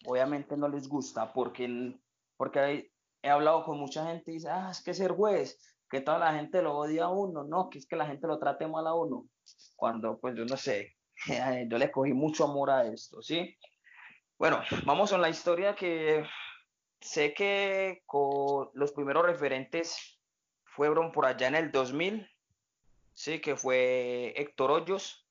obviamente 0.07 0.57
no 0.57 0.69
les 0.69 0.89
gusta, 0.89 1.33
porque, 1.33 1.95
porque 2.37 2.91
he 3.23 3.29
hablado 3.29 3.65
con 3.65 3.79
mucha 3.79 4.07
gente 4.07 4.31
y 4.31 4.35
dice, 4.35 4.49
ah, 4.49 4.69
es 4.71 4.83
que 4.83 4.95
ser 4.95 5.13
juez, 5.13 5.59
que 5.89 6.01
toda 6.01 6.19
la 6.19 6.35
gente 6.35 6.63
lo 6.63 6.77
odia 6.77 7.05
a 7.05 7.11
uno, 7.11 7.45
no, 7.45 7.69
que 7.69 7.79
es 7.79 7.87
que 7.87 7.97
la 7.97 8.07
gente 8.07 8.27
lo 8.27 8.39
trate 8.39 8.67
mal 8.67 8.87
a 8.87 8.95
uno, 8.95 9.27
cuando 9.77 10.19
pues 10.19 10.37
yo 10.37 10.45
no 10.45 10.57
sé, 10.57 10.97
yo 11.69 11.79
le 11.79 11.91
cogí 11.91 12.13
mucho 12.13 12.45
amor 12.45 12.71
a 12.71 12.87
esto, 12.87 13.23
¿sí? 13.23 13.57
Bueno, 14.39 14.63
vamos 14.87 15.13
a 15.13 15.19
la 15.19 15.29
historia 15.29 15.75
que 15.75 16.25
sé 17.01 17.35
que 17.35 18.03
con 18.07 18.71
los 18.75 18.93
primeros 18.93 19.25
referentes 19.25 20.19
fueron 20.65 21.13
por 21.13 21.27
allá 21.27 21.49
en 21.49 21.57
el 21.57 21.71
2000, 21.71 22.27
Sí, 23.21 23.39
que 23.39 23.55
fue 23.55 24.33
Héctor 24.35 24.71
Hoyos, 24.71 25.27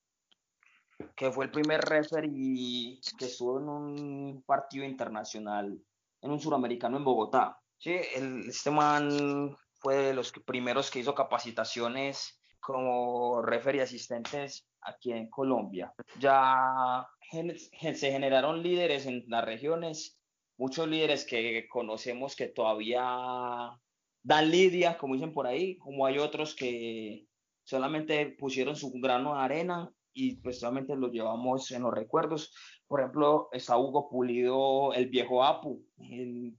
que 1.15 1.31
fue 1.31 1.45
el 1.45 1.51
primer 1.51 1.81
referee 1.81 2.99
que 3.17 3.25
estuvo 3.25 3.57
en 3.57 3.67
un 3.67 4.43
partido 4.43 4.85
internacional, 4.85 5.75
en 6.21 6.31
un 6.31 6.39
suramericano 6.39 6.97
en 6.97 7.03
Bogotá. 7.03 7.59
Sí, 7.79 7.95
el, 8.13 8.47
este 8.47 8.69
man 8.69 9.57
fue 9.73 9.95
de 9.95 10.13
los 10.13 10.31
primeros 10.45 10.91
que 10.91 10.99
hizo 10.99 11.15
capacitaciones 11.15 12.39
como 12.59 13.41
referee 13.41 13.81
asistentes 13.81 14.67
aquí 14.81 15.11
en 15.11 15.27
Colombia. 15.27 15.91
Ya 16.19 17.07
se 17.31 18.11
generaron 18.11 18.61
líderes 18.61 19.07
en 19.07 19.23
las 19.29 19.43
regiones, 19.43 20.21
muchos 20.57 20.87
líderes 20.87 21.25
que 21.25 21.67
conocemos 21.67 22.35
que 22.35 22.49
todavía 22.49 23.01
dan 24.21 24.51
lidia, 24.51 24.95
como 24.95 25.15
dicen 25.15 25.33
por 25.33 25.47
ahí, 25.47 25.75
como 25.79 26.05
hay 26.05 26.19
otros 26.19 26.53
que 26.53 27.28
solamente 27.69 28.35
pusieron 28.39 28.75
su 28.75 28.91
grano 28.91 29.35
de 29.35 29.41
arena 29.41 29.91
y 30.11 30.37
pues 30.37 30.59
solamente 30.59 30.95
lo 30.95 31.09
llevamos 31.09 31.69
en 31.69 31.83
los 31.83 31.93
recuerdos. 31.93 32.51
Por 32.87 32.99
ejemplo, 32.99 33.49
está 33.51 33.77
Hugo 33.77 34.09
Pulido, 34.09 34.91
el 34.93 35.07
viejo 35.07 35.43
Apu, 35.43 35.85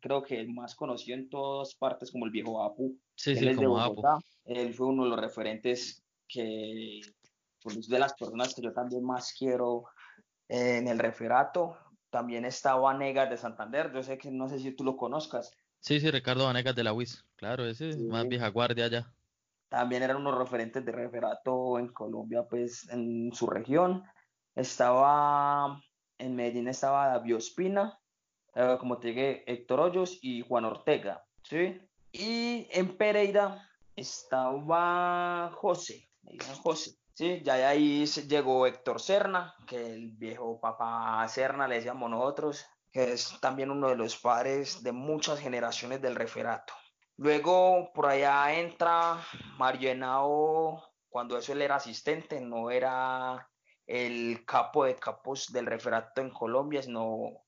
creo 0.01 0.23
que 0.23 0.39
el 0.39 0.55
más 0.55 0.77
conocido 0.77 1.19
en 1.19 1.29
todas 1.29 1.75
partes 1.75 2.13
como 2.13 2.27
el 2.27 2.31
viejo 2.31 2.63
Apu. 2.63 2.97
Sí, 3.17 3.35
sí, 3.35 3.55
como 3.57 3.81
Apu. 3.81 4.03
Él 4.45 4.73
fue 4.73 4.87
uno 4.87 5.03
de 5.03 5.11
los 5.11 5.21
referentes 5.21 6.05
que, 6.29 7.01
pues, 7.61 7.89
de 7.89 7.99
las 7.99 8.15
personas 8.15 8.55
que 8.55 8.63
yo 8.63 8.73
también 8.73 9.03
más 9.03 9.35
quiero 9.37 9.87
en 10.49 10.87
el 10.87 11.01
referato. 11.01 11.77
También 12.09 12.45
está 12.45 12.77
Vanegas 12.77 13.31
de 13.31 13.37
Santander, 13.37 13.93
yo 13.93 14.05
sé 14.05 14.17
que 14.17 14.31
no 14.31 14.49
sé 14.49 14.61
si 14.61 14.71
tú 14.71 14.85
lo 14.85 14.97
conozcas. 14.97 15.57
Sí, 15.81 15.99
sí, 15.99 16.09
Ricardo 16.09 16.45
Vanegas 16.45 16.77
de 16.77 16.85
la 16.85 16.93
UIS, 16.93 17.25
claro, 17.35 17.67
ese 17.67 17.89
es 17.89 17.99
más 17.99 18.29
vieja 18.29 18.49
guardia 18.49 18.85
allá. 18.85 19.13
También 19.71 20.03
eran 20.03 20.17
unos 20.17 20.37
referentes 20.37 20.85
de 20.85 20.91
referato 20.91 21.79
en 21.79 21.89
Colombia, 21.93 22.45
pues 22.51 22.89
en 22.91 23.33
su 23.33 23.47
región. 23.47 24.03
Estaba 24.57 25.81
en 26.19 26.35
Medellín, 26.35 26.67
estaba 26.67 27.07
David 27.07 27.37
Ospina, 27.37 27.99
eh, 28.57 28.77
como 28.81 28.99
te 28.99 29.09
dije, 29.09 29.51
Héctor 29.51 29.81
Hoyos 29.81 30.19
y 30.23 30.43
Juan 30.43 30.65
Ortega, 30.65 31.25
¿sí? 31.45 31.81
Y 32.11 32.67
en 32.73 32.97
Pereira 32.97 33.65
estaba 33.95 35.53
José, 35.55 36.09
José. 36.63 36.97
Sí, 37.15 37.41
ya 37.45 37.55
ahí 37.69 38.07
llegó 38.07 38.67
Héctor 38.67 39.01
Serna, 39.01 39.55
que 39.69 39.93
el 39.95 40.11
viejo 40.11 40.59
papá 40.61 41.25
Serna 41.29 41.69
le 41.69 41.77
decíamos 41.77 42.11
nosotros, 42.11 42.67
que 42.91 43.13
es 43.13 43.39
también 43.41 43.71
uno 43.71 43.89
de 43.89 43.97
los 43.97 44.17
padres 44.17 44.83
de 44.83 44.91
muchas 44.91 45.39
generaciones 45.39 46.03
del 46.03 46.17
referato. 46.17 46.73
Luego 47.21 47.93
por 47.93 48.07
allá 48.07 48.59
entra 48.59 49.23
Mario 49.59 49.91
Henao, 49.91 50.83
cuando 51.11 51.37
eso 51.37 51.53
él 51.53 51.61
era 51.61 51.77
asistente, 51.77 52.41
no 52.41 52.71
era 52.71 53.47
el 53.87 54.43
capo 54.47 54.87
de 54.87 54.97
capos 54.97 55.53
del 55.53 55.67
referato 55.67 56.23
en 56.23 56.31
Colombia, 56.31 56.83
sino 56.83 57.45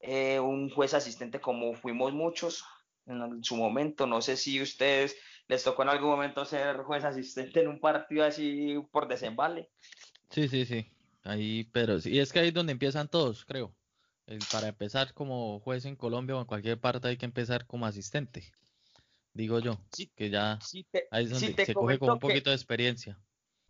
eh, 0.00 0.38
un 0.38 0.68
juez 0.68 0.92
asistente 0.92 1.40
como 1.40 1.72
fuimos 1.72 2.12
muchos 2.12 2.62
en 3.06 3.42
su 3.42 3.56
momento. 3.56 4.06
No 4.06 4.20
sé 4.20 4.36
si 4.36 4.60
ustedes 4.60 5.16
les 5.48 5.64
tocó 5.64 5.82
en 5.84 5.88
algún 5.88 6.10
momento 6.10 6.44
ser 6.44 6.82
juez 6.82 7.02
asistente 7.02 7.62
en 7.62 7.68
un 7.68 7.80
partido 7.80 8.22
así 8.22 8.76
por 8.92 9.08
desembale. 9.08 9.70
Sí, 10.28 10.46
sí, 10.46 10.66
sí. 10.66 10.92
Ahí, 11.24 11.64
pero 11.72 12.00
sí, 12.00 12.20
es 12.20 12.34
que 12.34 12.40
ahí 12.40 12.48
es 12.48 12.54
donde 12.54 12.72
empiezan 12.72 13.08
todos, 13.08 13.46
creo. 13.46 13.74
para 14.52 14.68
empezar 14.68 15.14
como 15.14 15.58
juez 15.60 15.86
en 15.86 15.96
Colombia 15.96 16.36
o 16.36 16.40
en 16.40 16.46
cualquier 16.46 16.78
parte 16.78 17.08
hay 17.08 17.16
que 17.16 17.24
empezar 17.24 17.66
como 17.66 17.86
asistente. 17.86 18.52
Digo 19.36 19.58
yo, 19.58 19.78
que 20.16 20.30
ya 20.30 20.58
ahí 21.10 21.24
es 21.24 21.30
donde 21.30 21.66
se 21.66 21.74
coge 21.74 21.98
como 21.98 22.14
un 22.14 22.18
poquito 22.18 22.48
de 22.48 22.56
experiencia. 22.56 23.20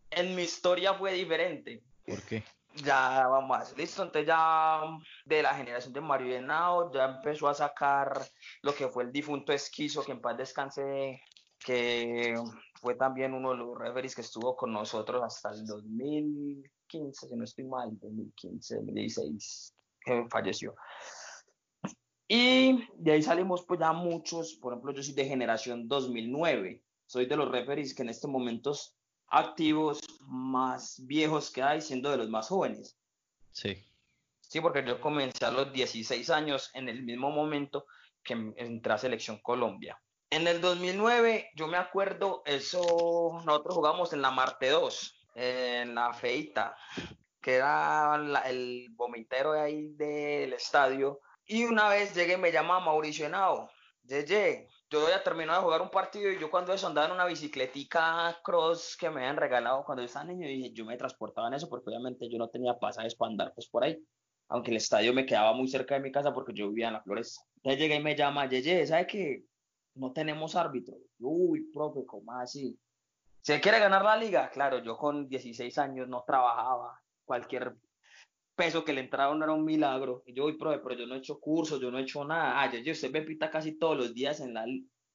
En 0.09 0.33
mi 0.33 0.43
historia 0.43 0.93
fue 0.93 1.11
diferente. 1.11 1.83
¿Por 2.05 2.21
qué? 2.21 2.41
Ya 2.75 3.27
vamos, 3.27 3.75
listo, 3.75 4.03
entonces 4.03 4.27
ya 4.27 4.79
de 5.25 5.41
la 5.41 5.53
generación 5.55 5.91
de 5.91 5.99
Mario 5.99 6.37
Henao 6.37 6.93
ya 6.93 7.05
empezó 7.05 7.49
a 7.49 7.53
sacar 7.53 8.25
lo 8.61 8.73
que 8.73 8.87
fue 8.87 9.03
el 9.03 9.11
difunto 9.11 9.51
Esquizo, 9.51 10.05
que 10.05 10.13
en 10.13 10.21
paz 10.21 10.37
descanse 10.37 11.21
que 11.59 12.35
fue 12.79 12.95
también 12.95 13.33
uno 13.33 13.51
de 13.51 13.57
los 13.57 13.77
referees 13.77 14.15
que 14.15 14.21
estuvo 14.21 14.55
con 14.55 14.71
nosotros 14.71 15.21
hasta 15.21 15.49
el 15.49 15.65
2015, 15.65 17.27
si 17.27 17.35
no 17.35 17.43
estoy 17.43 17.65
mal, 17.65 17.89
2015, 17.99 18.75
2016, 18.75 19.73
que 19.99 20.27
falleció. 20.29 20.75
Y 22.27 22.87
de 22.95 23.11
ahí 23.13 23.23
salimos 23.23 23.63
pues 23.63 23.79
ya 23.79 23.93
muchos, 23.93 24.55
por 24.55 24.73
ejemplo, 24.73 24.93
yo 24.93 25.01
soy 25.01 25.13
de 25.13 25.25
generación 25.25 25.87
2009, 25.87 26.83
soy 27.05 27.25
de 27.25 27.37
los 27.37 27.49
referees 27.49 27.93
que 27.93 28.03
en 28.03 28.09
estos 28.09 28.29
momentos 28.29 28.97
activos 29.27 29.99
más 30.21 31.05
viejos 31.05 31.49
que 31.49 31.63
hay, 31.63 31.81
siendo 31.81 32.11
de 32.11 32.17
los 32.17 32.29
más 32.29 32.49
jóvenes. 32.49 32.97
Sí. 33.51 33.83
Sí, 34.41 34.61
porque 34.61 34.85
yo 34.85 34.99
comencé 35.01 35.45
a 35.45 35.51
los 35.51 35.71
16 35.71 36.29
años 36.29 36.69
en 36.73 36.89
el 36.89 37.03
mismo 37.03 37.29
momento 37.31 37.85
que 38.23 38.33
entré 38.57 38.93
a 38.93 38.97
Selección 38.97 39.39
Colombia. 39.39 40.01
En 40.29 40.47
el 40.47 40.59
2009, 40.59 41.51
yo 41.55 41.67
me 41.67 41.77
acuerdo, 41.77 42.43
eso, 42.45 43.41
nosotros 43.45 43.75
jugamos 43.75 44.11
en 44.11 44.21
la 44.21 44.31
Marte 44.31 44.69
2, 44.69 45.25
en 45.35 45.95
la 45.95 46.13
Feita, 46.13 46.75
que 47.41 47.55
era 47.55 48.15
el 48.45 48.89
vomitero 48.91 49.53
de 49.53 49.61
ahí 49.61 49.87
del 49.89 50.53
estadio. 50.53 51.21
Y 51.47 51.63
una 51.63 51.89
vez 51.89 52.13
llegué 52.13 52.33
y 52.33 52.37
me 52.37 52.51
llama 52.51 52.79
Mauricio 52.79 53.25
Henao, 53.25 53.69
Yeye, 54.03 54.67
yo 54.89 55.09
ya 55.09 55.23
terminó 55.23 55.53
de 55.53 55.59
jugar 55.59 55.81
un 55.81 55.89
partido 55.89 56.31
y 56.31 56.39
yo 56.39 56.49
cuando 56.49 56.73
eso 56.73 56.87
andaba 56.87 57.07
en 57.07 57.13
una 57.13 57.25
bicicletica 57.25 58.37
cross 58.43 58.95
que 58.97 59.09
me 59.09 59.21
habían 59.21 59.37
regalado 59.37 59.83
cuando 59.83 60.01
yo 60.01 60.05
estaba 60.05 60.25
niño, 60.25 60.47
y 60.47 60.71
yo 60.73 60.85
me 60.85 60.97
transportaba 60.97 61.47
en 61.47 61.55
eso 61.55 61.67
porque 61.67 61.89
obviamente 61.89 62.29
yo 62.29 62.37
no 62.37 62.49
tenía 62.49 62.77
pasajes 62.77 63.15
para 63.15 63.31
andar 63.31 63.53
pues 63.53 63.67
por 63.67 63.83
ahí, 63.83 63.97
aunque 64.49 64.71
el 64.71 64.77
estadio 64.77 65.13
me 65.13 65.25
quedaba 65.25 65.53
muy 65.53 65.67
cerca 65.67 65.95
de 65.95 66.01
mi 66.01 66.11
casa 66.11 66.33
porque 66.33 66.53
yo 66.53 66.69
vivía 66.69 66.87
en 66.87 66.93
la 66.93 67.01
Flores. 67.01 67.39
Entonces 67.57 67.81
llegué 67.81 67.95
y 67.95 68.03
me 68.03 68.15
llama, 68.15 68.47
Yeye, 68.47 68.85
¿sabe 68.85 69.07
qué? 69.07 69.43
no 69.97 70.11
tenemos 70.11 70.55
árbitro. 70.55 70.95
Uy, 71.19 71.71
profe, 71.73 72.05
¿cómo 72.05 72.31
así? 72.33 72.79
¿Se 73.41 73.59
quiere 73.59 73.79
ganar 73.79 74.03
la 74.03 74.17
liga? 74.17 74.49
Claro, 74.49 74.79
yo 74.79 74.97
con 74.97 75.27
16 75.27 75.77
años 75.77 76.07
no 76.07 76.23
trabajaba. 76.25 77.01
Cualquier 77.25 77.75
peso 78.57 78.83
que 78.83 78.91
le 78.91 79.01
entraba 79.01 79.33
no 79.35 79.45
era 79.45 79.53
un 79.53 79.63
milagro. 79.63 80.23
Y 80.25 80.33
yo, 80.33 80.45
uy, 80.45 80.57
profe, 80.57 80.79
pero 80.79 80.95
yo 80.95 81.05
no 81.07 81.15
he 81.15 81.19
hecho 81.19 81.39
cursos, 81.39 81.79
yo 81.79 81.91
no 81.91 81.99
he 81.99 82.01
hecho 82.01 82.25
nada. 82.25 82.61
Ah, 82.61 82.71
ya, 82.71 82.91
usted 82.91 83.11
me 83.11 83.21
pita 83.21 83.49
casi 83.49 83.77
todos 83.77 83.95
los 83.95 84.13
días 84.13 84.41
en 84.41 84.53
la, 84.53 84.65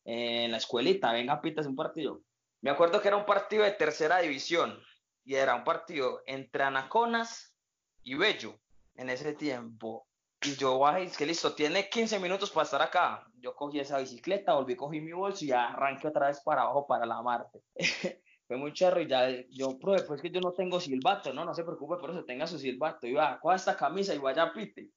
en 0.05 0.51
la 0.51 0.57
escuelita. 0.57 1.13
Venga, 1.13 1.43
pitas 1.43 1.67
un 1.67 1.77
partido. 1.77 2.23
Me 2.63 2.71
acuerdo 2.71 3.03
que 3.03 3.09
era 3.09 3.17
un 3.17 3.27
partido 3.27 3.65
de 3.65 3.73
tercera 3.73 4.21
división. 4.21 4.79
Y 5.25 5.35
era 5.35 5.55
un 5.55 5.65
partido 5.65 6.23
entre 6.27 6.63
Anaconas 6.63 7.55
y 8.03 8.15
Bello 8.15 8.59
en 8.95 9.11
ese 9.11 9.33
tiempo. 9.35 10.07
Y 10.45 10.57
yo 10.57 10.79
bajé, 10.79 11.05
es 11.05 11.17
que 11.17 11.27
listo, 11.27 11.55
tiene 11.55 11.89
15 11.89 12.19
minutos 12.19 12.51
para 12.51 12.65
estar 12.65 12.83
acá. 12.83 13.27
Yo 13.39 13.55
cogí 13.55 13.79
esa 13.79 13.99
bicicleta, 13.99 14.55
volví, 14.55 14.75
cogí 14.75 15.01
mi 15.01 15.13
bolso 15.13 15.45
y 15.45 15.53
arranqué 15.53 16.09
otra 16.09 16.29
vez 16.29 16.41
para 16.41 16.63
abajo 16.63 16.87
para 16.87 17.07
la 17.07 17.23
Marte. 17.23 17.61
Fue 18.53 18.59
muy 18.59 18.75
charro 18.75 19.01
y 19.01 19.09
ya 19.09 19.31
yo, 19.49 19.79
profe, 19.79 20.05
pues 20.05 20.21
que 20.21 20.31
yo 20.31 20.39
no 20.39 20.53
tengo 20.53 20.79
silbato, 20.79 21.33
no, 21.33 21.43
no 21.43 21.55
se 21.55 21.65
preocupe, 21.65 21.97
pero 21.99 22.13
se 22.13 22.23
tenga 22.25 22.47
su 22.47 22.59
silbato. 22.59 23.07
Y 23.07 23.15
va, 23.15 23.41
coja 23.41 23.55
esta 23.55 23.75
camisa 23.79 24.15
y 24.15 24.19
vaya 24.19 24.53
pite. 24.53 24.91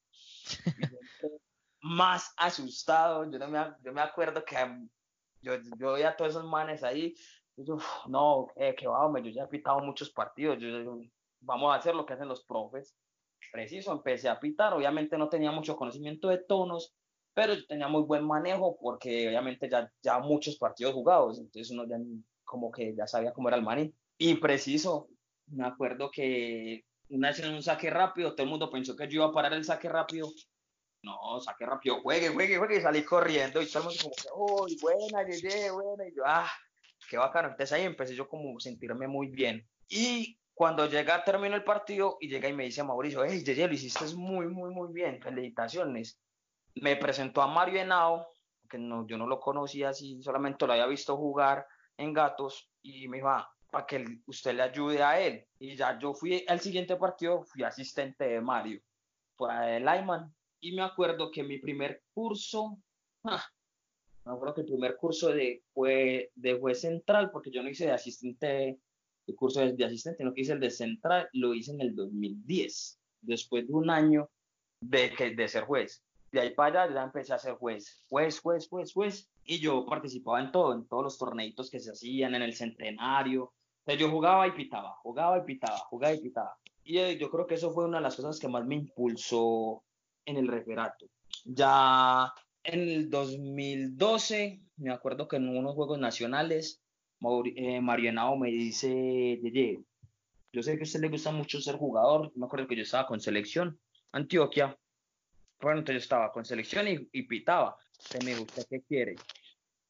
más 1.79 2.33
asustado, 2.35 3.23
yo, 3.31 3.39
no 3.39 3.47
me, 3.47 3.59
yo 3.81 3.93
me 3.93 4.01
acuerdo 4.01 4.43
que 4.43 4.57
yo, 5.41 5.53
yo 5.77 5.93
veía 5.93 6.09
a 6.09 6.17
todos 6.17 6.31
esos 6.31 6.43
manes 6.43 6.83
ahí. 6.83 7.15
yo, 7.55 7.77
no, 8.09 8.47
eh, 8.57 8.75
que 8.75 8.87
va, 8.87 9.09
yo 9.21 9.29
ya 9.29 9.43
he 9.43 9.47
pitado 9.47 9.79
muchos 9.79 10.09
partidos, 10.09 10.57
yo, 10.59 10.99
vamos 11.39 11.73
a 11.73 11.77
hacer 11.77 11.95
lo 11.95 12.05
que 12.05 12.11
hacen 12.11 12.27
los 12.27 12.43
profes 12.43 12.93
preciso, 13.53 13.93
empecé 13.93 14.27
a 14.27 14.37
pitar, 14.37 14.73
obviamente 14.73 15.17
no 15.17 15.29
tenía 15.29 15.51
mucho 15.51 15.77
conocimiento 15.77 16.27
de 16.27 16.39
tonos, 16.39 16.93
pero 17.33 17.53
yo 17.53 17.65
tenía 17.67 17.87
muy 17.87 18.01
buen 18.01 18.25
manejo 18.25 18.77
porque 18.81 19.29
obviamente 19.29 19.69
ya, 19.69 19.89
ya 20.01 20.19
muchos 20.19 20.57
partidos 20.57 20.93
jugados, 20.93 21.39
entonces 21.39 21.71
uno 21.71 21.85
ya 21.87 21.95
como 22.45 22.71
que 22.71 22.95
ya 22.95 23.07
sabía 23.07 23.33
cómo 23.33 23.49
era 23.49 23.57
el 23.57 23.63
maní. 23.63 23.93
Y 24.17 24.35
preciso, 24.35 25.09
me 25.47 25.65
acuerdo 25.65 26.09
que 26.09 26.85
una 27.09 27.29
vez 27.29 27.39
en 27.39 27.53
un 27.53 27.63
saque 27.63 27.89
rápido, 27.89 28.33
todo 28.33 28.43
el 28.43 28.49
mundo 28.49 28.69
pensó 28.69 28.95
que 28.95 29.07
yo 29.07 29.15
iba 29.15 29.25
a 29.25 29.33
parar 29.33 29.53
el 29.53 29.65
saque 29.65 29.89
rápido. 29.89 30.29
No, 31.03 31.39
saque 31.39 31.65
rápido, 31.65 32.01
juegue, 32.01 32.29
juegue, 32.29 32.57
juegue, 32.57 32.77
y 32.77 32.81
salí 32.81 33.03
corriendo 33.03 33.61
y 33.61 33.67
todo 33.67 33.79
el 33.79 33.85
mundo 33.89 34.03
como 34.03 34.15
que, 34.15 34.27
oh, 34.31 34.67
buena, 34.81 35.23
llegué, 35.23 35.69
buena, 35.69 36.07
y 36.07 36.15
yo, 36.15 36.23
ah, 36.25 36.49
qué 37.09 37.17
bacano. 37.17 37.49
Entonces 37.49 37.73
ahí 37.73 37.83
empecé 37.83 38.15
yo 38.15 38.27
como 38.27 38.59
sentirme 38.59 39.07
muy 39.07 39.27
bien. 39.27 39.67
Y 39.87 40.39
cuando 40.53 40.87
llega, 40.87 41.23
termino 41.23 41.55
el 41.55 41.63
partido 41.63 42.17
y 42.19 42.29
llega 42.29 42.49
y 42.49 42.53
me 42.53 42.63
dice 42.63 42.81
a 42.81 42.85
Mauricio, 42.85 43.23
hey, 43.23 43.43
Yeye, 43.43 43.67
lo 43.67 43.73
hiciste 43.73 44.05
muy, 44.15 44.47
muy, 44.47 44.73
muy 44.73 44.91
bien, 44.93 45.21
felicitaciones. 45.21 46.17
Me 46.75 46.95
presentó 46.95 47.41
a 47.41 47.47
Mario 47.47 47.81
Henao, 47.81 48.27
que 48.67 48.79
no, 48.79 49.05
yo 49.05 49.17
no 49.17 49.27
lo 49.27 49.39
conocía 49.39 49.89
así, 49.89 50.23
solamente 50.23 50.65
lo 50.65 50.73
había 50.73 50.87
visto 50.87 51.15
jugar 51.17 51.67
en 51.97 52.13
Gatos, 52.13 52.69
y 52.81 53.07
me 53.07 53.17
dijo, 53.17 53.29
ah, 53.29 53.49
para 53.71 53.85
que 53.85 54.05
usted 54.27 54.55
le 54.55 54.63
ayude 54.63 55.03
a 55.03 55.19
él. 55.19 55.45
Y 55.59 55.75
ya 55.75 55.97
yo 55.99 56.13
fui 56.13 56.45
al 56.47 56.59
siguiente 56.59 56.95
partido, 56.95 57.43
fui 57.43 57.63
asistente 57.63 58.25
de 58.25 58.41
Mario, 58.41 58.81
fue 59.35 59.77
el 59.77 59.85
Lyman. 59.85 60.33
Y 60.61 60.73
me 60.75 60.81
acuerdo 60.81 61.29
que 61.29 61.43
mi 61.43 61.59
primer 61.59 62.03
curso, 62.13 62.77
ah, 63.23 63.43
me 64.25 64.33
acuerdo 64.33 64.55
que 64.55 64.61
el 64.61 64.67
primer 64.67 64.97
curso 64.97 65.29
de, 65.29 65.63
fue 65.73 66.31
de 66.35 66.59
juez 66.59 66.81
central, 66.81 67.31
porque 67.31 67.51
yo 67.51 67.61
no 67.61 67.69
hice 67.69 67.85
de 67.85 67.91
asistente 67.91 68.79
el 69.27 69.35
curso 69.35 69.59
de, 69.59 69.85
asistente, 69.85 70.23
no 70.23 70.33
que 70.33 70.41
hice 70.41 70.53
el 70.53 70.59
de 70.59 70.69
central, 70.69 71.29
lo 71.33 71.53
hice 71.53 71.71
en 71.71 71.81
el 71.81 71.95
2010, 71.95 72.99
después 73.21 73.67
de 73.67 73.73
un 73.73 73.89
año 73.89 74.29
de, 74.81 75.33
de 75.35 75.47
ser 75.47 75.63
juez. 75.63 76.03
De 76.35 76.41
ahí 76.41 76.49
para 76.49 76.83
allá 76.83 76.93
ya 76.93 77.03
empecé 77.03 77.33
a 77.33 77.39
ser 77.39 77.53
juez, 77.53 78.03
juez, 78.09 78.41
juez, 78.41 78.67
juez, 78.67 78.91
juez, 78.91 79.29
y 79.45 79.59
yo 79.59 79.85
participaba 79.85 80.41
en 80.41 80.51
todo, 80.51 80.73
en 80.73 80.85
todos 80.85 81.01
los 81.01 81.17
torneitos 81.17 81.69
que 81.69 81.79
se 81.79 81.91
hacían, 81.91 82.35
en 82.35 82.41
el 82.41 82.53
centenario. 82.53 83.53
yo 83.97 84.09
jugaba 84.09 84.45
y 84.45 84.51
pitaba, 84.51 84.97
jugaba 85.01 85.37
y 85.37 85.43
pitaba, 85.43 85.77
jugaba 85.89 86.13
y 86.13 86.19
pitaba. 86.19 86.57
Y 86.83 86.97
eh, 86.97 87.17
yo 87.17 87.31
creo 87.31 87.47
que 87.47 87.55
eso 87.55 87.71
fue 87.71 87.85
una 87.85 87.99
de 87.99 88.03
las 88.03 88.17
cosas 88.17 88.37
que 88.37 88.49
más 88.49 88.65
me 88.65 88.75
impulsó 88.75 89.85
en 90.25 90.35
el 90.35 90.49
referato. 90.49 91.05
Ya 91.45 92.33
en 92.65 92.81
el 92.81 93.09
2012, 93.09 94.59
me 94.75 94.91
acuerdo 94.91 95.29
que 95.29 95.37
en 95.37 95.47
unos 95.47 95.73
Juegos 95.75 95.99
Nacionales 95.99 96.83
eh, 97.55 97.79
Marianao 97.79 98.35
me 98.35 98.49
dice, 98.49 99.39
Yeye, 99.41 99.85
yo 100.51 100.61
sé 100.61 100.75
que 100.75 100.81
a 100.81 100.83
usted 100.83 100.99
le 100.99 101.07
gusta 101.07 101.31
mucho 101.31 101.61
ser 101.61 101.77
jugador, 101.77 102.33
me 102.35 102.45
acuerdo 102.45 102.67
que 102.67 102.75
yo 102.75 102.83
estaba 102.83 103.07
con 103.07 103.21
selección, 103.21 103.79
Antioquia, 104.11 104.77
entonces 105.61 105.95
yo 105.95 105.99
estaba 105.99 106.31
con 106.31 106.45
selección 106.45 106.87
y, 106.87 107.21
pitaba, 107.23 107.77
se 107.97 108.23
me 108.23 108.35
gusta, 108.35 108.63
¿qué 108.69 108.81
quiere? 108.81 109.15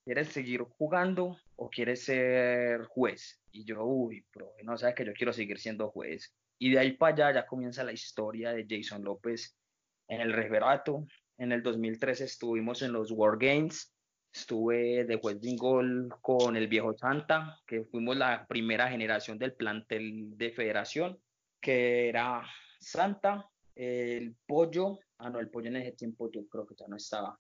¿Quieres 0.04 0.30
seguir 0.30 0.62
jugando 0.62 1.38
o 1.56 1.70
quieres 1.70 2.04
ser 2.04 2.84
juez? 2.86 3.42
Y 3.52 3.66
yo, 3.66 3.84
uy, 3.84 4.26
no 4.64 4.78
sabes 4.78 4.96
que 4.96 5.06
yo 5.06 5.14
quiero 5.14 5.34
seguir 5.34 5.60
siendo 5.60 5.90
juez. 5.90 6.34
Y 6.60 6.72
de 6.72 6.80
ahí 6.80 6.92
para 6.94 7.14
allá 7.14 7.42
ya 7.42 7.48
comienza 7.48 7.84
la 7.84 7.92
historia 7.92 8.54
de 8.54 8.66
Jason 8.70 9.04
López 9.04 9.58
en 10.08 10.22
el 10.22 10.34
referato. 10.34 11.06
En 11.38 11.52
el 11.52 11.64
2013 11.64 12.24
estuvimos 12.24 12.82
en 12.82 12.94
los 12.94 13.12
War 13.12 13.38
Games. 13.38 13.92
Estuve 14.34 15.06
de 15.06 15.18
juez 15.18 15.42
de 15.42 15.56
gol 15.56 16.10
con 16.22 16.56
el 16.56 16.68
viejo 16.68 16.94
Santa, 16.98 17.60
que 17.66 17.86
fuimos 17.86 18.18
la 18.18 18.46
primera 18.48 18.90
generación 18.90 19.38
del 19.38 19.54
plantel 19.54 20.38
de 20.38 20.52
federación, 20.52 21.20
que 21.62 22.10
era 22.10 22.46
Santa, 22.80 23.50
el 23.76 24.36
pollo, 24.46 25.00
ah 25.18 25.30
no, 25.30 25.40
el 25.40 25.50
pollo 25.50 25.70
en 25.70 25.78
ese 25.78 25.94
tiempo 25.94 26.30
yo 26.32 26.48
creo 26.48 26.66
que 26.66 26.76
ya 26.76 26.88
no 26.88 26.96
estaba, 26.96 27.38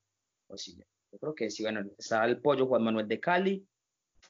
o 0.47 0.57
sí, 0.57 0.77
yo 1.11 1.19
creo 1.19 1.35
que 1.35 1.49
sí, 1.49 1.63
bueno, 1.63 1.81
estaba 1.97 2.25
el 2.25 2.41
pollo 2.41 2.67
Juan 2.67 2.83
Manuel 2.83 3.07
de 3.07 3.19
Cali, 3.19 3.67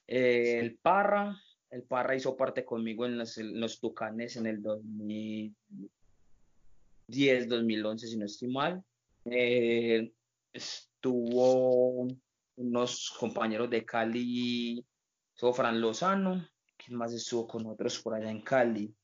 eh, 0.07 0.59
el 0.59 0.77
Parra, 0.77 1.35
el 1.69 1.83
Parra 1.83 2.15
hizo 2.15 2.37
parte 2.37 2.63
conmigo 2.63 3.05
en 3.05 3.17
los, 3.17 3.37
los 3.37 3.79
Tucanes 3.79 4.37
en 4.37 4.45
el 4.45 4.61
2010, 4.61 7.49
2011, 7.49 8.07
si 8.07 8.17
no 8.17 8.25
estoy 8.25 8.49
mal. 8.49 8.83
Eh, 9.25 10.13
estuvo 10.53 12.07
unos 12.55 13.13
compañeros 13.19 13.69
de 13.69 13.83
Cali, 13.83 14.85
estuvo 15.33 15.53
Fran 15.53 15.81
Lozano, 15.81 16.47
¿quién 16.77 16.97
más 16.97 17.13
estuvo 17.13 17.45
con 17.47 17.65
otros 17.65 17.99
por 18.01 18.13
allá 18.13 18.31
en 18.31 18.41
Cali? 18.41 18.95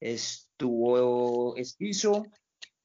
Estuvo 0.00 1.56
Esquizo, 1.56 2.24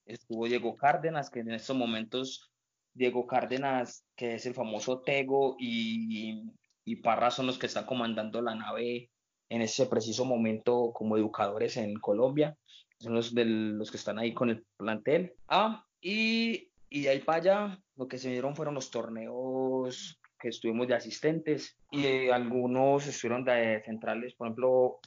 estuvo 0.09 0.47
Diego 0.47 0.75
Cárdenas, 0.75 1.29
que 1.29 1.39
en 1.39 1.51
estos 1.51 1.75
momentos 1.75 2.51
Diego 2.93 3.27
Cárdenas, 3.27 4.05
que 4.15 4.35
es 4.35 4.45
el 4.45 4.53
famoso 4.53 5.01
Tego, 5.01 5.55
y, 5.59 6.51
y 6.83 6.95
Parra 6.97 7.31
son 7.31 7.47
los 7.47 7.57
que 7.57 7.67
están 7.67 7.85
comandando 7.85 8.41
la 8.41 8.55
nave 8.55 9.09
en 9.49 9.61
ese 9.61 9.85
preciso 9.85 10.25
momento 10.25 10.91
como 10.93 11.17
educadores 11.17 11.77
en 11.77 11.95
Colombia. 11.95 12.57
Son 12.99 13.13
los, 13.13 13.33
de 13.33 13.45
los 13.45 13.91
que 13.91 13.97
están 13.97 14.19
ahí 14.19 14.33
con 14.33 14.49
el 14.49 14.65
plantel. 14.77 15.33
Ah, 15.47 15.85
y, 16.01 16.69
y 16.89 17.01
de 17.03 17.09
ahí 17.09 17.19
para 17.19 17.37
allá, 17.37 17.79
lo 17.95 18.07
que 18.07 18.17
se 18.17 18.29
dieron 18.29 18.55
fueron 18.55 18.75
los 18.75 18.91
torneos 18.91 20.19
que 20.39 20.49
estuvimos 20.49 20.87
de 20.87 20.95
asistentes 20.95 21.77
y 21.91 22.29
algunos 22.29 23.07
estuvieron 23.07 23.43
de 23.43 23.81
centrales. 23.85 24.35
Por 24.35 24.47
ejemplo, 24.47 24.99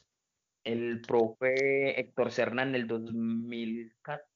el 0.63 1.01
profe 1.01 1.99
Héctor 1.99 2.31
Serna 2.31 2.63
en 2.63 2.75
el 2.75 2.87
2014 2.87 4.32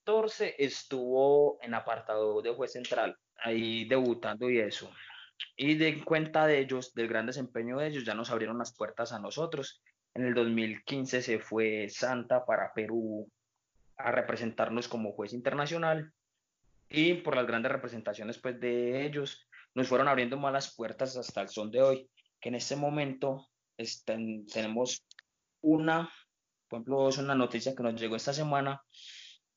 estuvo 0.58 1.58
en 1.62 1.74
apartado 1.74 2.42
de 2.42 2.54
juez 2.54 2.72
central 2.72 3.18
ahí 3.44 3.86
debutando 3.86 4.50
y 4.50 4.60
eso. 4.60 4.90
Y 5.56 5.76
de 5.76 6.04
cuenta 6.04 6.48
de 6.48 6.60
ellos, 6.60 6.94
del 6.94 7.08
gran 7.08 7.26
desempeño 7.26 7.78
de 7.78 7.88
ellos, 7.88 8.06
ya 8.06 8.14
nos 8.14 8.32
abrieron 8.32 8.58
las 8.58 8.76
puertas 8.76 9.12
a 9.12 9.20
nosotros. 9.20 9.82
En 10.14 10.26
el 10.26 10.34
2015 10.34 11.22
se 11.22 11.40
fue 11.40 11.90
Santa 11.90 12.46
para 12.46 12.74
Perú 12.74 13.30
a 13.98 14.12
representarnos 14.12 14.88
como 14.88 15.12
juez 15.12 15.34
internacional 15.34 16.12
y 16.90 17.16
por 17.16 17.36
las 17.36 17.46
grandes 17.46 17.72
representaciones 17.72 18.38
pues, 18.38 18.60
de 18.60 19.06
ellos 19.06 19.48
nos 19.74 19.88
fueron 19.88 20.08
abriendo 20.08 20.38
más 20.38 20.54
las 20.54 20.76
puertas 20.76 21.18
hasta 21.18 21.42
el 21.42 21.50
son 21.50 21.70
de 21.70 21.82
hoy, 21.82 22.10
que 22.40 22.50
en 22.50 22.56
este 22.56 22.76
momento 22.76 23.50
estén, 23.78 24.46
tenemos 24.48 25.04
una, 25.62 26.10
por 26.68 26.78
ejemplo, 26.78 27.10
es 27.10 27.18
una 27.18 27.36
noticia 27.36 27.76
que 27.76 27.84
nos 27.84 28.00
llegó 28.00 28.16
esta 28.16 28.34
semana, 28.34 28.82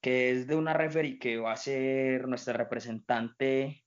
que 0.00 0.30
es 0.30 0.46
de 0.46 0.56
una 0.56 0.72
referee 0.72 1.18
que 1.18 1.36
va 1.36 1.52
a 1.52 1.56
ser 1.56 2.26
nuestra 2.26 2.54
representante 2.54 3.84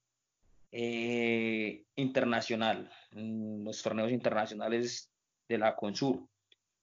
eh, 0.71 1.85
internacional 1.95 2.91
en 3.11 3.63
los 3.63 3.81
torneos 3.81 4.11
internacionales 4.11 5.11
de 5.47 5.57
la 5.57 5.75
Consur 5.75 6.27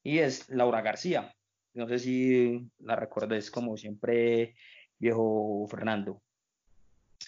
y 0.03 0.19
es 0.19 0.49
Laura 0.49 0.83
García. 0.83 1.35
No 1.75 1.89
sé 1.89 1.99
si 1.99 2.69
la 2.79 2.97
recuerdes 2.97 3.51
como 3.51 3.77
siempre, 3.77 4.57
viejo 4.99 5.67
Fernando. 5.69 6.21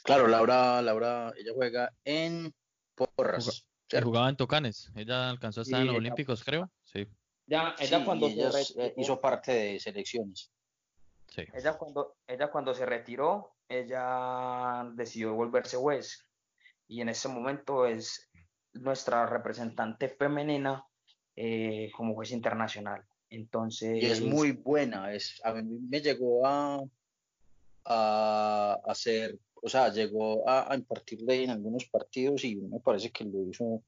Claro, 0.03 0.27
Laura, 0.27 0.83
Laura, 0.83 1.33
ella 1.37 1.53
juega 1.55 1.93
en 2.05 2.53
Porras. 2.95 3.67
Jugaba 4.03 4.29
en 4.31 4.37
Tocanes. 4.37 4.91
Ella 4.97 5.29
alcanzó 5.29 5.61
a 5.61 5.63
estar 5.63 5.81
en 5.81 5.89
los 5.89 5.97
Olímpicos, 5.97 6.43
creo. 6.43 6.71
Sí. 6.85 7.07
Ya, 7.47 7.75
ella 7.79 8.05
cuando 8.05 8.29
se 8.31 8.95
hizo 8.97 9.21
parte 9.21 9.53
de 9.53 9.81
selecciones. 9.81 10.51
Ella 11.37 11.79
cuando, 11.79 12.17
ella 12.27 12.51
cuando 12.51 12.75
se 12.75 12.87
retiró, 12.87 13.55
ella 13.69 14.85
decidió 14.95 15.35
volverse 15.35 15.77
juez 15.77 16.27
y 16.89 17.01
en 17.01 17.09
ese 17.09 17.29
momento 17.29 17.87
es 17.87 18.31
nuestra 18.75 19.27
representante 19.27 20.09
femenina 20.09 20.85
eh, 21.37 21.91
como 21.97 22.15
juez 22.15 22.33
internacional. 22.33 23.03
Entonces. 23.31 24.03
Y 24.03 24.07
es 24.07 24.21
muy 24.21 24.53
buena. 24.53 25.13
Es, 25.15 25.41
a 25.43 25.55
mí 25.55 25.63
me 25.89 26.01
llegó 26.01 26.47
a, 26.47 26.83
a, 27.87 28.79
hacer, 28.85 29.39
o 29.55 29.69
sea, 29.69 29.89
llegó 29.91 30.47
a, 30.49 30.71
a 30.71 30.77
impartirle 30.77 31.45
en 31.45 31.51
algunos 31.51 31.87
partidos 31.87 32.45
y 32.45 32.57
me 32.57 32.81
parece 32.81 33.11
que 33.11 33.25
lo 33.25 33.49
hizo, 33.49 33.83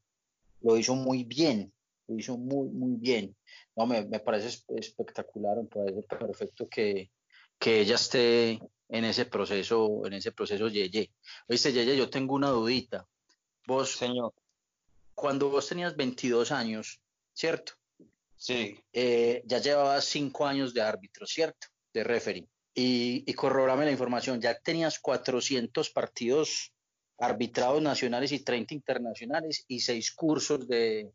lo 0.63 0.79
hizo 0.79 0.95
muy 0.95 1.25
bien. 1.25 1.71
Lo 2.07 2.19
hizo 2.19 2.37
muy, 2.37 2.69
muy 2.69 2.97
bien. 2.97 3.35
No, 3.77 3.87
me, 3.87 4.05
me 4.07 4.21
parece 4.21 4.63
espectacular, 4.77 5.57
me 5.57 5.65
parece 5.65 6.03
perfecto 6.03 6.69
que, 6.69 7.11
que 7.65 7.81
ella 7.81 7.95
esté 7.95 8.61
en 8.91 9.05
ese 9.07 9.25
proceso, 9.25 10.03
en 10.05 10.13
ese 10.13 10.33
proceso 10.33 10.69
Yeye. 10.69 11.11
Oíste, 11.49 11.73
Yeye, 11.73 11.97
yo 11.97 12.11
tengo 12.11 12.35
una 12.35 12.51
dudita. 12.51 13.09
Vos, 13.67 13.93
señor, 13.97 14.35
cuando 15.15 15.49
vos 15.49 15.67
tenías 15.67 15.97
22 15.97 16.53
años, 16.53 17.01
¿cierto? 17.33 17.73
Sí. 18.37 18.79
Eh, 18.93 19.43
ya 19.47 19.61
llevabas 19.61 20.05
5 20.05 20.47
años 20.47 20.75
de 20.75 20.83
árbitro, 20.83 21.27
¿cierto? 21.27 21.69
De 21.95 22.05
referee. 22.05 22.47
Y, 22.75 23.25
y 23.27 23.33
corroborame 23.33 23.87
la 23.87 23.93
información, 23.93 24.43
ya 24.43 24.59
tenías 24.59 24.99
400 24.99 25.89
partidos 25.89 26.71
arbitrados 27.17 27.81
nacionales 27.81 28.31
y 28.33 28.41
30 28.41 28.75
internacionales 28.75 29.65
y 29.69 29.81
6 29.81 30.13
cursos 30.13 30.69
de, 30.69 31.11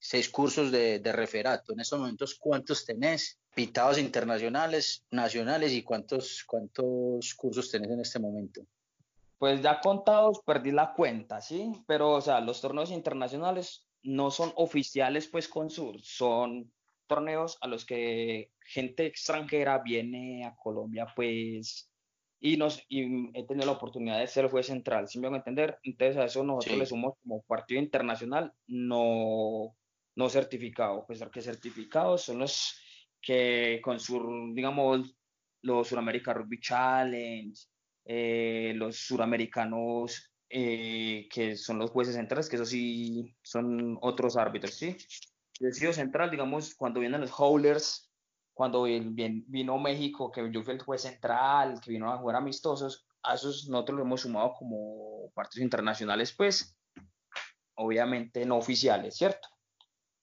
seis 0.00 0.28
cursos 0.28 0.72
de, 0.72 0.98
de 0.98 1.12
referato. 1.12 1.72
En 1.72 1.78
estos 1.78 2.00
momentos, 2.00 2.34
¿cuántos 2.34 2.84
tenés? 2.84 3.38
Pitados 3.54 3.98
internacionales, 3.98 5.04
nacionales 5.10 5.72
y 5.72 5.82
cuántos, 5.82 6.44
cuántos 6.44 7.34
cursos 7.34 7.70
tenés 7.70 7.90
en 7.90 8.00
este 8.00 8.18
momento? 8.18 8.66
Pues 9.38 9.62
ya 9.62 9.80
contados, 9.80 10.40
perdí 10.44 10.72
la 10.72 10.94
cuenta, 10.94 11.40
¿sí? 11.40 11.72
Pero, 11.86 12.12
o 12.12 12.20
sea, 12.20 12.40
los 12.40 12.60
torneos 12.60 12.90
internacionales 12.90 13.86
no 14.02 14.30
son 14.30 14.52
oficiales, 14.56 15.28
pues, 15.28 15.48
con 15.48 15.70
Sur, 15.70 16.00
son 16.00 16.72
torneos 17.06 17.58
a 17.60 17.68
los 17.68 17.84
que 17.84 18.50
gente 18.60 19.06
extranjera 19.06 19.78
viene 19.78 20.44
a 20.44 20.56
Colombia, 20.56 21.06
pues, 21.14 21.90
y, 22.40 22.56
nos, 22.56 22.82
y 22.88 23.30
he 23.32 23.46
tenido 23.46 23.66
la 23.66 23.72
oportunidad 23.72 24.18
de 24.18 24.26
ser 24.26 24.50
juez 24.50 24.66
central, 24.66 25.08
¿sí 25.08 25.18
me 25.18 25.28
van 25.28 25.34
a 25.34 25.38
entender? 25.38 25.78
Entonces 25.82 26.16
a 26.16 26.24
eso 26.24 26.44
nosotros 26.44 26.78
le 26.78 26.86
sumamos 26.86 27.18
como 27.22 27.42
partido 27.42 27.80
internacional, 27.80 28.52
no, 28.66 29.74
no 30.14 30.28
certificados, 30.28 31.04
pues 31.06 31.24
que 31.32 31.40
certificados 31.40 32.22
son 32.22 32.40
los 32.40 32.78
que 33.24 33.80
con 33.82 33.98
su, 33.98 34.52
digamos, 34.54 35.16
los 35.62 35.88
Suramerica 35.88 36.34
Rugby 36.34 36.60
Challenge, 36.60 37.58
eh, 38.04 38.72
los 38.76 38.96
suramericanos 38.96 40.30
eh, 40.50 41.26
que 41.32 41.56
son 41.56 41.78
los 41.78 41.90
jueces 41.90 42.14
centrales, 42.14 42.48
que 42.48 42.56
eso 42.56 42.66
sí 42.66 43.34
son 43.42 43.98
otros 44.02 44.36
árbitros, 44.36 44.74
¿sí? 44.74 44.96
El 45.58 45.72
sido 45.72 45.92
central, 45.92 46.30
digamos, 46.30 46.74
cuando 46.74 47.00
vienen 47.00 47.22
los 47.22 47.32
howlers, 47.38 48.12
cuando 48.52 48.84
vino 48.84 49.78
México, 49.78 50.30
que 50.30 50.52
yo 50.52 50.62
fui 50.62 50.74
el 50.74 50.82
juez 50.82 51.02
central, 51.02 51.80
que 51.80 51.90
vino 51.90 52.12
a 52.12 52.18
jugar 52.18 52.36
amistosos, 52.36 53.06
a 53.22 53.34
esos 53.34 53.68
nosotros 53.68 53.98
lo 53.98 54.04
hemos 54.04 54.20
sumado 54.20 54.52
como 54.52 55.30
partidos 55.34 55.64
internacionales, 55.64 56.32
pues, 56.36 56.76
obviamente 57.76 58.44
no 58.44 58.58
oficiales, 58.58 59.16
¿cierto? 59.16 59.48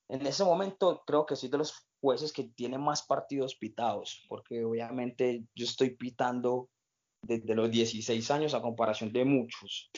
En 0.07 0.25
ese 0.25 0.43
momento 0.43 1.03
creo 1.05 1.25
que 1.25 1.35
soy 1.35 1.49
de 1.49 1.57
los 1.57 1.90
jueces 2.01 2.33
que 2.33 2.43
tienen 2.43 2.81
más 2.81 3.03
partidos 3.03 3.55
pitados, 3.55 4.25
porque 4.27 4.63
obviamente 4.63 5.43
yo 5.55 5.65
estoy 5.65 5.91
pitando 5.91 6.69
desde 7.21 7.55
los 7.55 7.69
16 7.69 8.31
años 8.31 8.53
a 8.53 8.61
comparación 8.61 9.13
de 9.13 9.23
muchos. 9.23 9.91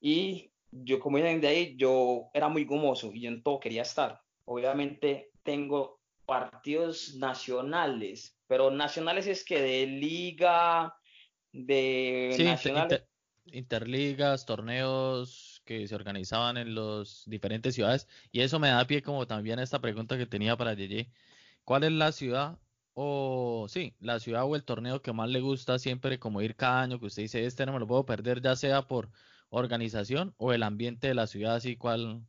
Y 0.00 0.50
yo 0.70 0.98
como 0.98 1.18
de 1.18 1.46
ahí, 1.46 1.76
yo 1.76 2.30
era 2.32 2.48
muy 2.48 2.64
gomoso 2.64 3.12
y 3.12 3.20
yo 3.22 3.28
en 3.28 3.42
todo 3.42 3.60
quería 3.60 3.82
estar. 3.82 4.20
Obviamente 4.46 5.30
tengo 5.42 6.00
partidos 6.24 7.14
nacionales, 7.16 8.38
pero 8.46 8.70
nacionales 8.70 9.26
es 9.26 9.44
que 9.44 9.60
de 9.60 9.86
liga, 9.86 10.96
de 11.52 12.34
nacionales. 12.38 13.04
interligas, 13.44 14.46
torneos 14.46 15.60
que 15.64 15.86
se 15.86 15.94
organizaban 15.94 16.56
en 16.56 16.74
las 16.74 17.24
diferentes 17.26 17.74
ciudades. 17.74 18.08
Y 18.30 18.40
eso 18.40 18.58
me 18.58 18.68
da 18.68 18.86
pie 18.86 19.02
como 19.02 19.26
también 19.26 19.58
a 19.58 19.62
esta 19.62 19.80
pregunta 19.80 20.16
que 20.16 20.26
tenía 20.26 20.56
para 20.56 20.74
Yeye. 20.74 21.10
¿Cuál 21.64 21.84
es 21.84 21.92
la 21.92 22.12
ciudad 22.12 22.58
o 22.94 23.66
sí, 23.68 23.94
la 24.00 24.20
ciudad 24.20 24.44
o 24.44 24.54
el 24.54 24.64
torneo 24.64 25.00
que 25.00 25.12
más 25.12 25.28
le 25.28 25.40
gusta 25.40 25.78
siempre 25.78 26.18
como 26.18 26.42
ir 26.42 26.56
cada 26.56 26.82
año, 26.82 26.98
que 26.98 27.06
usted 27.06 27.22
dice, 27.22 27.44
este 27.46 27.64
no 27.64 27.72
me 27.72 27.78
lo 27.78 27.86
puedo 27.86 28.04
perder, 28.04 28.42
ya 28.42 28.54
sea 28.56 28.82
por 28.82 29.10
organización 29.50 30.34
o 30.36 30.52
el 30.52 30.62
ambiente 30.62 31.08
de 31.08 31.14
la 31.14 31.26
ciudad, 31.26 31.56
así 31.56 31.76
cual, 31.76 32.22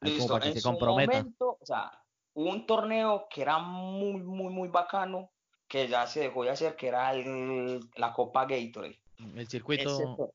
Listo, 0.00 0.22
como 0.22 0.34
para 0.34 0.46
que 0.46 0.60
se 0.60 0.62
comprometa. 0.62 1.18
Momento, 1.18 1.58
o 1.60 1.66
sea, 1.66 1.90
un 2.34 2.66
torneo 2.66 3.26
que 3.30 3.42
era 3.42 3.58
muy, 3.58 4.22
muy, 4.22 4.52
muy 4.52 4.68
bacano, 4.68 5.30
que 5.66 5.88
ya 5.88 6.06
se 6.06 6.20
dejó 6.20 6.44
de 6.44 6.50
hacer, 6.50 6.76
que 6.76 6.88
era 6.88 7.12
la 7.14 8.12
Copa 8.12 8.46
Gatorade. 8.46 9.00
El 9.34 9.48
circuito. 9.48 10.34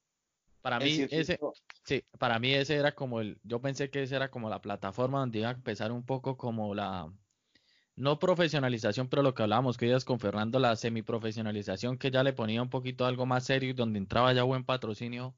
para 0.61 0.79
mí, 0.79 1.05
ese, 1.11 1.39
sí, 1.83 2.03
para 2.17 2.39
mí 2.39 2.53
ese 2.53 2.75
era 2.75 2.93
como 2.93 3.19
el, 3.19 3.39
yo 3.43 3.61
pensé 3.61 3.91
que 3.91 4.03
ese 4.03 4.15
era 4.15 4.31
como 4.31 4.49
la 4.49 4.61
plataforma 4.61 5.19
donde 5.19 5.39
iba 5.39 5.49
a 5.49 5.53
empezar 5.53 5.91
un 5.91 6.05
poco 6.05 6.37
como 6.37 6.73
la, 6.73 7.11
no 7.97 8.19
profesionalización, 8.19 9.09
pero 9.09 9.23
lo 9.23 9.33
que 9.33 9.43
hablábamos 9.43 9.75
que 9.75 9.87
ellas 9.87 10.05
con 10.05 10.19
Fernando, 10.19 10.59
la 10.59 10.75
semiprofesionalización 10.75 11.97
que 11.97 12.11
ya 12.11 12.23
le 12.23 12.31
ponía 12.31 12.61
un 12.61 12.69
poquito 12.69 13.05
algo 13.05 13.25
más 13.25 13.45
serio, 13.45 13.73
donde 13.73 13.97
entraba 13.99 14.31
ya 14.33 14.43
buen 14.43 14.63
patrocinio 14.63 15.35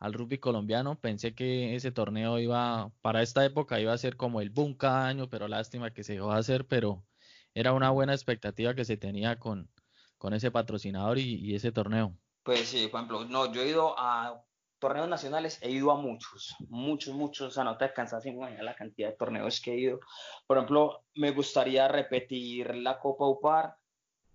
al 0.00 0.12
rugby 0.12 0.38
colombiano. 0.38 0.98
Pensé 0.98 1.34
que 1.34 1.76
ese 1.76 1.92
torneo 1.92 2.38
iba, 2.40 2.90
para 3.00 3.22
esta 3.22 3.44
época 3.44 3.80
iba 3.80 3.92
a 3.92 3.98
ser 3.98 4.16
como 4.16 4.40
el 4.40 4.50
boom 4.50 4.74
cada 4.74 5.06
año, 5.06 5.30
pero 5.30 5.46
lástima 5.46 5.92
que 5.92 6.02
se 6.02 6.14
dejó 6.14 6.32
de 6.32 6.40
hacer, 6.40 6.66
pero 6.66 7.04
era 7.54 7.72
una 7.72 7.90
buena 7.90 8.12
expectativa 8.12 8.74
que 8.74 8.84
se 8.84 8.96
tenía 8.96 9.38
con, 9.38 9.70
con 10.18 10.34
ese 10.34 10.50
patrocinador 10.50 11.18
y, 11.18 11.54
ese 11.54 11.70
torneo. 11.70 12.18
Pues 12.42 12.68
sí, 12.68 12.88
por 12.88 13.00
ejemplo, 13.00 13.24
no, 13.26 13.52
yo 13.52 13.62
he 13.62 13.68
ido 13.68 13.94
a 13.96 14.44
torneos 14.80 15.08
nacionales, 15.08 15.60
he 15.62 15.70
ido 15.70 15.92
a 15.92 15.96
muchos, 15.96 16.56
muchos, 16.68 17.14
muchos, 17.14 17.48
o 17.48 17.50
sea, 17.50 17.64
no 17.64 17.76
te 17.76 17.84
alcanzas 17.84 18.22
sin 18.22 18.40
la 18.40 18.74
cantidad 18.74 19.10
de 19.10 19.16
torneos 19.16 19.60
que 19.60 19.72
he 19.72 19.78
ido. 19.78 20.00
Por 20.46 20.56
ejemplo, 20.56 21.04
me 21.14 21.30
gustaría 21.30 21.86
repetir 21.86 22.74
la 22.74 22.98
Copa 22.98 23.26
UPAR, 23.26 23.76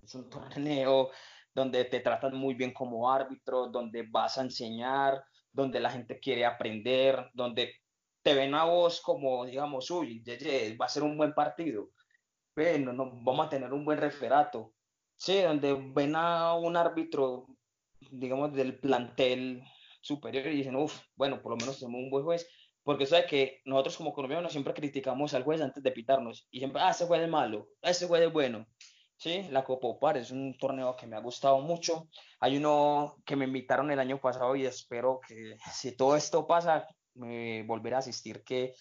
es 0.04 0.16
un 0.16 0.30
torneo 0.30 1.10
donde 1.54 1.86
te 1.86 2.00
tratan 2.00 2.36
muy 2.36 2.54
bien 2.54 2.74
como 2.74 3.12
árbitro, 3.12 3.68
donde 3.68 4.04
vas 4.04 4.38
a 4.38 4.42
enseñar, 4.42 5.26
donde 5.52 5.80
la 5.80 5.90
gente 5.90 6.20
quiere 6.20 6.46
aprender, 6.46 7.30
donde 7.34 7.74
te 8.22 8.34
ven 8.34 8.56
a 8.56 8.66
vos 8.66 9.02
como, 9.02 9.46
digamos, 9.46 9.90
uy, 9.92 10.24
va 10.80 10.86
a 10.86 10.90
ser 10.90 11.04
un 11.04 11.18
buen 11.18 11.34
partido, 11.34 11.90
bueno, 12.56 12.94
no, 12.94 13.12
vamos 13.22 13.48
a 13.48 13.50
tener 13.50 13.74
un 13.74 13.84
buen 13.84 13.98
referato, 13.98 14.74
sí, 15.16 15.42
donde 15.42 15.74
ven 15.94 16.16
a 16.16 16.56
un 16.56 16.78
árbitro, 16.78 17.48
digamos, 18.12 18.54
del 18.54 18.80
plantel 18.80 19.64
superior 20.06 20.48
y 20.48 20.58
dicen, 20.58 20.76
uff, 20.76 21.00
bueno, 21.16 21.42
por 21.42 21.52
lo 21.52 21.58
menos 21.58 21.80
tenemos 21.80 22.00
un 22.00 22.10
buen 22.10 22.24
juez, 22.24 22.48
porque 22.84 23.06
sabe 23.06 23.26
que 23.26 23.62
nosotros 23.66 23.98
como 23.98 24.14
colombianos 24.14 24.52
siempre 24.52 24.74
criticamos 24.74 25.34
al 25.34 25.44
juez 25.44 25.62
antes 25.62 25.82
de 25.82 25.92
pitarnos, 25.92 26.48
y 26.52 26.60
siempre, 26.60 26.82
ah, 26.82 26.92
ese 26.92 27.08
juez 27.08 27.22
es 27.22 27.30
malo, 27.30 27.68
ese 27.82 28.08
juez 28.08 28.24
es 28.24 28.32
bueno, 28.32 28.68
Sí, 29.18 29.48
la 29.50 29.64
Copa 29.64 29.88
Opar 29.88 30.18
es 30.18 30.30
un 30.32 30.58
torneo 30.58 30.96
que 30.96 31.08
me 31.08 31.16
ha 31.16 31.22
gustado 31.22 31.60
mucho. 31.60 32.10
Hay 32.42 32.58
uno 32.58 33.16
que 33.26 33.38
me 33.38 33.46
invitaron 33.46 33.90
el 33.90 34.00
año 34.00 34.20
pasado 34.20 34.56
y 34.56 34.66
espero 34.66 35.22
que 35.26 35.56
si 35.72 35.96
todo 35.96 36.18
esto 36.18 36.46
pasa, 36.46 36.86
me 37.14 37.64
volveré 37.64 37.96
a 37.96 38.00
asistir, 38.00 38.44
que 38.44 38.76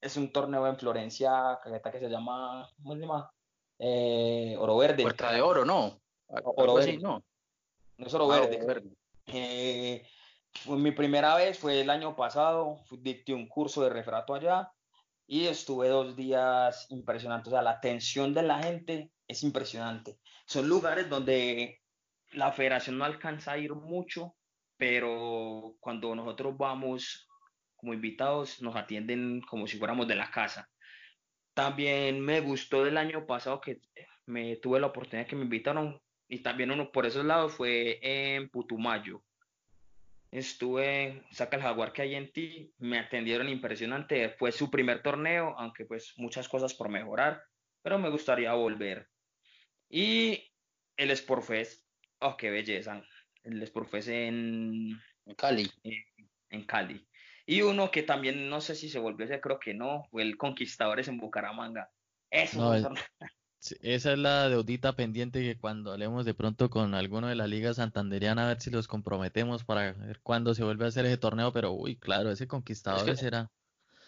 es 0.00 0.16
un 0.16 0.32
torneo 0.32 0.66
en 0.66 0.76
Florencia, 0.76 1.58
que 1.62 1.98
se 1.98 2.08
llama, 2.08 2.68
¿cómo 2.82 2.94
se 2.94 3.00
llama? 3.00 3.30
Eh, 3.78 4.56
oro 4.58 4.76
Verde. 4.78 5.02
Puerta 5.02 5.32
de 5.32 5.40
Oro, 5.40 5.64
¿no? 5.64 6.00
Oro 6.26 6.74
Verde. 6.74 6.98
no. 6.98 7.22
No 7.98 8.06
es 8.06 8.14
Oro 8.14 8.30
ah, 8.32 8.40
Verde. 8.40 8.82
Eh, 9.26 10.06
mi 10.66 10.92
primera 10.92 11.34
vez 11.36 11.58
fue 11.58 11.80
el 11.80 11.90
año 11.90 12.16
pasado, 12.16 12.80
dicté 12.90 13.34
un 13.34 13.48
curso 13.48 13.82
de 13.82 13.90
referato 13.90 14.34
allá 14.34 14.70
y 15.26 15.46
estuve 15.46 15.88
dos 15.88 16.16
días 16.16 16.86
impresionantes. 16.90 17.48
O 17.48 17.50
sea, 17.50 17.62
la 17.62 17.72
atención 17.72 18.34
de 18.34 18.42
la 18.42 18.62
gente 18.62 19.10
es 19.26 19.42
impresionante. 19.42 20.18
Son 20.46 20.68
lugares 20.68 21.08
donde 21.08 21.80
la 22.32 22.52
federación 22.52 22.98
no 22.98 23.04
alcanza 23.04 23.52
a 23.52 23.58
ir 23.58 23.74
mucho, 23.74 24.34
pero 24.76 25.76
cuando 25.80 26.14
nosotros 26.14 26.56
vamos 26.56 27.28
como 27.76 27.94
invitados 27.94 28.62
nos 28.62 28.74
atienden 28.76 29.42
como 29.42 29.66
si 29.66 29.78
fuéramos 29.78 30.08
de 30.08 30.16
la 30.16 30.30
casa. 30.30 30.68
También 31.54 32.20
me 32.20 32.40
gustó 32.40 32.84
del 32.84 32.98
año 32.98 33.26
pasado 33.26 33.60
que 33.60 33.80
me 34.26 34.56
tuve 34.56 34.80
la 34.80 34.88
oportunidad 34.88 35.28
que 35.28 35.36
me 35.36 35.44
invitaron 35.44 36.00
y 36.28 36.42
también 36.42 36.70
uno 36.70 36.90
por 36.90 37.06
esos 37.06 37.24
lados 37.24 37.52
fue 37.54 37.98
en 38.02 38.48
Putumayo. 38.50 39.22
Estuve, 40.36 41.24
saca 41.30 41.56
el 41.56 41.62
jaguar 41.62 41.94
que 41.94 42.02
hay 42.02 42.14
en 42.14 42.30
ti, 42.30 42.70
me 42.76 42.98
atendieron 42.98 43.48
impresionante, 43.48 44.28
fue 44.28 44.52
su 44.52 44.70
primer 44.70 45.02
torneo, 45.02 45.54
aunque 45.56 45.86
pues 45.86 46.12
muchas 46.18 46.46
cosas 46.46 46.74
por 46.74 46.90
mejorar, 46.90 47.42
pero 47.80 47.98
me 47.98 48.10
gustaría 48.10 48.52
volver. 48.52 49.08
Y 49.88 50.52
el 50.98 51.16
Sportfest, 51.16 51.82
oh, 52.18 52.36
qué 52.36 52.50
belleza. 52.50 53.02
El 53.44 53.66
Sportfest 53.66 54.08
en, 54.08 55.00
en 55.24 55.34
Cali. 55.36 55.70
En, 56.50 56.66
Cali. 56.66 57.08
Y 57.46 57.62
uno 57.62 57.90
que 57.90 58.02
también 58.02 58.50
no 58.50 58.60
sé 58.60 58.74
si 58.74 58.90
se 58.90 58.98
volvió 58.98 59.26
creo 59.40 59.58
que 59.58 59.72
no, 59.72 60.04
fue 60.10 60.20
el 60.20 60.36
Conquistadores 60.36 61.08
en 61.08 61.16
Bucaramanga. 61.16 61.90
Eso. 62.30 62.78
esa 63.82 64.12
es 64.12 64.18
la 64.18 64.48
deudita 64.48 64.94
pendiente 64.94 65.42
que 65.42 65.58
cuando 65.58 65.92
hablemos 65.92 66.24
de 66.24 66.34
pronto 66.34 66.70
con 66.70 66.94
alguno 66.94 67.28
de 67.28 67.34
la 67.34 67.46
Liga 67.46 67.74
Santanderiana, 67.74 68.44
a 68.44 68.48
ver 68.48 68.60
si 68.60 68.70
los 68.70 68.88
comprometemos 68.88 69.64
para 69.64 69.92
ver 69.92 70.20
cuándo 70.22 70.54
se 70.54 70.64
vuelve 70.64 70.84
a 70.84 70.88
hacer 70.88 71.06
ese 71.06 71.18
torneo. 71.18 71.52
Pero, 71.52 71.72
uy, 71.72 71.96
claro, 71.96 72.30
ese 72.30 72.46
Conquistadores 72.46 73.22
era. 73.22 73.50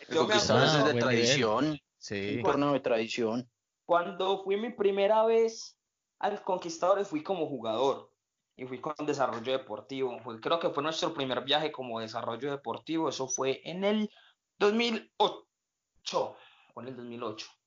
El 0.08 0.16
Conquistadores 0.16 0.74
es 0.74 0.84
de 0.84 1.00
tradición. 1.00 1.80
Sí. 1.98 2.36
Un 2.38 2.42
torneo 2.42 2.72
de 2.72 2.80
tradición. 2.80 3.50
Cuando 3.84 4.42
fui 4.44 4.56
mi 4.56 4.70
primera 4.70 5.24
vez 5.24 5.76
al 6.18 6.42
Conquistadores 6.42 7.08
fui 7.08 7.22
como 7.22 7.46
jugador 7.46 8.10
y 8.56 8.66
fui 8.66 8.80
con 8.80 8.94
desarrollo 9.06 9.52
deportivo. 9.52 10.18
creo 10.40 10.58
que 10.58 10.70
fue 10.70 10.82
nuestro 10.82 11.14
primer 11.14 11.44
viaje 11.44 11.70
como 11.70 12.00
desarrollo 12.00 12.50
deportivo. 12.50 13.08
Eso 13.08 13.28
fue 13.28 13.60
en 13.64 13.84
el 13.84 14.10
2008. 14.58 16.36
O 16.74 16.80
en 16.80 16.88
el 16.88 16.96
2008. 16.96 17.57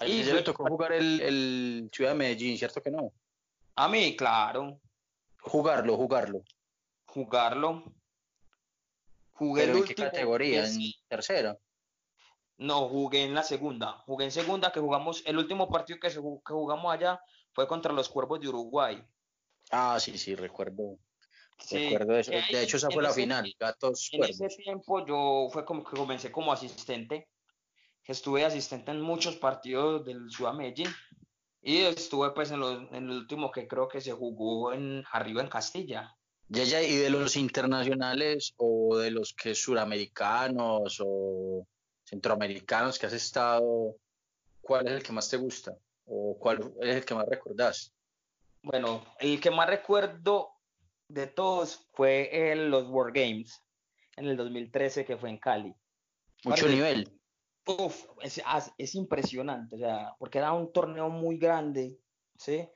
Y 0.00 0.22
le 0.24 0.42
tocó 0.42 0.66
jugar 0.66 0.92
el, 0.92 1.20
el, 1.20 1.90
Ciudad 1.92 2.10
de 2.10 2.16
Medellín, 2.16 2.58
¿cierto 2.58 2.82
que 2.82 2.90
no? 2.90 3.12
A 3.76 3.88
mí, 3.88 4.16
claro. 4.16 4.80
Jugarlo, 5.40 5.96
jugarlo. 5.96 6.42
Jugarlo. 7.06 7.84
Jugué 9.32 9.66
¿Pero 9.66 9.78
en 9.78 9.84
qué 9.84 9.94
categoría? 9.94 10.66
¿En 10.66 10.92
tercera? 11.08 11.58
No, 12.56 12.88
jugué 12.88 13.24
en 13.24 13.34
la 13.34 13.42
segunda. 13.42 13.98
Jugué 14.06 14.26
en 14.26 14.30
segunda, 14.30 14.70
que 14.70 14.80
jugamos, 14.80 15.22
el 15.26 15.38
último 15.38 15.68
partido 15.68 15.98
que, 16.00 16.08
que 16.08 16.18
jugamos 16.18 16.92
allá 16.92 17.20
fue 17.52 17.66
contra 17.66 17.92
los 17.92 18.08
Cuervos 18.08 18.40
de 18.40 18.48
Uruguay. 18.48 19.02
Ah, 19.70 19.98
sí, 19.98 20.16
sí, 20.18 20.34
recuerdo. 20.34 20.98
recuerdo 21.70 22.16
eso. 22.16 22.30
De 22.30 22.62
hecho, 22.62 22.76
esa 22.76 22.90
fue 22.90 23.02
la 23.02 23.12
final, 23.12 23.52
Gatos 23.58 24.08
En 24.12 24.24
ese 24.24 24.48
tiempo 24.48 25.04
yo 25.04 25.48
fue 25.50 25.64
como 25.64 25.84
que 25.84 25.96
comencé 25.96 26.30
como 26.30 26.52
asistente. 26.52 27.28
Estuve 28.06 28.44
asistente 28.44 28.90
en 28.90 29.00
muchos 29.00 29.36
partidos 29.36 30.04
del 30.04 30.30
Ciudad 30.30 30.54
Medellín. 30.54 30.88
Y 31.62 31.78
estuve 31.78 32.30
pues 32.32 32.50
en, 32.50 32.62
en 32.62 32.94
el 32.94 33.10
último 33.10 33.50
que 33.50 33.66
creo 33.66 33.88
que 33.88 34.00
se 34.00 34.12
jugó 34.12 34.72
en 34.72 35.02
arriba 35.10 35.40
en 35.42 35.48
Castilla. 35.48 36.14
Ya, 36.48 36.64
ya, 36.64 36.82
y 36.82 36.96
de 36.96 37.08
los 37.08 37.36
internacionales 37.36 38.52
o 38.58 38.98
de 38.98 39.10
los 39.10 39.32
que 39.32 39.54
suramericanos 39.54 41.00
o 41.02 41.66
centroamericanos 42.04 42.98
que 42.98 43.06
has 43.06 43.14
estado, 43.14 43.96
¿cuál 44.60 44.86
es 44.86 44.92
el 44.92 45.02
que 45.02 45.12
más 45.12 45.30
te 45.30 45.38
gusta? 45.38 45.74
¿O 46.04 46.36
cuál 46.38 46.74
es 46.82 46.96
el 46.96 47.04
que 47.04 47.14
más 47.14 47.26
recordás? 47.26 47.94
Bueno, 48.62 49.04
el 49.18 49.40
que 49.40 49.50
más 49.50 49.68
recuerdo 49.68 50.50
de 51.08 51.26
todos 51.26 51.88
fue 51.94 52.52
el, 52.52 52.70
los 52.70 52.88
World 52.88 53.14
Games 53.14 53.62
en 54.16 54.26
el 54.26 54.36
2013 54.36 55.04
que 55.04 55.16
fue 55.16 55.30
en 55.30 55.38
Cali. 55.38 55.74
Mucho 56.44 56.68
nivel. 56.68 57.10
Uf, 57.66 58.06
es, 58.20 58.42
es, 58.76 58.94
impresionante, 58.94 59.76
o 59.76 59.78
sea, 59.78 60.14
porque 60.18 60.38
era 60.38 60.52
un 60.52 60.70
torneo 60.72 61.08
muy 61.08 61.38
grande, 61.38 61.98
¿sí? 62.36 62.68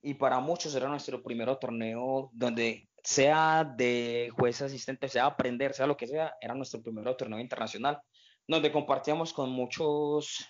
Y 0.00 0.14
para 0.14 0.38
muchos 0.38 0.74
era 0.74 0.88
nuestro 0.88 1.22
primer 1.22 1.54
torneo 1.56 2.30
donde 2.32 2.88
sea 3.02 3.64
de 3.64 4.30
juez 4.36 4.62
asistente, 4.62 5.08
sea 5.08 5.26
aprender, 5.26 5.74
sea 5.74 5.88
lo 5.88 5.96
que 5.96 6.06
sea, 6.06 6.34
era 6.40 6.54
nuestro 6.54 6.80
primer 6.82 7.16
torneo 7.16 7.40
internacional 7.40 8.00
donde 8.48 8.72
compartíamos 8.72 9.32
con 9.32 9.50
muchos 9.50 10.44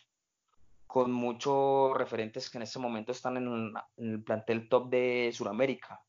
con 0.86 1.12
muchos 1.12 1.94
referentes 1.98 2.48
que 2.48 2.56
en 2.56 2.62
este 2.62 2.78
momento 2.78 3.12
están 3.12 3.36
en, 3.36 3.74
el 3.98 4.22
plantel 4.24 4.70
top 4.70 4.88
de 4.88 5.30
Sudamérica. 5.34 6.00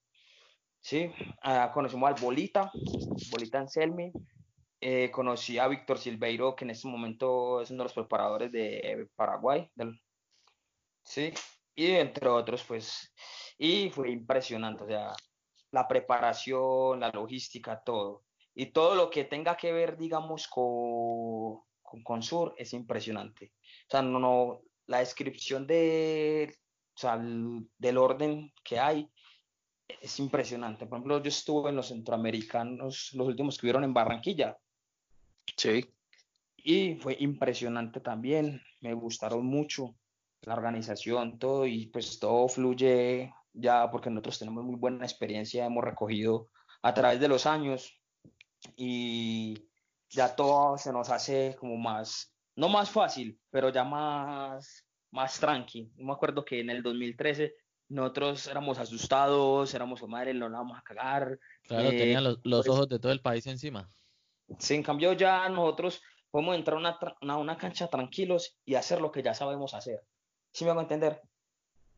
Sí, 0.79 1.11
ah, 1.43 1.69
conocimos 1.73 2.07
al 2.07 2.15
Bolita, 2.21 2.71
Bolita 3.29 3.59
Anselmi, 3.59 4.09
eh, 4.81 5.11
conocí 5.11 5.57
a 5.57 5.67
Víctor 5.67 5.97
Silveiro, 5.97 6.55
que 6.55 6.65
en 6.65 6.71
este 6.71 6.87
momento 6.87 7.61
es 7.61 7.71
uno 7.71 7.79
de 7.79 7.85
los 7.85 7.93
preparadores 7.93 8.51
de 8.51 9.09
Paraguay, 9.15 9.69
sí, 11.03 11.33
y 11.75 11.91
entre 11.91 12.27
otros, 12.27 12.63
pues, 12.63 13.13
y 13.57 13.89
fue 13.89 14.11
impresionante, 14.11 14.83
o 14.83 14.87
sea, 14.87 15.13
la 15.71 15.87
preparación, 15.87 16.99
la 16.99 17.09
logística, 17.09 17.81
todo. 17.83 18.25
Y 18.55 18.67
todo 18.67 18.95
lo 18.95 19.09
que 19.09 19.25
tenga 19.25 19.55
que 19.55 19.71
ver, 19.71 19.97
digamos, 19.97 20.47
con, 20.47 21.61
con, 21.81 22.21
Sur 22.23 22.55
es 22.57 22.73
impresionante. 22.73 23.53
O 23.87 23.91
sea, 23.91 24.01
no, 24.01 24.19
no, 24.19 24.61
la 24.87 24.99
descripción 24.99 25.67
de 25.67 26.53
sea, 26.99 27.17
del 27.17 27.97
orden 27.97 28.51
que 28.63 28.79
hay, 28.79 29.09
es 29.87 30.19
impresionante. 30.19 30.85
Por 30.85 30.97
ejemplo, 30.97 31.23
yo 31.23 31.29
estuve 31.29 31.69
en 31.69 31.77
los 31.77 31.87
centroamericanos, 31.87 33.11
los 33.13 33.27
últimos 33.27 33.57
que 33.57 33.65
hubieron 33.65 33.83
en 33.83 33.93
Barranquilla. 33.93 34.57
Sí. 35.59 35.85
Y 36.55 36.95
fue 36.95 37.17
impresionante 37.19 37.99
también, 37.99 38.61
me 38.81 38.93
gustaron 38.93 39.45
mucho 39.45 39.95
la 40.41 40.53
organización, 40.53 41.37
todo, 41.37 41.67
y 41.67 41.87
pues 41.87 42.17
todo 42.19 42.47
fluye 42.47 43.33
ya 43.53 43.89
porque 43.91 44.09
nosotros 44.09 44.39
tenemos 44.39 44.63
muy 44.63 44.75
buena 44.75 45.05
experiencia, 45.05 45.65
hemos 45.65 45.83
recogido 45.83 46.49
a 46.81 46.93
través 46.93 47.19
de 47.19 47.27
los 47.27 47.45
años 47.45 47.93
y 48.77 49.67
ya 50.09 50.33
todo 50.35 50.77
se 50.77 50.93
nos 50.93 51.09
hace 51.09 51.57
como 51.59 51.75
más, 51.75 52.33
no 52.55 52.69
más 52.69 52.89
fácil, 52.89 53.37
pero 53.49 53.69
ya 53.69 53.83
más, 53.83 54.85
más 55.11 55.39
tranqui. 55.39 55.91
me 55.97 56.13
acuerdo 56.13 56.45
que 56.45 56.61
en 56.61 56.69
el 56.69 56.81
2013 56.81 57.53
nosotros 57.89 58.47
éramos 58.47 58.77
asustados, 58.77 59.73
éramos, 59.73 60.07
madre, 60.07 60.33
no 60.33 60.47
la 60.47 60.59
vamos 60.59 60.77
a 60.77 60.83
cagar. 60.83 61.37
Claro, 61.63 61.89
tenían 61.89 62.23
los, 62.23 62.39
los 62.43 62.65
pues 62.65 62.69
ojos 62.69 62.87
de 62.87 62.99
todo 62.99 63.11
el 63.11 63.21
país 63.21 63.45
encima. 63.47 63.89
Sí, 64.57 64.75
en 64.75 64.83
cambio 64.83 65.13
ya 65.13 65.47
nosotros 65.49 66.01
podemos 66.31 66.55
entrar 66.55 66.77
a 66.77 66.97
una, 67.21 67.37
una, 67.37 67.57
cancha 67.57 67.87
tranquilos 67.87 68.57
y 68.65 68.75
hacer 68.75 69.01
lo 69.01 69.11
que 69.11 69.23
ya 69.23 69.33
sabemos 69.33 69.73
hacer. 69.73 70.03
¿Sí 70.51 70.65
me 70.65 70.71
hago 70.71 70.81
entender? 70.81 71.21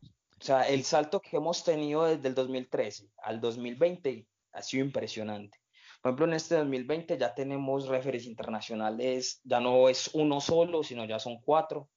O 0.03 0.43
sea, 0.43 0.67
el 0.67 0.83
salto 0.83 1.21
que 1.21 1.37
hemos 1.37 1.63
tenido 1.63 2.05
desde 2.05 2.27
el 2.27 2.35
2013 2.35 3.09
al 3.23 3.39
2020 3.39 4.27
ha 4.53 4.61
sido 4.61 4.83
impresionante. 4.83 5.57
Por 6.01 6.09
ejemplo, 6.09 6.25
en 6.25 6.33
este 6.33 6.55
2020 6.55 7.17
ya 7.17 7.35
tenemos 7.35 7.87
referees 7.87 8.25
internacionales, 8.25 9.39
ya 9.43 9.59
no 9.59 9.87
es 9.87 10.09
uno 10.13 10.41
solo, 10.41 10.83
sino 10.83 11.05
ya 11.05 11.19
son 11.19 11.39
cuatro, 11.41 11.89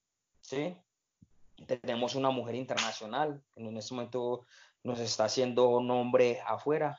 ¿sí? 0.42 0.76
Tenemos 1.66 2.14
una 2.14 2.30
mujer 2.30 2.57
internacional, 2.57 3.42
en 3.57 3.76
este 3.78 3.94
momento 3.94 4.44
nos 4.82 5.00
está 5.00 5.24
haciendo 5.24 5.80
nombre 5.80 6.40
afuera. 6.46 6.98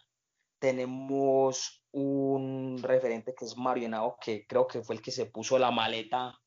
Tenemos 0.60 1.84
un 1.92 2.80
referente 2.82 3.34
que 3.36 3.46
es 3.46 3.58
Mario 3.58 3.86
Henao, 3.86 4.18
que 4.20 4.46
creo 4.48 4.68
que 4.68 4.82
fue 4.82 4.96
el 4.96 5.02
que 5.02 5.12
se 5.12 5.26
puso 5.26 5.58
la 5.60 5.72
maleta 5.72 6.38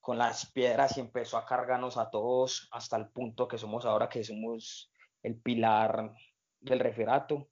con 0.00 0.18
las 0.18 0.50
piedras 0.50 0.96
y 0.96 1.00
empezó 1.00 1.38
a 1.38 1.46
cargarnos 1.46 1.96
a 1.96 2.10
todos 2.10 2.68
hasta 2.72 2.96
el 2.96 3.08
punto 3.08 3.46
que 3.46 3.56
somos 3.56 3.86
ahora, 3.86 4.08
que 4.08 4.24
somos 4.24 4.90
el 5.22 5.40
pilar 5.40 6.12
del 6.60 6.80
referato. 6.80 7.48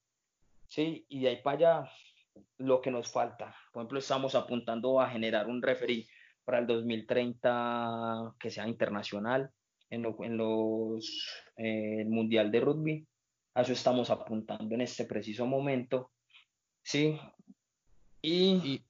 Sí, 0.66 1.07
y 1.09 1.22
de 1.22 1.28
ahí 1.28 1.42
para 1.42 1.57
allá 1.57 1.90
lo 2.59 2.80
que 2.80 2.90
nos 2.90 3.11
falta. 3.11 3.55
Por 3.72 3.82
ejemplo, 3.82 3.98
estamos 3.98 4.34
apuntando 4.34 5.01
a 5.01 5.09
generar 5.09 5.46
un 5.46 5.62
referee 5.62 6.07
para 6.44 6.59
el 6.59 6.66
2030 6.66 8.34
que 8.38 8.51
sea 8.51 8.66
internacional 8.66 9.53
en, 9.88 10.05
en 10.20 10.36
los 10.36 11.44
eh, 11.57 12.01
el 12.01 12.09
Mundial 12.09 12.51
de 12.51 12.61
Rugby. 12.61 13.07
A 13.55 13.62
eso 13.62 13.72
estamos 13.72 14.11
apuntando 14.11 14.74
en 14.74 14.80
este 14.82 15.05
preciso 15.05 15.46
momento. 15.46 16.12
Sí. 16.82 17.18
Y, 18.22 18.84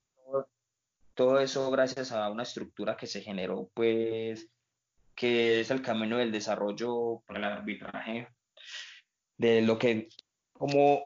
todo 1.15 1.39
eso 1.39 1.71
gracias 1.71 2.13
a 2.13 2.31
una 2.31 2.45
estructura 2.45 2.97
que 2.97 3.07
se 3.07 3.21
generó, 3.21 3.71
pues, 3.75 4.49
que 5.15 5.61
es 5.61 5.71
el 5.71 5.83
camino 5.83 6.17
del 6.17 6.33
desarrollo 6.33 7.23
para 7.27 7.39
el 7.39 7.45
arbitraje, 7.45 8.29
de 9.37 9.61
lo 9.61 9.79
que, 9.79 10.09
como 10.53 11.05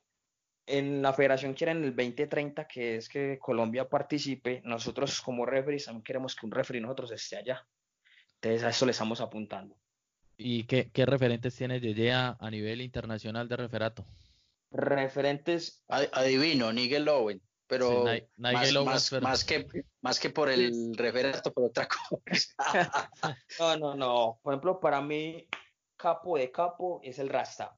en 0.67 1.03
la 1.03 1.13
federación 1.13 1.55
quieren 1.55 1.83
el 1.85 1.97
2030, 1.97 2.67
que 2.67 2.97
es 2.97 3.09
que 3.09 3.39
Colombia 3.39 3.89
participe, 3.89 4.63
nosotros 4.65 5.21
como 5.21 5.47
referees 5.47 5.87
también 5.87 6.05
queremos 6.05 6.35
que 6.37 6.47
un 6.47 6.53
referee 6.53 6.81
nosotros 6.81 7.13
esté 7.13 7.37
allá. 7.37 7.67
Entonces 8.37 8.63
a 8.63 8.71
eso 8.71 8.87
le 8.87 8.93
estamos 8.93 9.21
apuntando. 9.21 9.77
¿Y 10.37 10.65
qué, 10.65 10.91
qué 10.93 11.07
referentes 11.07 11.55
tiene 11.55 11.81
Yeye 11.81 12.13
a 12.13 12.51
nivel 12.51 12.81
internacional 12.81 13.49
de 13.49 13.57
referato? 13.57 14.05
Referentes. 14.71 15.85
Adivino, 15.89 16.73
Nigel 16.73 17.09
Owen 17.09 17.41
pero, 17.67 18.05
más, 19.21 19.45
que, 19.45 19.67
más 20.01 20.21
que 20.21 20.31
por 20.31 20.51
el 20.51 20.95
referato, 20.97 21.53
por 21.53 21.65
otra 21.65 21.89
cosa. 21.89 22.55
no, 23.59 23.77
no, 23.77 23.95
no. 23.95 24.41
Por 24.43 24.53
ejemplo, 24.53 24.81
para 24.81 25.01
mí, 25.01 25.49
capo 25.97 26.37
de 26.37 26.51
capo 26.51 27.01
es 27.03 27.19
el 27.19 27.29
Rasta. 27.29 27.77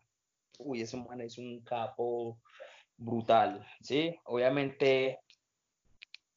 Uy, 0.58 0.82
ese 0.82 0.96
man 0.96 1.20
es 1.20 1.38
un 1.38 1.62
capo 1.62 2.40
brutal, 2.96 3.66
¿sí? 3.80 4.18
Obviamente, 4.24 5.20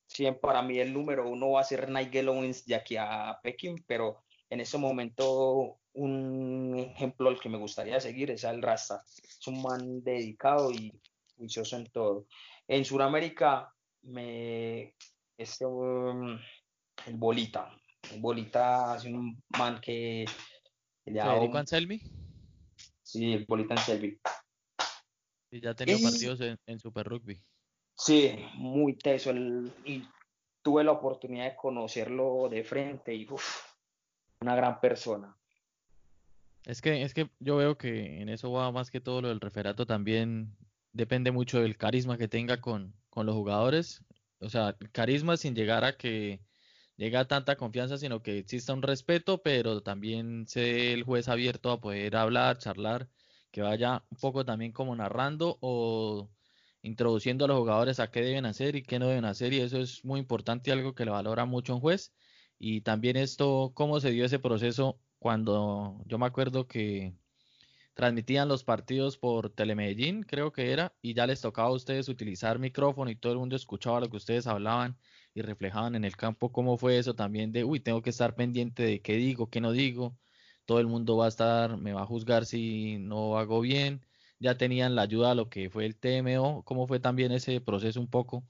siempre 0.07 0.41
para 0.41 0.61
mí 0.61 0.80
el 0.80 0.93
número 0.93 1.28
uno 1.28 1.51
va 1.51 1.61
a 1.61 1.65
ser 1.65 1.89
Nigel 1.89 2.30
Owens 2.30 2.65
de 2.65 2.76
aquí 2.76 2.97
a 2.97 3.39
Pekín, 3.41 3.84
pero 3.88 4.24
en 4.50 4.62
ese 4.62 4.78
momento 4.78 5.80
un 5.93 6.76
ejemplo 6.78 7.30
al 7.30 7.39
que 7.39 7.50
me 7.50 7.58
gustaría 7.58 8.00
seguir 8.00 8.32
es 8.32 8.43
el 8.43 8.62
Rasta. 8.62 9.04
Es 9.06 9.45
un 9.47 9.62
man 9.62 10.04
dedicado 10.04 10.72
y 10.72 10.93
juicioso 11.36 11.78
en 11.78 11.86
todo. 11.88 12.28
En 12.68 12.86
Sudamérica, 12.86 13.74
me, 14.04 14.95
este, 15.38 15.66
um, 15.66 16.39
el 17.06 17.16
Bolita. 17.16 17.76
El 18.12 18.22
Bolita 18.22 18.95
es 18.97 19.06
un 19.06 19.41
man 19.58 19.80
que... 19.82 20.26
¿Federico 21.04 21.58
Anselmi? 21.58 22.02
Sí, 23.02 23.34
el 23.34 23.45
Bolita 23.45 23.74
Anselmi. 23.74 24.18
Y 25.52 25.62
ya 25.62 25.72
ha 25.72 25.76
tenido 25.76 26.00
partidos 26.00 26.41
en, 26.41 26.80
Super 26.80 27.08
Rugby. 27.08 27.41
Sí, 27.95 28.36
muy 28.56 28.95
teso. 28.95 29.32
y 29.34 30.08
tuve 30.62 30.84
la 30.84 30.91
oportunidad 30.91 31.45
de 31.45 31.56
conocerlo 31.56 32.47
de 32.50 32.64
frente 32.64 33.14
y 33.14 33.26
una 34.41 34.55
gran 34.55 34.79
persona. 34.79 35.35
Es 36.65 36.81
que, 36.81 37.03
es 37.03 37.13
que 37.13 37.29
yo 37.39 37.57
veo 37.57 37.77
que 37.77 38.21
en 38.21 38.29
eso 38.29 38.51
va 38.51 38.71
más 38.71 38.91
que 38.91 39.01
todo 39.01 39.21
lo 39.21 39.29
del 39.29 39.41
referato 39.41 39.85
también 39.85 40.55
depende 40.93 41.31
mucho 41.31 41.61
del 41.61 41.77
carisma 41.77 42.17
que 42.17 42.27
tenga 42.27 42.61
con, 42.61 42.93
los 43.15 43.35
jugadores. 43.35 44.03
O 44.39 44.49
sea, 44.49 44.77
carisma 44.93 45.35
sin 45.35 45.55
llegar 45.55 45.83
a 45.83 45.97
que 45.97 46.39
llegue 46.95 47.17
a 47.17 47.27
tanta 47.27 47.57
confianza, 47.57 47.97
sino 47.97 48.21
que 48.21 48.37
exista 48.37 48.73
un 48.73 48.81
respeto, 48.81 49.41
pero 49.41 49.81
también 49.81 50.47
sea 50.47 50.93
el 50.93 51.03
juez 51.03 51.27
abierto 51.27 51.71
a 51.71 51.81
poder 51.81 52.15
hablar, 52.15 52.57
charlar, 52.59 53.09
que 53.51 53.61
vaya 53.61 54.03
un 54.09 54.17
poco 54.17 54.45
también 54.45 54.71
como 54.71 54.95
narrando 54.95 55.57
o 55.61 56.29
introduciendo 56.81 57.45
a 57.45 57.47
los 57.49 57.57
jugadores 57.59 57.99
a 57.99 58.09
qué 58.11 58.21
deben 58.21 58.45
hacer 58.45 58.75
y 58.77 58.83
qué 58.83 58.99
no 58.99 59.07
deben 59.07 59.25
hacer, 59.25 59.51
y 59.53 59.59
eso 59.59 59.79
es 59.79 60.05
muy 60.05 60.19
importante, 60.19 60.71
algo 60.71 60.95
que 60.95 61.03
le 61.05 61.11
valora 61.11 61.45
mucho 61.45 61.75
un 61.75 61.81
juez. 61.81 62.13
Y 62.60 62.82
también 62.82 63.18
esto, 63.18 63.72
cómo 63.74 63.99
se 63.99 64.12
dio 64.12 64.26
ese 64.26 64.39
proceso 64.39 64.99
cuando 65.18 66.01
yo 66.05 66.18
me 66.20 66.26
acuerdo 66.26 66.68
que 66.68 67.14
transmitían 67.93 68.47
los 68.47 68.64
partidos 68.64 69.18
por 69.18 69.49
Telemedellín, 69.49 70.24
creo 70.24 70.51
que 70.53 70.72
era, 70.72 70.93
y 71.01 71.14
ya 71.14 71.28
les 71.28 71.41
tocaba 71.41 71.70
a 71.70 71.74
ustedes 71.74 72.10
utilizar 72.10 72.60
micrófono 72.60 73.12
y 73.12 73.16
todo 73.16 73.34
el 73.34 73.39
mundo 73.39 73.55
escuchaba 73.55 73.99
lo 73.99 74.10
que 74.10 74.18
ustedes 74.18 74.47
hablaban 74.47 74.97
y 75.34 75.41
reflejaban 75.41 75.95
en 75.95 76.05
el 76.05 76.16
campo 76.16 76.51
cómo 76.51 76.78
fue 76.78 76.97
eso 76.97 77.16
también 77.16 77.51
de, 77.51 77.64
uy, 77.66 77.80
tengo 77.82 78.01
que 78.01 78.12
estar 78.12 78.36
pendiente 78.36 78.84
de 78.84 79.01
qué 79.01 79.14
digo, 79.16 79.49
qué 79.49 79.62
no 79.62 79.72
digo, 79.74 80.18
todo 80.66 80.80
el 80.80 80.88
mundo 80.88 81.18
va 81.18 81.26
a 81.26 81.30
estar, 81.30 81.78
me 81.78 81.93
va 81.93 82.03
a 82.03 82.05
juzgar 82.05 82.45
si 82.45 82.97
no 82.99 83.38
hago 83.38 83.62
bien, 83.62 84.05
ya 84.39 84.57
tenían 84.57 84.95
la 84.95 85.03
ayuda 85.03 85.32
a 85.32 85.36
lo 85.36 85.49
que 85.49 85.70
fue 85.70 85.86
el 85.86 85.97
TMO, 85.97 86.64
cómo 86.64 86.88
fue 86.88 86.99
también 86.99 87.32
ese 87.32 87.62
proceso 87.62 87.99
un 87.99 88.10
poco 88.10 88.43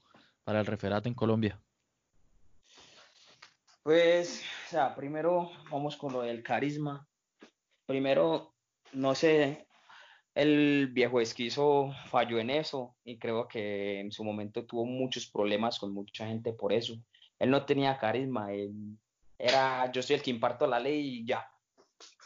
para 0.44 0.60
el 0.60 0.66
referato 0.66 1.08
en 1.08 1.14
Colombia. 1.14 1.60
Pues, 3.82 4.42
o 4.66 4.70
sea, 4.70 4.94
primero 4.94 5.50
vamos 5.70 5.96
con 5.96 6.12
lo 6.12 6.20
del 6.20 6.42
carisma. 6.42 7.08
Primero, 7.86 8.54
no 8.92 9.14
sé, 9.14 9.66
el 10.34 10.88
viejo 10.92 11.20
esquizo 11.20 11.90
falló 12.06 12.38
en 12.38 12.50
eso 12.50 12.96
y 13.04 13.18
creo 13.18 13.48
que 13.48 14.00
en 14.00 14.12
su 14.12 14.22
momento 14.22 14.66
tuvo 14.66 14.84
muchos 14.84 15.30
problemas 15.30 15.78
con 15.78 15.92
mucha 15.94 16.26
gente 16.26 16.52
por 16.52 16.72
eso. 16.72 16.94
Él 17.38 17.50
no 17.50 17.64
tenía 17.64 17.98
carisma, 17.98 18.52
él 18.52 18.98
era 19.38 19.90
yo 19.90 20.02
soy 20.02 20.16
el 20.16 20.22
que 20.22 20.30
imparto 20.30 20.66
la 20.66 20.78
ley 20.78 21.20
y 21.20 21.26
ya, 21.26 21.50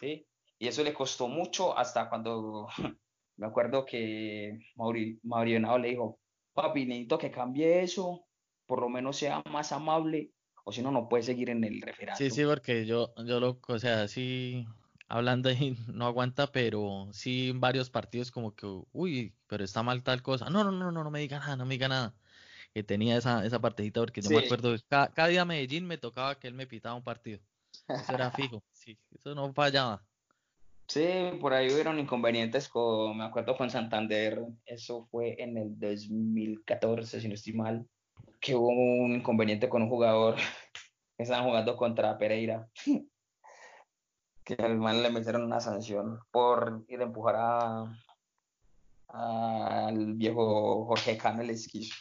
¿sí? 0.01 0.27
Y 0.59 0.67
eso 0.67 0.83
le 0.83 0.93
costó 0.93 1.29
mucho 1.29 1.77
hasta 1.79 2.09
cuando 2.09 2.69
me 3.37 3.47
acuerdo 3.47 3.85
que 3.87 4.59
Mauri, 4.75 5.21
Mauricio 5.23 5.79
le 5.79 5.89
dijo, 5.91 6.19
papi, 6.53 6.85
necesito 6.85 7.17
que 7.19 7.31
cambie 7.31 7.83
eso, 7.83 8.27
por 8.67 8.81
lo 8.81 8.89
menos 8.89 9.17
sea 9.17 9.43
más 9.51 9.73
amable, 9.73 10.34
o 10.65 10.73
si 10.73 10.83
no, 10.83 10.91
no 10.91 11.09
puede 11.09 11.23
seguir 11.23 11.51
en 11.51 11.63
el 11.63 11.81
referato. 11.81 12.19
Sí, 12.19 12.31
sí, 12.31 12.45
porque 12.45 12.87
yo, 12.87 13.15
yo 13.25 13.39
lo, 13.39 13.61
o 13.69 13.79
sea, 13.79 14.09
sí, 14.09 14.67
hablando 15.09 15.49
ahí 15.51 15.77
no 15.93 16.07
aguanta, 16.07 16.51
pero 16.51 17.09
sí 17.13 17.51
en 17.51 17.61
varios 17.61 17.91
partidos 17.91 18.31
como 18.31 18.55
que, 18.55 18.67
uy, 18.93 19.35
pero 19.47 19.63
está 19.63 19.83
mal 19.83 20.03
tal 20.03 20.23
cosa. 20.23 20.51
No, 20.51 20.65
no, 20.65 20.73
no, 20.73 20.91
no, 20.91 21.05
no 21.05 21.11
me 21.11 21.21
diga 21.21 21.39
nada, 21.39 21.57
no 21.57 21.67
me 21.67 21.75
diga 21.75 21.89
nada. 21.89 22.15
Que 22.73 22.83
tenía 22.83 23.17
esa, 23.17 23.45
esa 23.47 23.61
partidita 23.61 24.01
porque 24.01 24.21
yo 24.21 24.31
me 24.31 24.39
acuerdo, 24.39 24.75
cada, 24.89 25.13
cada, 25.13 25.29
día 25.29 25.45
Medellín 25.45 25.87
me 25.87 25.97
tocaba 25.97 26.41
que 26.41 26.49
él 26.49 26.55
me 26.55 26.67
pitaba 26.67 26.97
un 26.97 27.05
partido. 27.05 27.39
Eso 27.89 28.15
era 28.15 28.33
fijo, 28.33 28.65
sí, 28.73 28.99
eso 29.15 29.35
no 29.35 29.53
fallaba. 29.53 30.05
Sí, 30.89 31.07
por 31.41 31.55
ahí 31.55 31.73
hubieron 31.73 31.99
inconvenientes 31.99 32.69
con, 32.69 33.17
me 33.17 33.25
acuerdo 33.25 33.57
con 33.57 33.71
Santander, 33.71 34.45
eso 34.67 35.07
fue 35.11 35.41
en 35.43 35.57
el 35.57 35.79
2014, 35.79 37.21
si 37.21 37.29
no 37.29 37.35
estoy 37.35 37.55
mal, 37.55 37.89
que 38.41 38.55
hubo 38.55 38.69
un 38.69 39.15
inconveniente 39.15 39.69
con 39.69 39.83
un 39.83 39.89
jugador 39.89 40.37
que 41.17 41.23
estaban 41.23 41.45
jugando 41.47 41.77
contra 41.77 42.19
Pereira 42.19 42.69
que 44.45 44.55
al 44.59 44.79
man 44.79 45.03
le 45.03 45.11
metieron 45.11 45.43
una 45.43 45.61
sanción 45.61 46.21
por 46.31 46.85
ir 46.89 47.01
a 47.01 47.05
empujar 47.05 47.37
a 47.39 47.95
al 49.15 50.15
viejo 50.15 50.87
Jorge 50.87 51.17
Camel 51.17 51.51
esquizo. 51.51 51.95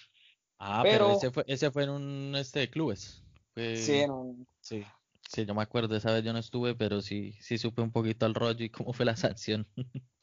Ah, 0.58 0.82
pero, 0.84 1.12
ese 1.12 1.32
fue, 1.32 1.44
ese 1.48 1.72
fue 1.72 1.84
en 1.84 1.90
un 1.90 2.36
este 2.36 2.60
de 2.60 2.70
clubes. 2.70 3.24
Sí, 3.56 4.00
en 4.00 4.12
un... 4.12 4.48
sí, 4.62 4.84
sí, 5.30 5.46
yo 5.46 5.54
me 5.54 5.62
acuerdo, 5.62 5.96
esa 5.96 6.12
vez 6.12 6.24
yo 6.24 6.34
no 6.34 6.40
estuve, 6.40 6.74
pero 6.74 7.02
sí, 7.02 7.34
sí 7.40 7.58
supe 7.58 7.82
un 7.82 7.92
poquito 7.92 8.26
al 8.26 8.34
rollo 8.34 8.66
y 8.66 8.70
cómo 8.70 8.94
fue 8.94 9.06
la 9.06 9.16
sanción. 9.16 9.68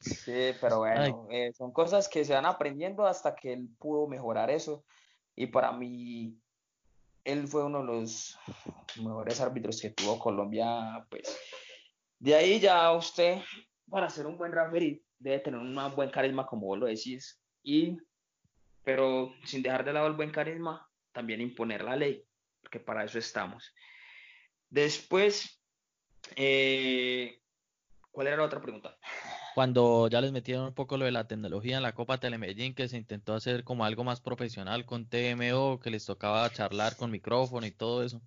Sí, 0.00 0.52
pero 0.60 0.78
bueno, 0.78 1.28
eh, 1.30 1.52
son 1.52 1.72
cosas 1.72 2.08
que 2.08 2.24
se 2.24 2.34
van 2.34 2.46
aprendiendo 2.46 3.06
hasta 3.06 3.36
que 3.36 3.52
él 3.52 3.68
pudo 3.78 4.08
mejorar 4.08 4.50
eso. 4.50 4.84
Y 5.40 5.46
para 5.46 5.72
mí, 5.72 6.38
él 7.24 7.48
fue 7.48 7.64
uno 7.64 7.78
de 7.78 7.86
los 7.86 8.38
mejores 8.96 9.40
árbitros 9.40 9.80
que 9.80 9.88
tuvo 9.88 10.18
Colombia, 10.18 11.06
pues. 11.08 11.34
De 12.18 12.34
ahí 12.34 12.60
ya 12.60 12.92
usted, 12.92 13.40
para 13.88 14.10
ser 14.10 14.26
un 14.26 14.36
buen 14.36 14.52
referee, 14.52 15.02
debe 15.18 15.38
tener 15.38 15.58
un 15.58 15.74
buen 15.96 16.10
carisma, 16.10 16.46
como 16.46 16.66
vos 16.66 16.78
lo 16.78 16.84
decís. 16.84 17.40
Y, 17.62 17.96
pero 18.84 19.32
sin 19.46 19.62
dejar 19.62 19.82
de 19.82 19.94
lado 19.94 20.08
el 20.08 20.12
buen 20.12 20.30
carisma, 20.30 20.86
también 21.10 21.40
imponer 21.40 21.84
la 21.84 21.96
ley, 21.96 22.22
porque 22.60 22.78
para 22.78 23.04
eso 23.04 23.18
estamos. 23.18 23.74
Después, 24.68 25.58
eh, 26.36 27.40
¿cuál 28.10 28.26
era 28.26 28.36
la 28.36 28.44
otra 28.44 28.60
pregunta? 28.60 28.98
Cuando 29.60 30.08
ya 30.08 30.22
les 30.22 30.32
metieron 30.32 30.68
un 30.68 30.72
poco 30.72 30.96
lo 30.96 31.04
de 31.04 31.12
la 31.12 31.28
tecnología 31.28 31.76
en 31.76 31.82
la 31.82 31.94
Copa 31.94 32.16
Telemedellín, 32.16 32.74
que 32.74 32.88
se 32.88 32.96
intentó 32.96 33.34
hacer 33.34 33.62
como 33.62 33.84
algo 33.84 34.04
más 34.04 34.18
profesional 34.22 34.86
con 34.86 35.06
TMO, 35.06 35.80
que 35.80 35.90
les 35.90 36.06
tocaba 36.06 36.48
charlar 36.50 36.96
con 36.96 37.10
micrófono 37.10 37.66
y 37.66 37.70
todo 37.70 38.02
eso. 38.02 38.22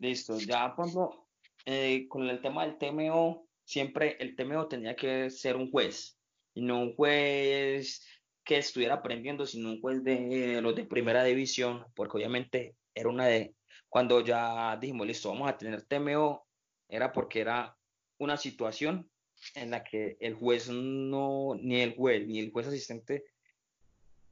Listo, 0.00 0.36
ya 0.40 0.74
cuando 0.74 1.28
eh, 1.64 2.08
con 2.08 2.28
el 2.28 2.42
tema 2.42 2.66
del 2.66 2.78
TMO, 2.78 3.46
siempre 3.62 4.16
el 4.18 4.34
TMO 4.34 4.66
tenía 4.66 4.96
que 4.96 5.30
ser 5.30 5.54
un 5.54 5.70
juez, 5.70 6.18
y 6.52 6.62
no 6.62 6.80
un 6.80 6.96
juez 6.96 8.04
que 8.42 8.58
estuviera 8.58 8.94
aprendiendo, 8.94 9.46
sino 9.46 9.68
un 9.68 9.80
juez 9.80 10.02
de 10.02 10.60
los 10.60 10.74
de 10.74 10.82
primera 10.82 11.22
división, 11.22 11.86
porque 11.94 12.16
obviamente 12.16 12.74
era 12.92 13.08
una 13.08 13.26
de, 13.26 13.54
cuando 13.88 14.20
ya 14.20 14.76
dijimos, 14.78 15.06
listo, 15.06 15.28
vamos 15.28 15.48
a 15.48 15.56
tener 15.56 15.82
TMO, 15.82 16.44
era 16.88 17.12
porque 17.12 17.40
era 17.40 17.76
una 18.18 18.36
situación 18.36 19.08
en 19.54 19.70
la 19.70 19.84
que 19.84 20.16
el 20.20 20.34
juez 20.34 20.68
no, 20.68 21.54
ni 21.60 21.80
el 21.80 21.94
juez, 21.94 22.26
ni 22.26 22.38
el 22.40 22.52
juez 22.52 22.66
asistente 22.66 23.24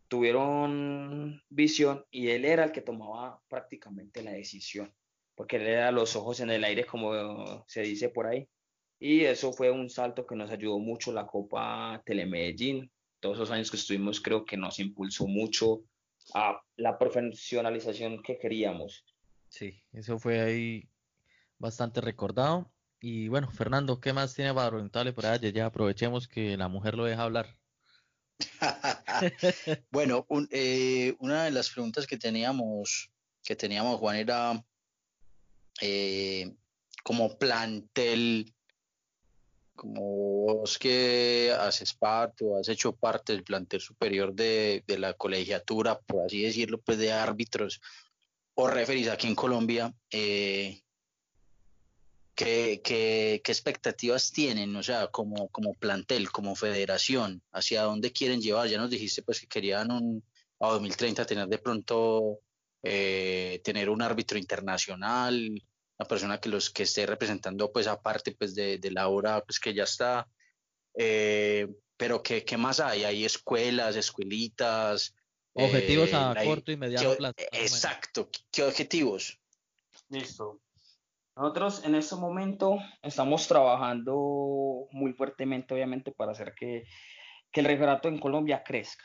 tuvieron 0.09 1.43
visión 1.49 2.05
y 2.11 2.29
él 2.29 2.45
era 2.45 2.65
el 2.65 2.73
que 2.73 2.83
tomaba 2.83 3.41
prácticamente 3.49 4.23
la 4.23 4.33
decisión, 4.33 4.93
porque 5.35 5.57
él 5.57 5.67
era 5.67 5.91
los 5.91 6.17
ojos 6.17 6.41
en 6.41 6.51
el 6.51 6.65
aire, 6.65 6.85
como 6.85 7.65
se 7.67 7.81
dice 7.81 8.11
por 8.11 8.27
ahí. 8.27 8.47
Y 8.99 9.25
eso 9.25 9.53
fue 9.53 9.71
un 9.71 9.89
salto 9.89 10.27
que 10.27 10.37
nos 10.37 10.51
ayudó 10.51 10.79
mucho 10.79 11.13
la 11.13 11.27
Copa 11.27 12.03
Telemedellín. 12.05 12.91
Todos 13.21 13.39
esos 13.39 13.51
años 13.51 13.71
que 13.71 13.79
estuvimos 13.79 14.21
creo 14.21 14.45
que 14.45 14.57
nos 14.57 14.79
impulsó 14.79 15.27
mucho 15.27 15.83
a 16.35 16.61
la 16.77 16.99
profesionalización 16.99 18.23
que 18.23 18.39
queríamos. 18.39 19.05
Sí, 19.49 19.83
eso 19.93 20.19
fue 20.19 20.41
ahí 20.41 20.89
bastante 21.59 22.01
recordado. 22.01 22.71
Y 23.05 23.27
bueno, 23.27 23.51
Fernando, 23.51 24.01
¿qué 24.01 24.13
más 24.13 24.33
tiene 24.33 24.55
para 24.55 24.71
preguntarle 24.71 25.13
por 25.13 25.27
allá? 25.27 25.51
Ya 25.51 25.67
aprovechemos 25.67 26.29
que 26.29 26.57
la 26.57 26.69
mujer 26.69 26.95
lo 26.95 27.05
deja 27.05 27.25
hablar. 27.25 27.59
bueno, 29.91 30.25
eh, 30.51 31.17
una 31.19 31.45
de 31.45 31.51
las 31.51 31.69
preguntas 31.69 32.07
que 32.07 32.17
teníamos, 32.17 33.11
que 33.43 33.57
teníamos, 33.57 33.99
Juan, 33.99 34.15
era 34.15 34.65
eh, 35.81 36.55
como 37.03 37.37
plantel, 37.39 38.55
como 39.75 40.03
vos 40.03 40.79
que 40.79 41.53
haces 41.59 41.95
parte 41.95 42.45
o 42.45 42.57
has 42.57 42.69
hecho 42.69 42.95
parte 42.95 43.33
del 43.33 43.43
plantel 43.43 43.81
superior 43.81 44.33
de, 44.33 44.85
la 44.87 45.15
colegiatura, 45.15 45.99
por 45.99 46.27
así 46.27 46.43
decirlo, 46.43 46.81
pues 46.81 46.99
de 46.99 47.11
árbitros 47.11 47.81
o 48.55 48.69
referís 48.69 49.09
aquí 49.09 49.27
en 49.27 49.35
Colombia, 49.35 49.93
eh, 50.09 50.82
¿Qué, 52.45 53.41
expectativas 53.45 54.33
tienen, 54.33 54.75
o 54.77 54.83
sea, 54.83 55.09
como, 55.09 55.49
como 55.49 55.75
plantel, 55.75 56.31
como 56.31 56.57
federación, 56.57 57.43
hacia 57.53 57.83
dónde 57.83 58.13
quieren 58.13 58.41
llevar? 58.41 58.69
Ya 58.69 58.79
nos 58.79 58.91
dijiste 58.91 59.23
pues 59.23 59.41
que 59.41 59.47
querían 59.47 59.91
un, 59.93 60.25
a 60.61 60.69
2030 60.71 61.25
tener 61.25 61.49
de 61.49 61.59
pronto, 61.59 62.41
eh, 62.83 63.61
tener 63.65 63.91
un 63.91 64.03
árbitro 64.03 64.39
internacional, 64.39 65.63
una 65.99 66.09
persona 66.09 66.41
que 66.41 66.49
los 66.49 66.71
que 66.71 66.83
esté 66.83 67.07
representando 67.07 67.71
pues 67.71 67.87
aparte 67.87 68.33
pues 68.33 68.55
de, 68.55 68.81
la 68.91 69.09
hora 69.09 69.43
pues 69.45 69.61
que 69.61 69.75
ya 69.75 69.85
está, 69.85 70.27
eh, 70.95 71.69
pero 71.97 72.23
¿qué, 72.23 72.45
¿qué, 72.45 72.57
más 72.57 72.81
hay? 72.81 73.05
¿Hay 73.05 73.25
escuelas, 73.25 73.95
escuelitas? 73.95 75.15
Objetivos 75.55 76.11
eh, 76.11 76.17
a 76.17 76.35
corto 76.45 76.73
y 76.73 76.77
mediano 76.77 77.15
plazo. 77.15 77.35
Exacto, 77.53 78.31
¿qué 78.51 78.65
objetivos? 78.65 79.39
Listo. 80.09 80.61
Nosotros 81.35 81.85
en 81.85 81.95
este 81.95 82.15
momento 82.17 82.79
estamos 83.03 83.49
trabajando 83.49 84.87
muy 84.91 85.15
fuertemente, 85.15 85.73
obviamente, 85.73 86.13
para 86.13 86.33
hacer 86.33 86.55
que, 86.55 86.85
el 87.53 87.65
referato 87.65 88.09
en 88.09 88.19
Colombia 88.19 88.63
crezca, 88.63 89.05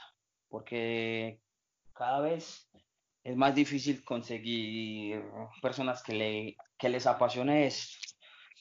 porque 0.50 1.42
cada 1.94 2.22
vez 2.22 2.70
es 3.24 3.36
más 3.36 3.54
difícil 3.56 4.04
conseguir 4.06 5.22
personas 5.62 6.02
que, 6.02 6.14
le, 6.14 6.58
que 6.78 6.90
les 6.90 7.08
apasione 7.08 7.68
esto, 7.68 7.98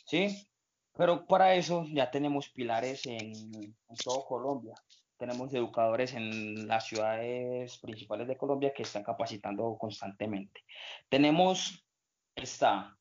¿sí? 0.07 0.49
Pero 0.97 1.27
para 1.27 1.55
eso 1.55 1.85
ya 1.93 2.11
tenemos 2.11 2.49
pilares 2.49 3.07
en, 3.07 3.33
en 3.33 3.97
todo 4.03 4.25
Colombia. 4.25 4.75
Tenemos 5.19 5.53
educadores 5.55 6.15
en 6.15 6.67
las 6.67 6.87
ciudades 6.87 7.79
principales 7.79 8.27
de 8.27 8.37
Colombia 8.37 8.73
que 8.75 8.83
están 8.83 9.05
capacitando 9.05 9.77
constantemente. 9.79 10.65
Tenemos 11.09 11.87
esta 12.35 12.97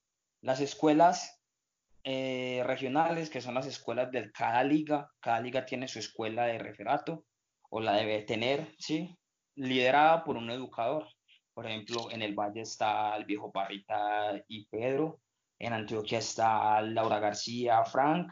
las 0.45 0.59
escuelas 0.59 1.41
eh, 2.03 2.61
regionales, 2.65 3.31
que 3.31 3.41
son 3.41 3.55
las 3.55 3.65
escuelas 3.65 4.11
de 4.11 4.31
cada 4.31 4.63
liga, 4.63 5.09
cada 5.19 5.39
liga 5.39 5.65
tiene 5.65 5.87
su 5.87 5.97
escuela 5.97 6.45
de 6.45 6.59
referato 6.59 7.25
o 7.71 7.79
la 7.79 7.93
debe 7.93 8.21
tener, 8.21 8.75
¿sí? 8.77 9.17
Liderada 9.55 10.23
por 10.23 10.37
un 10.37 10.51
educador. 10.51 11.07
Por 11.55 11.65
ejemplo, 11.65 12.11
en 12.11 12.21
el 12.21 12.35
Valle 12.35 12.61
está 12.61 13.15
el 13.17 13.25
viejo 13.25 13.51
Parrita 13.51 14.39
y 14.47 14.67
Pedro, 14.67 15.19
en 15.57 15.73
Antioquia 15.73 16.19
está 16.19 16.79
Laura 16.83 17.17
García, 17.19 17.83
Frank, 17.83 18.31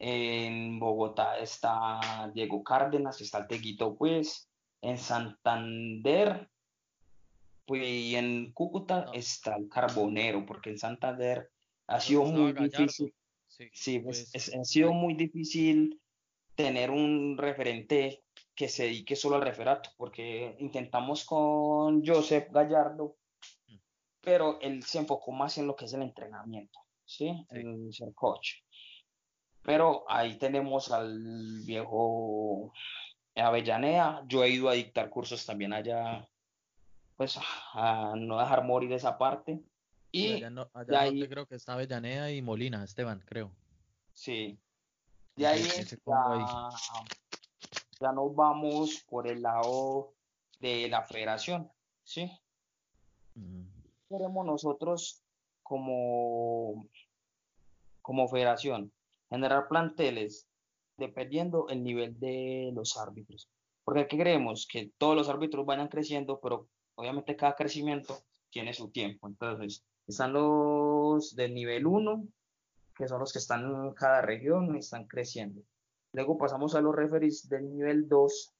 en 0.00 0.80
Bogotá 0.80 1.38
está 1.38 2.28
Diego 2.34 2.64
Cárdenas, 2.64 3.20
está 3.20 3.38
el 3.38 3.46
Teguito, 3.46 3.94
pues, 3.96 4.50
en 4.82 4.98
Santander 4.98 6.50
pues, 7.66 7.82
y 7.82 8.14
en 8.14 8.52
Cúcuta 8.52 9.06
está 9.12 9.56
el 9.56 9.68
carbonero, 9.68 10.46
porque 10.46 10.70
en 10.70 10.78
Santander 10.78 11.50
ha 11.88 12.00
sido 12.00 12.24
muy 12.24 12.52
difícil. 12.52 13.12
Sí, 13.48 13.98
pues, 13.98 14.30
pues, 14.32 14.54
ha 14.54 14.64
sido 14.64 14.92
muy 14.92 15.14
difícil 15.14 16.00
tener 16.54 16.90
un 16.90 17.36
referente 17.36 18.22
que 18.54 18.68
se 18.68 18.84
dedique 18.84 19.16
solo 19.16 19.36
al 19.36 19.42
referato, 19.42 19.90
porque 19.96 20.56
intentamos 20.60 21.24
con 21.24 22.04
Joseph 22.04 22.50
Gallardo, 22.50 23.16
mm. 23.66 23.76
pero 24.20 24.58
él 24.60 24.82
se 24.82 24.98
enfocó 24.98 25.32
más 25.32 25.58
en 25.58 25.66
lo 25.66 25.74
que 25.74 25.86
es 25.86 25.92
el 25.92 26.02
entrenamiento, 26.02 26.78
¿sí? 27.04 27.46
En 27.50 27.92
ser 27.92 28.14
coach. 28.14 28.60
Pero 29.62 30.04
ahí 30.08 30.38
tenemos 30.38 30.92
al 30.92 31.62
viejo 31.66 32.72
Avellaneda. 33.34 34.24
Yo 34.28 34.44
he 34.44 34.50
ido 34.50 34.68
a 34.68 34.74
dictar 34.74 35.10
cursos 35.10 35.44
también 35.44 35.72
allá 35.72 36.26
pues 37.16 37.38
a 37.72 38.14
no 38.16 38.38
dejar 38.38 38.64
morir 38.64 38.92
esa 38.92 39.18
parte. 39.18 39.60
Y 40.12 40.34
allá, 40.34 40.50
no, 40.50 40.70
ahí, 40.74 41.26
creo 41.28 41.46
que 41.46 41.56
está 41.56 41.74
Avellaneda 41.74 42.30
y 42.30 42.42
Molina, 42.42 42.84
Esteban, 42.84 43.22
creo. 43.26 43.50
Sí. 44.12 44.58
De 45.34 45.46
ahí 45.46 45.62
ya, 48.00 48.12
nos 48.12 48.34
vamos 48.34 49.04
por 49.08 49.26
el 49.26 49.42
lado 49.42 50.14
de 50.60 50.88
la 50.88 51.02
federación, 51.02 51.70
¿sí? 52.04 52.30
Mm. 53.34 53.64
Queremos 54.08 54.46
nosotros 54.46 55.22
como, 55.62 56.88
como 58.02 58.28
federación 58.28 58.92
generar 59.28 59.68
planteles 59.68 60.46
dependiendo 60.96 61.68
el 61.68 61.82
nivel 61.82 62.18
de 62.18 62.70
los 62.74 62.96
árbitros. 62.96 63.48
Porque 63.84 64.00
aquí 64.00 64.16
creemos 64.16 64.66
que 64.66 64.90
todos 64.98 65.14
los 65.14 65.28
árbitros 65.28 65.66
vayan 65.66 65.88
creciendo, 65.88 66.40
pero 66.40 66.68
obviamente 66.96 67.36
cada 67.36 67.54
crecimiento 67.54 68.18
tiene 68.50 68.72
su 68.72 68.90
tiempo. 68.90 69.28
Entonces, 69.28 69.84
están 70.06 70.32
los 70.32 71.34
del 71.36 71.54
nivel 71.54 71.86
1, 71.86 72.26
que 72.94 73.08
son 73.08 73.20
los 73.20 73.32
que 73.32 73.38
están 73.38 73.64
en 73.64 73.92
cada 73.94 74.22
región 74.22 74.74
y 74.74 74.80
están 74.80 75.06
creciendo. 75.06 75.62
Luego 76.12 76.38
pasamos 76.38 76.74
a 76.74 76.80
los 76.80 76.94
referees 76.94 77.48
del 77.48 77.70
nivel 77.70 78.08
2, 78.08 78.54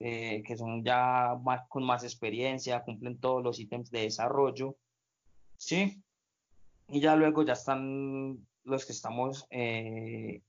eh, 0.00 0.42
que 0.46 0.56
son 0.56 0.84
ya 0.84 1.36
más, 1.42 1.66
con 1.68 1.84
más 1.84 2.04
experiencia, 2.04 2.84
cumplen 2.84 3.18
todos 3.18 3.42
los 3.42 3.58
ítems 3.58 3.90
de 3.90 4.02
desarrollo. 4.02 4.76
¿Sí? 5.56 6.02
Y 6.88 7.00
ya 7.00 7.16
luego 7.16 7.42
ya 7.42 7.54
están 7.54 8.46
los 8.64 8.84
que 8.84 8.92
estamos 8.92 9.46
eh, 9.50 10.42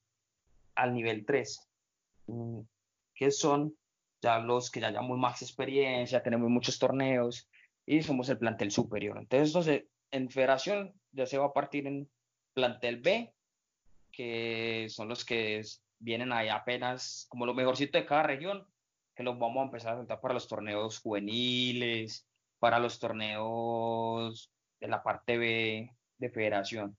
al 0.76 0.94
nivel 0.94 1.26
3, 1.26 1.70
mm, 2.28 2.60
que 3.16 3.32
son 3.32 3.76
ya 4.22 4.40
los 4.40 4.70
que 4.70 4.80
ya 4.80 4.90
llevamos 4.90 5.18
más 5.18 5.42
experiencia, 5.42 6.24
tenemos 6.24 6.50
muchos 6.50 6.80
torneos 6.80 7.48
y 7.86 8.02
somos 8.02 8.30
el 8.30 8.38
plantel 8.38 8.72
superior. 8.72 9.18
Entonces, 9.18 9.50
entonces 9.50 9.86
en 10.12 10.30
federación 10.30 10.94
ya 11.12 11.26
se 11.26 11.38
va 11.38 11.48
a 11.48 11.54
partir 11.54 11.88
en 11.88 12.10
plantel 12.54 12.98
B, 12.98 13.34
que 14.12 14.88
son 14.90 15.08
los 15.08 15.24
que 15.24 15.62
vienen 16.00 16.32
ahí 16.32 16.50
apenas 16.50 17.26
como 17.30 17.46
lo 17.46 17.54
mejorcito 17.54 17.98
de 17.98 18.06
cada 18.06 18.24
región, 18.24 18.66
que 19.16 19.24
los 19.24 19.38
vamos 19.38 19.62
a 19.62 19.66
empezar 19.66 19.94
a 19.94 19.98
juntar 19.98 20.22
para 20.22 20.34
los 20.34 20.48
torneos 20.48 21.00
juveniles, 21.00 22.26
para 22.60 22.80
los 22.80 23.00
torneos 23.00 24.52
de 24.80 24.88
la 24.88 25.04
parte 25.04 25.38
B 25.38 25.92
de 26.18 26.30
federación. 26.30 26.98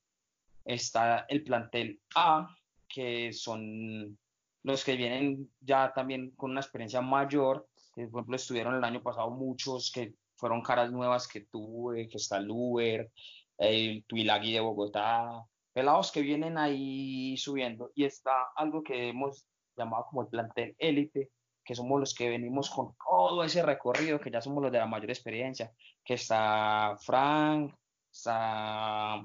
Está 0.64 1.26
el 1.28 1.42
plantel 1.42 2.00
A, 2.14 2.56
que 2.88 3.32
son 3.32 4.18
los 4.62 4.84
que 4.84 4.96
vienen 4.96 5.50
ya 5.61 5.92
también 5.92 6.32
con 6.32 6.50
una 6.52 6.61
experiencia 6.61 7.00
mayor, 7.00 7.66
por 7.94 8.04
ejemplo 8.04 8.36
estuvieron 8.36 8.74
el 8.74 8.84
año 8.84 9.02
pasado 9.02 9.30
muchos 9.30 9.90
que 9.92 10.14
fueron 10.36 10.62
caras 10.62 10.90
nuevas 10.90 11.28
que 11.28 11.42
tuve, 11.42 12.08
que 12.08 12.16
está 12.16 12.38
el 12.38 12.50
Uber, 12.50 13.11
el 13.58 14.04
Tuilagui 14.06 14.52
de 14.52 14.61
Bogotá, 14.61 15.44
pelados 15.72 16.11
que 16.11 16.22
vienen 16.22 16.56
ahí 16.56 17.36
subiendo. 17.36 17.92
Y 17.94 18.04
está 18.04 18.32
algo 18.56 18.82
que 18.82 19.08
hemos 19.08 19.44
llamado 19.76 20.06
como 20.08 20.22
el 20.22 20.28
plantel 20.28 20.74
élite, 20.78 21.30
que 21.62 21.74
somos 21.74 22.00
los 22.00 22.14
que 22.14 22.30
venimos 22.30 22.70
con 22.70 22.94
todo 22.96 23.44
ese 23.44 23.62
recorrido, 23.62 24.18
que 24.18 24.30
ya 24.30 24.40
somos 24.40 24.62
los 24.62 24.72
de 24.72 24.78
la 24.78 24.86
mayor 24.86 25.11
experiencia, 25.11 25.72
que 26.02 26.14
está 26.14 26.96
Frank, 27.00 27.74
está 28.11 29.22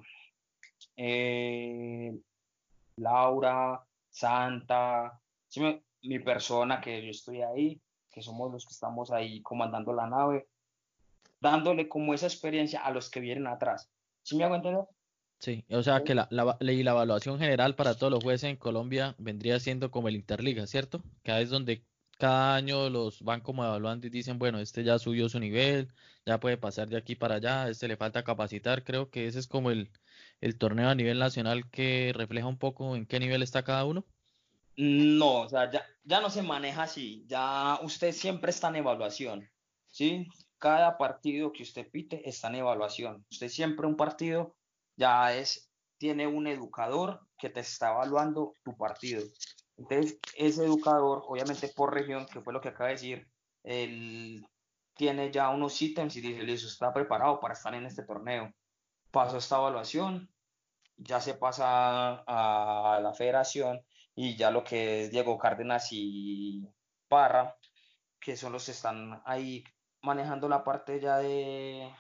eh, 0.98 2.14
Laura, 2.98 3.84
Santa, 4.10 5.20
mi, 5.62 6.20
persona, 6.20 6.82
que 6.82 7.04
yo 7.04 7.12
estoy 7.12 7.42
ahí, 7.42 7.82
que 8.12 8.22
somos 8.22 8.52
los 8.52 8.66
que 8.66 8.74
estamos 8.74 9.12
ahí 9.12 9.42
comandando 9.42 9.94
la 9.94 10.08
nave, 10.08 10.48
dándole 11.40 11.88
como 11.88 12.14
esa 12.14 12.28
experiencia 12.28 12.82
a 12.82 12.92
los 12.92 13.10
que 13.10 13.20
vienen 13.20 13.48
atrás. 13.48 13.90
¿Sí 14.24 14.36
me 14.36 14.44
hago 14.44 14.56
entender? 14.56 14.86
Sí, 15.40 15.66
o 15.70 15.84
sea 15.84 16.04
que 16.04 16.16
la, 16.16 16.28
la, 16.32 16.58
la, 16.60 16.72
evaluación 16.72 17.38
general 17.40 17.76
para 17.76 17.96
todos 17.96 18.12
los 18.12 18.24
jueces 18.24 18.50
en 18.50 18.56
Colombia 18.56 19.16
vendría 19.18 19.60
siendo 19.60 19.92
como 19.92 20.08
el 20.08 20.16
Interliga, 20.16 20.66
¿cierto? 20.66 21.04
Que 21.24 21.40
es 21.42 21.50
donde 21.50 21.84
cada 22.18 22.56
año 22.56 22.90
los 22.90 23.22
van 23.22 23.42
como 23.42 23.66
evaluando 23.66 24.08
y 24.08 24.10
dicen, 24.10 24.40
bueno, 24.40 24.60
este 24.60 24.84
ya 24.84 24.98
subió 25.00 25.28
su 25.30 25.40
nivel, 25.40 25.90
ya 26.26 26.40
puede 26.40 26.58
pasar 26.58 26.88
de 26.90 26.98
aquí 26.98 27.16
para 27.16 27.36
allá, 27.36 27.70
este 27.70 27.88
le 27.88 27.98
falta 27.98 28.24
capacitar. 28.24 28.84
Creo 28.84 29.10
que 29.10 29.28
ese 29.28 29.40
es 29.40 29.48
como 29.48 29.72
el, 29.72 29.92
el 30.42 30.58
torneo 30.58 30.90
a 30.90 30.96
nivel 30.96 31.20
nacional 31.20 31.70
que 31.70 32.14
refleja 32.16 32.48
un 32.48 32.58
poco 32.58 32.96
en 32.96 33.06
qué 33.06 33.20
nivel 33.20 33.44
está 33.44 33.64
cada 33.64 33.86
uno. 33.86 34.06
No, 34.78 35.42
o 35.42 35.50
sea, 35.50 35.72
ya, 35.72 35.86
ya 36.04 36.20
no 36.20 36.30
se 36.30 36.42
maneja 36.42 36.84
así, 36.84 37.26
ya 37.28 37.80
usted 37.82 38.12
siempre 38.12 38.52
está 38.52 38.68
en 38.70 38.78
evaluación, 38.78 39.50
¿sí? 39.88 40.28
Cada 40.58 40.98
partido 40.98 41.54
que 41.54 41.64
usted 41.64 41.90
pite 41.90 42.28
está 42.28 42.50
en 42.50 42.56
evaluación. 42.56 43.26
Usted 43.32 43.48
siempre 43.48 43.88
un 43.88 43.96
partido 43.96 44.56
ya 44.98 45.34
es, 45.34 45.72
tiene 45.98 46.28
un 46.28 46.48
educador 46.48 47.22
que 47.38 47.50
te 47.50 47.62
está 47.62 47.92
evaluando 47.92 48.54
tu 48.64 48.76
partido. 48.76 49.24
Entonces, 49.78 50.20
ese 50.36 50.66
educador, 50.66 51.24
obviamente 51.28 51.70
por 51.70 51.94
región, 51.94 52.26
que 52.26 52.42
fue 52.42 52.54
lo 52.54 52.62
que 52.62 52.70
acaba 52.70 52.90
de 52.90 52.96
decir, 52.96 53.28
él 53.64 54.46
tiene 54.96 55.32
ya 55.32 55.50
unos 55.50 55.82
ítems 55.82 56.16
y 56.16 56.22
dice, 56.22 56.44
listo, 56.44 56.68
está 56.68 56.94
preparado 56.94 57.40
para 57.40 57.54
estar 57.54 57.74
en 57.74 57.86
este 57.86 58.04
torneo. 58.04 58.54
Pasó 59.12 59.38
esta 59.38 59.58
evaluación, 59.58 60.30
ya 60.98 61.22
se 61.22 61.34
pasa 61.36 62.24
a 62.28 63.00
la 63.02 63.14
federación 63.14 63.82
y 64.16 64.36
ya 64.38 64.52
lo 64.52 64.64
que 64.64 65.04
es 65.04 65.12
Diego 65.12 65.38
Cárdenas 65.38 65.90
y 65.92 66.68
Parra, 67.08 67.58
que 68.20 68.38
son 68.38 68.54
los 68.54 68.66
que 68.66 68.72
están 68.72 69.22
ahí 69.26 69.64
manejando 70.02 70.48
la 70.48 70.64
parte 70.64 71.00
ya 71.00 71.18
de, 71.18 71.92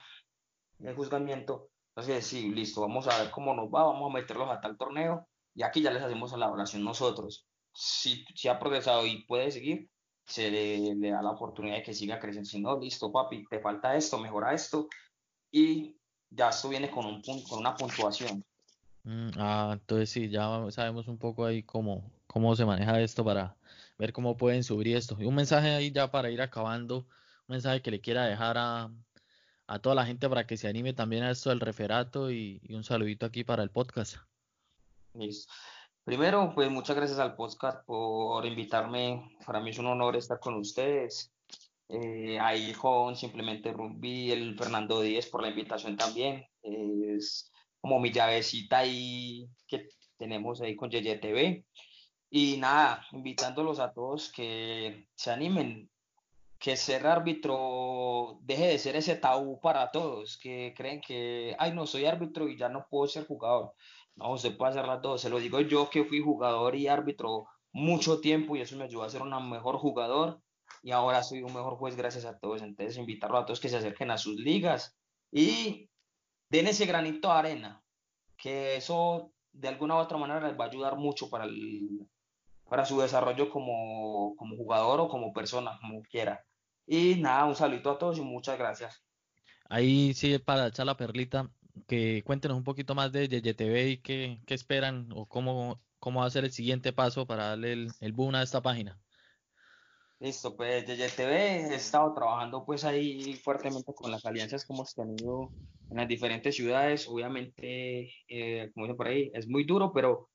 de 0.79 0.93
juzgamiento. 0.93 1.69
Entonces, 1.89 2.25
sí, 2.25 2.49
listo, 2.51 2.81
vamos 2.81 3.07
a 3.07 3.21
ver 3.21 3.31
cómo 3.31 3.53
nos 3.53 3.67
va, 3.67 3.83
vamos 3.83 4.09
a 4.09 4.13
meterlos 4.13 4.49
a 4.49 4.59
tal 4.59 4.77
torneo 4.77 5.27
y 5.53 5.63
aquí 5.63 5.81
ya 5.81 5.91
les 5.91 6.03
hacemos 6.03 6.31
la 6.37 6.47
evaluación 6.47 6.83
nosotros. 6.83 7.47
Si, 7.73 8.25
si 8.35 8.47
ha 8.47 8.59
progresado 8.59 9.05
y 9.05 9.25
puede 9.25 9.51
seguir, 9.51 9.89
se 10.25 10.49
le, 10.49 11.09
da 11.09 11.21
la 11.21 11.31
oportunidad 11.31 11.77
de 11.77 11.83
que 11.83 11.93
siga 11.93 12.19
creciendo. 12.19 12.49
Si 12.49 12.59
no, 12.59 12.79
listo, 12.79 13.11
papi, 13.11 13.45
te 13.45 13.59
falta 13.59 13.95
esto, 13.95 14.17
mejora 14.17 14.53
esto. 14.53 14.87
Y 15.51 15.97
ya 16.29 16.49
esto 16.49 16.69
viene 16.69 16.89
con, 16.89 17.05
un, 17.05 17.21
con 17.21 17.59
una 17.59 17.75
puntuación. 17.75 18.43
Mm, 19.05 19.29
ah, 19.37 19.71
entonces 19.73 20.09
sí, 20.09 20.29
ya 20.29 20.65
sabemos 20.71 21.07
un 21.07 21.17
poco 21.19 21.45
ahí 21.45 21.61
cómo, 21.63 22.11
cómo 22.27 22.55
se 22.55 22.65
maneja 22.65 22.99
esto 23.01 23.23
para 23.23 23.55
ver 23.99 24.11
cómo 24.11 24.35
pueden 24.35 24.63
subir 24.63 24.95
esto. 24.95 25.15
Y 25.19 25.25
un 25.25 25.35
mensaje 25.35 25.69
ahí 25.69 25.91
ya 25.91 26.11
para 26.11 26.31
ir 26.31 26.41
acabando, 26.41 26.99
un 26.99 27.05
mensaje 27.47 27.81
que 27.81 27.91
le 27.91 28.01
quiera 28.01 28.25
dejar 28.25 28.57
a, 28.57 28.91
a 29.67 29.79
toda 29.79 29.95
la 29.95 30.05
gente 30.05 30.27
para 30.27 30.47
que 30.47 30.57
se 30.57 30.67
anime 30.67 30.93
también 30.93 31.23
a 31.23 31.31
esto 31.31 31.49
del 31.49 31.59
referato 31.59 32.31
y, 32.31 32.61
un 32.69 32.83
saludito 32.83 33.27
aquí 33.27 33.43
para 33.43 33.61
el 33.63 33.69
podcast. 33.69 34.17
Primero, 36.03 36.51
pues 36.53 36.69
muchas 36.69 36.95
gracias 36.95 37.19
al 37.19 37.35
podcast 37.35 37.85
por 37.85 38.45
invitarme. 38.45 39.37
Para 39.45 39.59
mí 39.59 39.69
es 39.69 39.79
un 39.79 39.87
honor 39.87 40.15
estar 40.15 40.39
con 40.39 40.55
ustedes. 40.55 41.31
Eh, 41.89 42.39
con 42.81 43.15
simplemente 43.15 43.71
Rugby, 43.71 44.31
el 44.31 44.57
Fernando 44.57 45.01
Díez 45.01 45.27
por 45.27 45.43
la 45.43 45.49
invitación 45.49 45.95
también. 45.95 46.43
es 46.63 47.51
como 47.85 47.99
mi 47.99 48.11
llavecita 48.11 48.79
ahí 48.79 49.47
que 49.67 49.89
tenemos 50.17 50.59
ahí 50.59 50.75
con 50.75 50.89
TV 50.89 51.63
Y 52.31 52.57
nada, 52.57 53.05
invitándolos 53.11 53.79
a 53.79 53.93
todos 53.93 54.31
que 54.31 55.07
se 55.13 55.29
animen, 55.29 55.87
que 56.57 56.77
ser 56.77 57.05
árbitro 57.05 58.39
deje 58.41 58.65
de 58.69 58.79
ser 58.79 58.95
ese 58.95 59.17
tabú 59.17 59.59
para 59.61 59.91
todos, 59.91 60.39
que 60.39 60.73
creen 60.75 60.99
que, 60.99 61.55
ay, 61.59 61.73
no, 61.73 61.85
soy 61.85 62.05
árbitro 62.05 62.49
y 62.49 62.57
ya 62.57 62.69
no 62.69 62.87
puedo 62.89 63.07
ser 63.07 63.27
jugador. 63.27 63.73
No, 64.15 64.35
se 64.39 64.49
puede 64.49 64.71
hacer 64.71 64.87
las 64.87 65.03
dos. 65.03 65.21
Se 65.21 65.29
lo 65.29 65.37
digo 65.37 65.61
yo 65.61 65.87
que 65.91 66.05
fui 66.05 66.21
jugador 66.21 66.75
y 66.75 66.87
árbitro 66.87 67.45
mucho 67.71 68.19
tiempo 68.19 68.55
y 68.55 68.61
eso 68.61 68.75
me 68.77 68.85
ayudó 68.85 69.03
a 69.03 69.11
ser 69.11 69.21
un 69.21 69.49
mejor 69.51 69.77
jugador 69.77 70.41
y 70.81 70.89
ahora 70.89 71.21
soy 71.21 71.43
un 71.43 71.53
mejor 71.53 71.77
juez 71.77 71.95
gracias 71.95 72.25
a 72.25 72.39
todos. 72.39 72.63
Entonces, 72.63 72.97
invitarlos 72.97 73.43
a 73.43 73.45
todos 73.45 73.59
que 73.59 73.69
se 73.69 73.77
acerquen 73.77 74.09
a 74.09 74.17
sus 74.17 74.37
ligas 74.37 74.97
y 75.31 75.91
den 76.55 76.67
ese 76.67 76.85
granito 76.85 77.27
de 77.29 77.33
arena, 77.33 77.83
que 78.37 78.75
eso 78.75 79.31
de 79.51 79.67
alguna 79.67 79.95
u 79.95 79.97
otra 79.99 80.17
manera 80.17 80.47
les 80.47 80.59
va 80.59 80.65
a 80.65 80.67
ayudar 80.67 80.97
mucho 80.97 81.29
para, 81.29 81.45
el, 81.45 82.07
para 82.69 82.85
su 82.85 82.99
desarrollo 82.99 83.49
como, 83.49 84.35
como 84.35 84.55
jugador 84.55 84.99
o 84.99 85.07
como 85.07 85.33
persona, 85.33 85.77
como 85.81 86.01
quiera. 86.03 86.45
Y 86.85 87.15
nada, 87.15 87.45
un 87.45 87.55
saludo 87.55 87.91
a 87.91 87.97
todos 87.97 88.17
y 88.17 88.21
muchas 88.21 88.57
gracias. 88.57 89.01
Ahí 89.69 90.13
sí, 90.13 90.37
para 90.37 90.67
echar 90.67 90.85
la 90.85 90.97
perlita, 90.97 91.49
que 91.87 92.23
cuéntenos 92.23 92.57
un 92.57 92.63
poquito 92.63 92.95
más 92.95 93.11
de 93.11 93.25
YTV 93.25 93.87
y 93.89 93.97
qué, 93.97 94.41
qué, 94.45 94.53
esperan 94.53 95.09
o 95.13 95.25
cómo, 95.25 95.81
cómo 95.99 96.21
va 96.21 96.27
a 96.27 96.29
ser 96.29 96.45
el 96.45 96.51
siguiente 96.51 96.93
paso 96.93 97.25
para 97.25 97.49
darle 97.49 97.73
el, 97.73 97.91
el 97.99 98.13
boom 98.13 98.35
a 98.35 98.43
esta 98.43 98.61
página. 98.61 98.99
Listo, 100.19 100.55
pues 100.55 100.85
TV 100.85 101.67
he 101.67 101.75
estado 101.75 102.13
trabajando 102.13 102.65
pues 102.65 102.85
ahí 102.85 103.33
fuertemente 103.35 103.93
con 103.93 104.11
las 104.11 104.25
alianzas 104.25 104.65
que 104.65 104.73
hemos 104.73 104.95
tenido 104.95 105.51
en 105.89 105.97
las 105.97 106.07
diferentes 106.07 106.55
ciudades. 106.55 107.07
Obviamente, 107.09 108.11
eh, 108.27 108.71
como 108.73 108.85
dicen 108.85 108.97
por 108.97 109.07
ahí, 109.07 109.29
es 109.33 109.47
muy 109.47 109.65
duro, 109.65 109.91
pero 109.91 110.29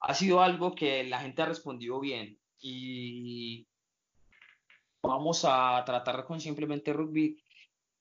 ha 0.00 0.14
sido 0.14 0.40
algo 0.40 0.74
que 0.74 1.04
la 1.04 1.20
gente 1.20 1.42
ha 1.42 1.46
respondido 1.46 2.00
bien. 2.00 2.38
Y 2.58 3.66
vamos 5.02 5.44
a 5.44 5.82
tratar 5.84 6.24
con 6.24 6.40
simplemente 6.40 6.92
rugby 6.92 7.38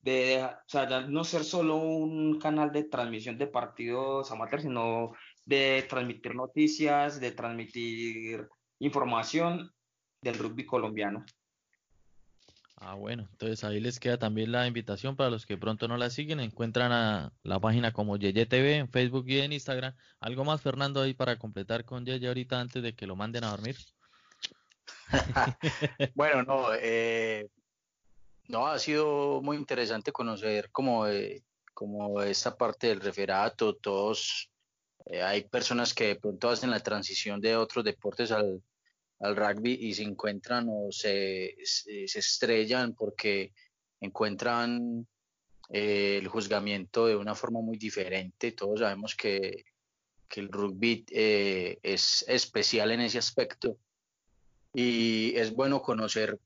de 0.02 0.44
o 0.46 0.70
sea, 0.70 1.02
no 1.02 1.24
ser 1.26 1.44
solo 1.44 1.76
un 1.76 2.40
canal 2.40 2.72
de 2.72 2.86
transmisión 2.86 3.38
de 3.38 3.48
partidos 3.48 4.32
amateurs, 4.32 4.64
sino 4.64 5.12
de 5.46 5.86
transmitir 5.90 6.36
noticias, 6.36 7.20
de 7.20 7.32
transmitir 7.32 8.48
información 8.80 9.74
del 10.22 10.38
rugby 10.38 10.66
colombiano. 10.66 11.26
Ah, 12.80 12.94
bueno, 12.94 13.28
entonces 13.32 13.64
ahí 13.64 13.80
les 13.80 14.00
queda 14.00 14.20
también 14.20 14.52
la 14.52 14.68
invitación 14.68 15.16
para 15.16 15.32
los 15.32 15.48
que 15.48 15.58
pronto 15.58 15.88
no 15.88 15.98
la 15.98 16.12
siguen. 16.12 16.40
Encuentran 16.40 16.92
a 16.92 17.34
la 17.42 17.60
página 17.60 17.92
como 17.92 18.18
Yeye 18.18 18.46
TV 18.46 18.76
en 18.76 18.90
Facebook 18.90 19.26
y 19.28 19.40
en 19.40 19.52
Instagram. 19.52 19.96
¿Algo 20.20 20.46
más, 20.46 20.62
Fernando, 20.62 21.02
ahí 21.02 21.16
para 21.16 21.40
completar 21.40 21.86
con 21.86 22.06
Yeye 22.06 22.28
ahorita 22.28 22.60
antes 22.60 22.84
de 22.84 22.94
que 22.94 23.08
lo 23.08 23.16
manden 23.16 23.46
a 23.46 23.50
dormir? 23.50 23.78
bueno, 26.14 26.44
no, 26.44 26.68
eh, 26.80 27.50
no, 28.48 28.68
ha 28.68 28.78
sido 28.78 29.42
muy 29.42 29.58
interesante 29.58 30.12
conocer 30.12 30.70
como, 30.72 31.08
eh, 31.08 31.44
como 31.74 32.22
esta 32.22 32.56
parte 32.56 32.88
del 32.88 33.02
referato, 33.02 33.76
todos, 33.76 34.52
eh, 35.06 35.24
hay 35.24 35.46
personas 35.46 35.96
que 35.96 36.08
de 36.08 36.16
pronto 36.18 36.50
hacen 36.50 36.70
la 36.70 36.80
transición 36.80 37.42
de 37.42 37.56
otros 37.56 37.84
deportes 37.84 38.32
al, 38.32 38.62
al 39.20 39.36
rugby 39.36 39.74
y 39.74 39.94
se 39.94 40.04
encuentran 40.04 40.68
o 40.70 40.92
se, 40.92 41.56
se, 41.64 42.04
estrellan 42.20 42.94
porque 42.94 43.54
encuentran 44.00 45.08
eh, 45.70 46.18
el 46.18 46.28
juzgamiento 46.28 47.08
de 47.08 47.16
una 47.16 47.36
forma 47.36 47.62
muy 47.62 47.78
diferente. 47.78 48.52
Todos 48.52 48.80
sabemos 48.80 49.16
que 49.16 49.66
que 50.28 50.42
el 50.42 50.50
rugby 50.50 51.06
eh, 51.12 51.80
es 51.84 52.26
especial 52.28 52.92
en 52.92 53.02
ese 53.02 53.18
aspecto 53.18 53.78
y 54.74 55.36
es 55.36 55.54
bueno 55.54 55.82
conocer 55.82 56.40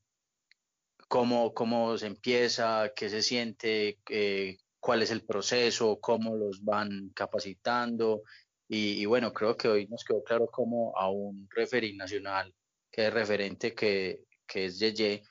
cómo, 1.08 1.52
cómo 1.52 1.98
se 1.98 2.06
empieza, 2.06 2.92
qué 2.94 3.10
se 3.10 3.22
siente, 3.22 3.98
eh, 4.08 4.58
cuál 4.80 5.02
es 5.02 5.10
el 5.10 5.24
proceso, 5.24 5.98
cómo 6.00 6.36
los 6.36 6.64
van 6.64 7.10
capacitando. 7.14 8.22
Y, 8.68 9.04
bueno, 9.04 9.34
creo 9.34 9.54
que 9.54 9.68
hoy 9.68 9.86
nos 9.86 10.02
quedó 10.02 10.24
claro 10.24 10.46
cómo 10.46 10.96
a 10.96 11.10
un 11.10 11.46
referí 11.50 11.94
nacional, 11.94 12.54
que 12.92 13.06
es 13.06 13.12
referente, 13.12 13.74
que, 13.74 14.20
que 14.46 14.66
es 14.66 14.78
Yeye, 14.78 15.22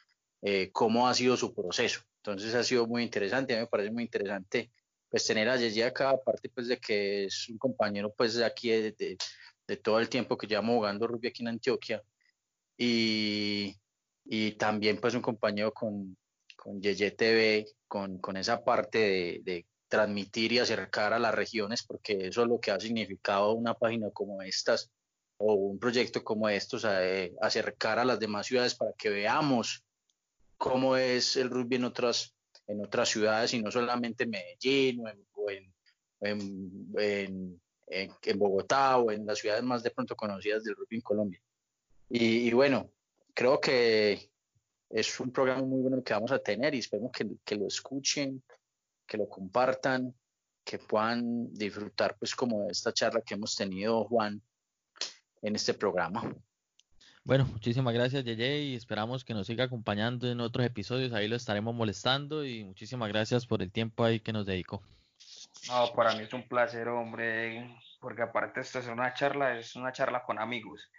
eh, 0.42 0.72
cómo 0.72 1.08
ha 1.08 1.14
sido 1.14 1.38
su 1.38 1.54
proceso. 1.54 2.02
Entonces 2.18 2.54
ha 2.56 2.64
sido 2.64 2.88
muy 2.88 3.04
interesante, 3.04 3.54
a 3.54 3.58
mí 3.58 3.62
me 3.62 3.68
parece 3.68 3.92
muy 3.92 4.04
interesante 4.04 4.72
pues 5.10 5.26
tener 5.26 5.48
a 5.50 5.58
Yeye 5.58 5.86
acá, 5.86 6.10
aparte 6.10 6.50
pues 6.50 6.68
de 6.68 6.78
que 6.78 7.26
es 7.26 7.50
un 7.50 7.58
compañero 7.58 8.14
pues 8.16 8.36
de 8.36 8.46
aquí 8.46 8.70
de, 8.70 9.18
de, 9.68 9.78
todo 9.78 10.00
el 10.00 10.10
tiempo 10.10 10.38
que 10.38 10.48
llevamos 10.48 10.76
jugando 10.76 11.08
rugby 11.08 11.30
aquí 11.30 11.44
en 11.44 11.50
Antioquia 11.50 12.04
y, 12.78 13.76
y 14.26 14.52
también 14.54 15.00
pues 15.00 15.14
un 15.14 15.22
compañero 15.22 15.74
con, 15.74 16.18
con 16.58 16.82
Yeye 16.82 17.12
TV, 17.12 17.66
con, 17.88 18.20
con 18.20 18.38
esa 18.38 18.64
parte 18.64 18.98
de, 18.98 19.42
de, 19.44 19.66
transmitir 19.88 20.54
y 20.54 20.60
acercar 20.60 21.12
a 21.12 21.20
las 21.20 21.36
regiones, 21.36 21.84
porque 21.84 22.28
eso 22.28 22.44
es 22.44 22.48
lo 22.48 22.62
que 22.62 22.72
ha 22.72 22.80
significado 22.80 23.52
una 23.52 23.74
página 23.74 24.10
como 24.12 24.42
estas 24.42 24.90
o 25.42 25.54
un 25.54 25.80
proyecto 25.80 26.24
como 26.24 26.48
estos, 26.50 26.86
eh, 26.88 27.34
acercar 27.42 28.00
a 28.00 28.06
las 28.06 28.20
demás 28.20 28.48
ciudades 28.48 28.76
para 28.76 28.94
que 28.94 29.10
veamos 29.10 29.84
cómo 30.58 30.96
es 30.96 31.36
el 31.38 31.50
rugby 31.50 31.78
en 31.78 31.86
otras, 31.86 32.36
en 32.68 32.84
otras 32.86 33.10
ciudades 33.10 33.54
y 33.54 33.62
no 33.62 33.72
solamente 33.72 34.24
en 34.24 34.30
Medellín 34.30 35.04
o 35.34 35.50
en, 35.50 35.74
en, 36.22 37.62
en, 37.88 38.40
Bogotá 38.40 38.98
o 38.98 39.12
en 39.12 39.26
las 39.26 39.40
ciudades 39.40 39.64
más 39.64 39.84
de 39.84 39.92
pronto 39.92 40.16
conocidas 40.16 40.64
del 40.64 40.76
rugby 40.76 40.98
en 40.98 41.02
Colombia. 41.02 41.42
y 42.10 42.52
bueno, 42.54 42.92
creo 43.34 43.60
que 43.60 44.32
es 44.92 45.20
un 45.20 45.32
programa 45.32 45.64
muy 45.64 45.82
bueno 45.82 46.04
que 46.04 46.14
vamos 46.14 46.32
a 46.32 46.40
tener 46.40 46.76
y 46.76 46.80
esperemos 46.80 47.12
que, 47.12 47.28
que, 47.44 47.56
lo 47.56 47.68
escuchen, 47.68 48.44
que 49.08 49.18
lo 49.18 49.28
compartan, 49.28 50.14
que 50.64 50.80
puedan 50.80 51.54
disfrutar 51.54 52.18
pues 52.18 52.36
como 52.36 52.70
esta 52.70 52.94
charla 52.94 53.22
que 53.22 53.36
hemos 53.36 53.56
tenido 53.56 54.04
Juan 54.06 54.42
en 55.42 55.56
este 55.56 55.74
programa. 55.74 56.36
Bueno, 57.24 57.46
muchísimas 57.46 57.94
gracias 57.94 58.24
Yeye 58.24 58.62
y 58.64 58.76
esperamos 58.76 59.24
que 59.24 59.34
nos 59.34 59.46
siga 59.46 59.66
acompañando 59.66 60.30
en 60.30 60.40
otros 60.40 60.66
episodios, 60.66 61.14
ahí 61.14 61.28
lo 61.28 61.36
estaremos 61.36 61.76
molestando 61.76 62.44
y 62.46 62.64
muchísimas 62.64 63.10
gracias 63.10 63.46
por 63.46 63.62
el 63.62 63.72
tiempo 63.72 64.04
ahí 64.04 64.20
que 64.20 64.34
nos 64.34 64.46
dedicó. 64.46 64.82
No, 65.68 65.94
para 65.94 66.16
mí 66.16 66.24
es 66.24 66.34
un 66.34 66.48
placer, 66.48 66.88
hombre, 66.88 67.78
porque 68.00 68.24
aparte 68.24 68.62
esto 68.62 68.80
es 68.80 68.88
una 68.88 69.14
charla, 69.14 69.60
es 69.60 69.76
una 69.76 69.92
charla 69.92 70.24
con 70.24 70.40
amigos 70.40 70.90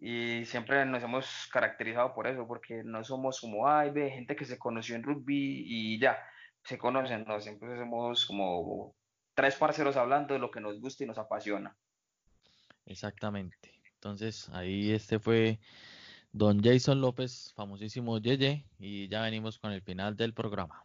y 0.00 0.44
siempre 0.44 0.84
nos 0.86 1.02
hemos 1.02 1.48
caracterizado 1.52 2.14
por 2.14 2.26
eso, 2.26 2.46
porque 2.46 2.82
no 2.84 3.02
somos 3.04 3.40
como, 3.40 3.68
ay, 3.68 3.90
de 3.90 4.10
gente 4.10 4.36
que 4.36 4.44
se 4.44 4.58
conoció 4.58 4.94
en 4.94 5.02
rugby 5.02 5.64
y 5.66 5.98
ya, 5.98 6.18
se 6.62 6.78
conocen, 6.78 7.24
no, 7.26 7.40
siempre 7.40 7.76
somos 7.76 8.26
como 8.26 8.94
tres 9.34 9.56
parceros 9.56 9.96
hablando 9.96 10.34
de 10.34 10.40
lo 10.40 10.50
que 10.50 10.60
nos 10.60 10.80
gusta 10.80 11.04
y 11.04 11.06
nos 11.06 11.18
apasiona. 11.18 11.76
Exactamente. 12.86 13.77
Entonces, 13.98 14.48
ahí 14.50 14.92
este 14.92 15.18
fue 15.18 15.58
don 16.32 16.62
Jason 16.62 17.00
López, 17.00 17.52
famosísimo 17.56 18.18
Yeye, 18.18 18.64
y 18.78 19.08
ya 19.08 19.22
venimos 19.22 19.58
con 19.58 19.72
el 19.72 19.82
final 19.82 20.16
del 20.16 20.34
programa. 20.34 20.84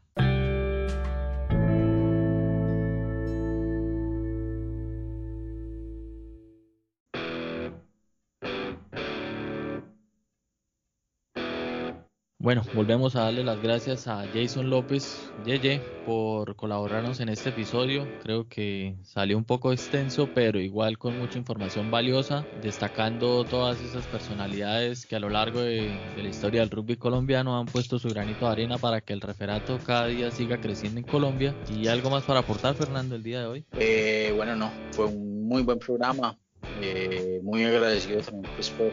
Bueno, 12.43 12.61
volvemos 12.73 13.15
a 13.15 13.21
darle 13.21 13.41
las 13.45 13.61
gracias 13.61 14.05
a 14.09 14.27
Jason 14.33 14.69
López, 14.69 15.31
Yeye, 15.45 15.79
por 16.05 16.57
colaborarnos 16.57 17.21
en 17.21 17.29
este 17.29 17.51
episodio. 17.51 18.05
Creo 18.21 18.49
que 18.49 18.97
salió 19.01 19.37
un 19.37 19.45
poco 19.45 19.71
extenso, 19.71 20.27
pero 20.35 20.59
igual 20.59 20.97
con 20.97 21.17
mucha 21.17 21.37
información 21.37 21.89
valiosa, 21.89 22.45
destacando 22.61 23.45
todas 23.45 23.79
esas 23.79 24.05
personalidades 24.07 25.05
que 25.05 25.15
a 25.15 25.21
lo 25.21 25.29
largo 25.29 25.61
de, 25.61 25.97
la 26.17 26.27
historia 26.27 26.59
del 26.59 26.69
rugby 26.69 26.97
colombiano 26.97 27.57
han 27.57 27.65
puesto 27.65 27.97
su 27.97 28.09
granito 28.09 28.45
de 28.45 28.51
arena 28.51 28.77
para 28.77 28.99
que 28.99 29.13
el 29.13 29.21
referato 29.21 29.79
cada 29.85 30.07
día 30.07 30.29
siga 30.29 30.59
creciendo 30.59 30.99
en 30.99 31.05
Colombia. 31.05 31.55
¿Y 31.73 31.87
algo 31.87 32.09
más 32.09 32.23
para 32.23 32.41
aportar, 32.41 32.75
Fernando, 32.75 33.15
el 33.15 33.23
día 33.23 33.39
de 33.39 33.45
hoy? 33.45 33.65
Eh, 33.79 34.33
bueno, 34.35 34.53
no, 34.57 34.69
fue 34.91 35.05
un 35.05 35.47
muy 35.47 35.63
buen 35.63 35.79
programa. 35.79 36.37
Eh, 36.85 37.39
muy 37.43 37.63
agradecido 37.63 38.19
también 38.21 38.53
pues, 38.55 38.69
por, 38.71 38.91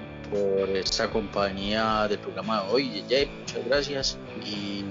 esta 0.77 1.11
compañía 1.11 2.07
del 2.09 2.21
programa 2.21 2.63
de 2.63 2.73
hoy, 2.73 3.03
muchas 3.41 3.67
gracias. 3.67 4.19
Y 4.47 4.85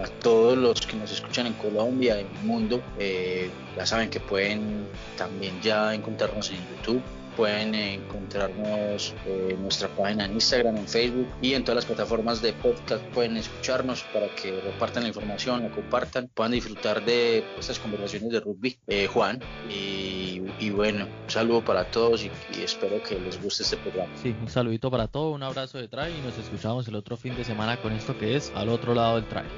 a 0.00 0.06
todos 0.20 0.56
los 0.56 0.86
que 0.86 0.96
nos 0.96 1.10
escuchan 1.10 1.46
en 1.48 1.54
Colombia, 1.54 2.20
en 2.20 2.28
el 2.28 2.42
mundo, 2.44 2.80
eh, 3.00 3.50
ya 3.76 3.84
saben 3.84 4.08
que 4.08 4.20
pueden 4.20 4.86
también 5.16 5.60
ya 5.62 5.94
encontrarnos 5.94 6.50
en 6.50 6.58
YouTube 6.76 7.02
pueden 7.36 7.74
encontrarnos 7.74 9.14
en 9.26 9.60
nuestra 9.62 9.88
página 9.88 10.26
en 10.26 10.34
Instagram, 10.34 10.76
en 10.76 10.88
Facebook 10.88 11.28
y 11.42 11.54
en 11.54 11.64
todas 11.64 11.76
las 11.76 11.84
plataformas 11.84 12.40
de 12.42 12.52
podcast. 12.52 13.02
Pueden 13.06 13.36
escucharnos 13.36 14.02
para 14.04 14.28
que 14.34 14.60
repartan 14.60 15.02
la 15.02 15.08
información, 15.08 15.62
la 15.62 15.70
compartan, 15.70 16.28
puedan 16.32 16.52
disfrutar 16.52 17.04
de 17.04 17.44
estas 17.58 17.78
conversaciones 17.78 18.30
de 18.30 18.40
rugby. 18.40 18.78
Eh, 18.86 19.06
Juan, 19.06 19.40
y, 19.68 20.23
bueno, 20.70 21.04
un 21.04 21.30
saludo 21.30 21.64
para 21.64 21.84
todos 21.90 22.24
y, 22.24 22.30
espero 22.62 23.02
que 23.02 23.18
les 23.18 23.42
guste 23.42 23.62
este 23.62 23.76
programa. 23.76 24.12
Sí, 24.16 24.34
un 24.40 24.48
saludito 24.48 24.90
para 24.90 25.08
todos, 25.08 25.34
un 25.34 25.42
abrazo 25.42 25.78
de 25.78 25.88
trail 25.88 26.14
y 26.16 26.20
nos 26.22 26.36
escuchamos 26.38 26.88
el 26.88 26.94
otro 26.94 27.16
fin 27.16 27.36
de 27.36 27.44
semana 27.44 27.76
con 27.80 27.92
esto 27.92 28.16
que 28.18 28.36
es 28.36 28.52
al 28.54 28.68
otro 28.68 28.94
lado 28.94 29.16
del 29.16 29.26
trail. 29.26 29.48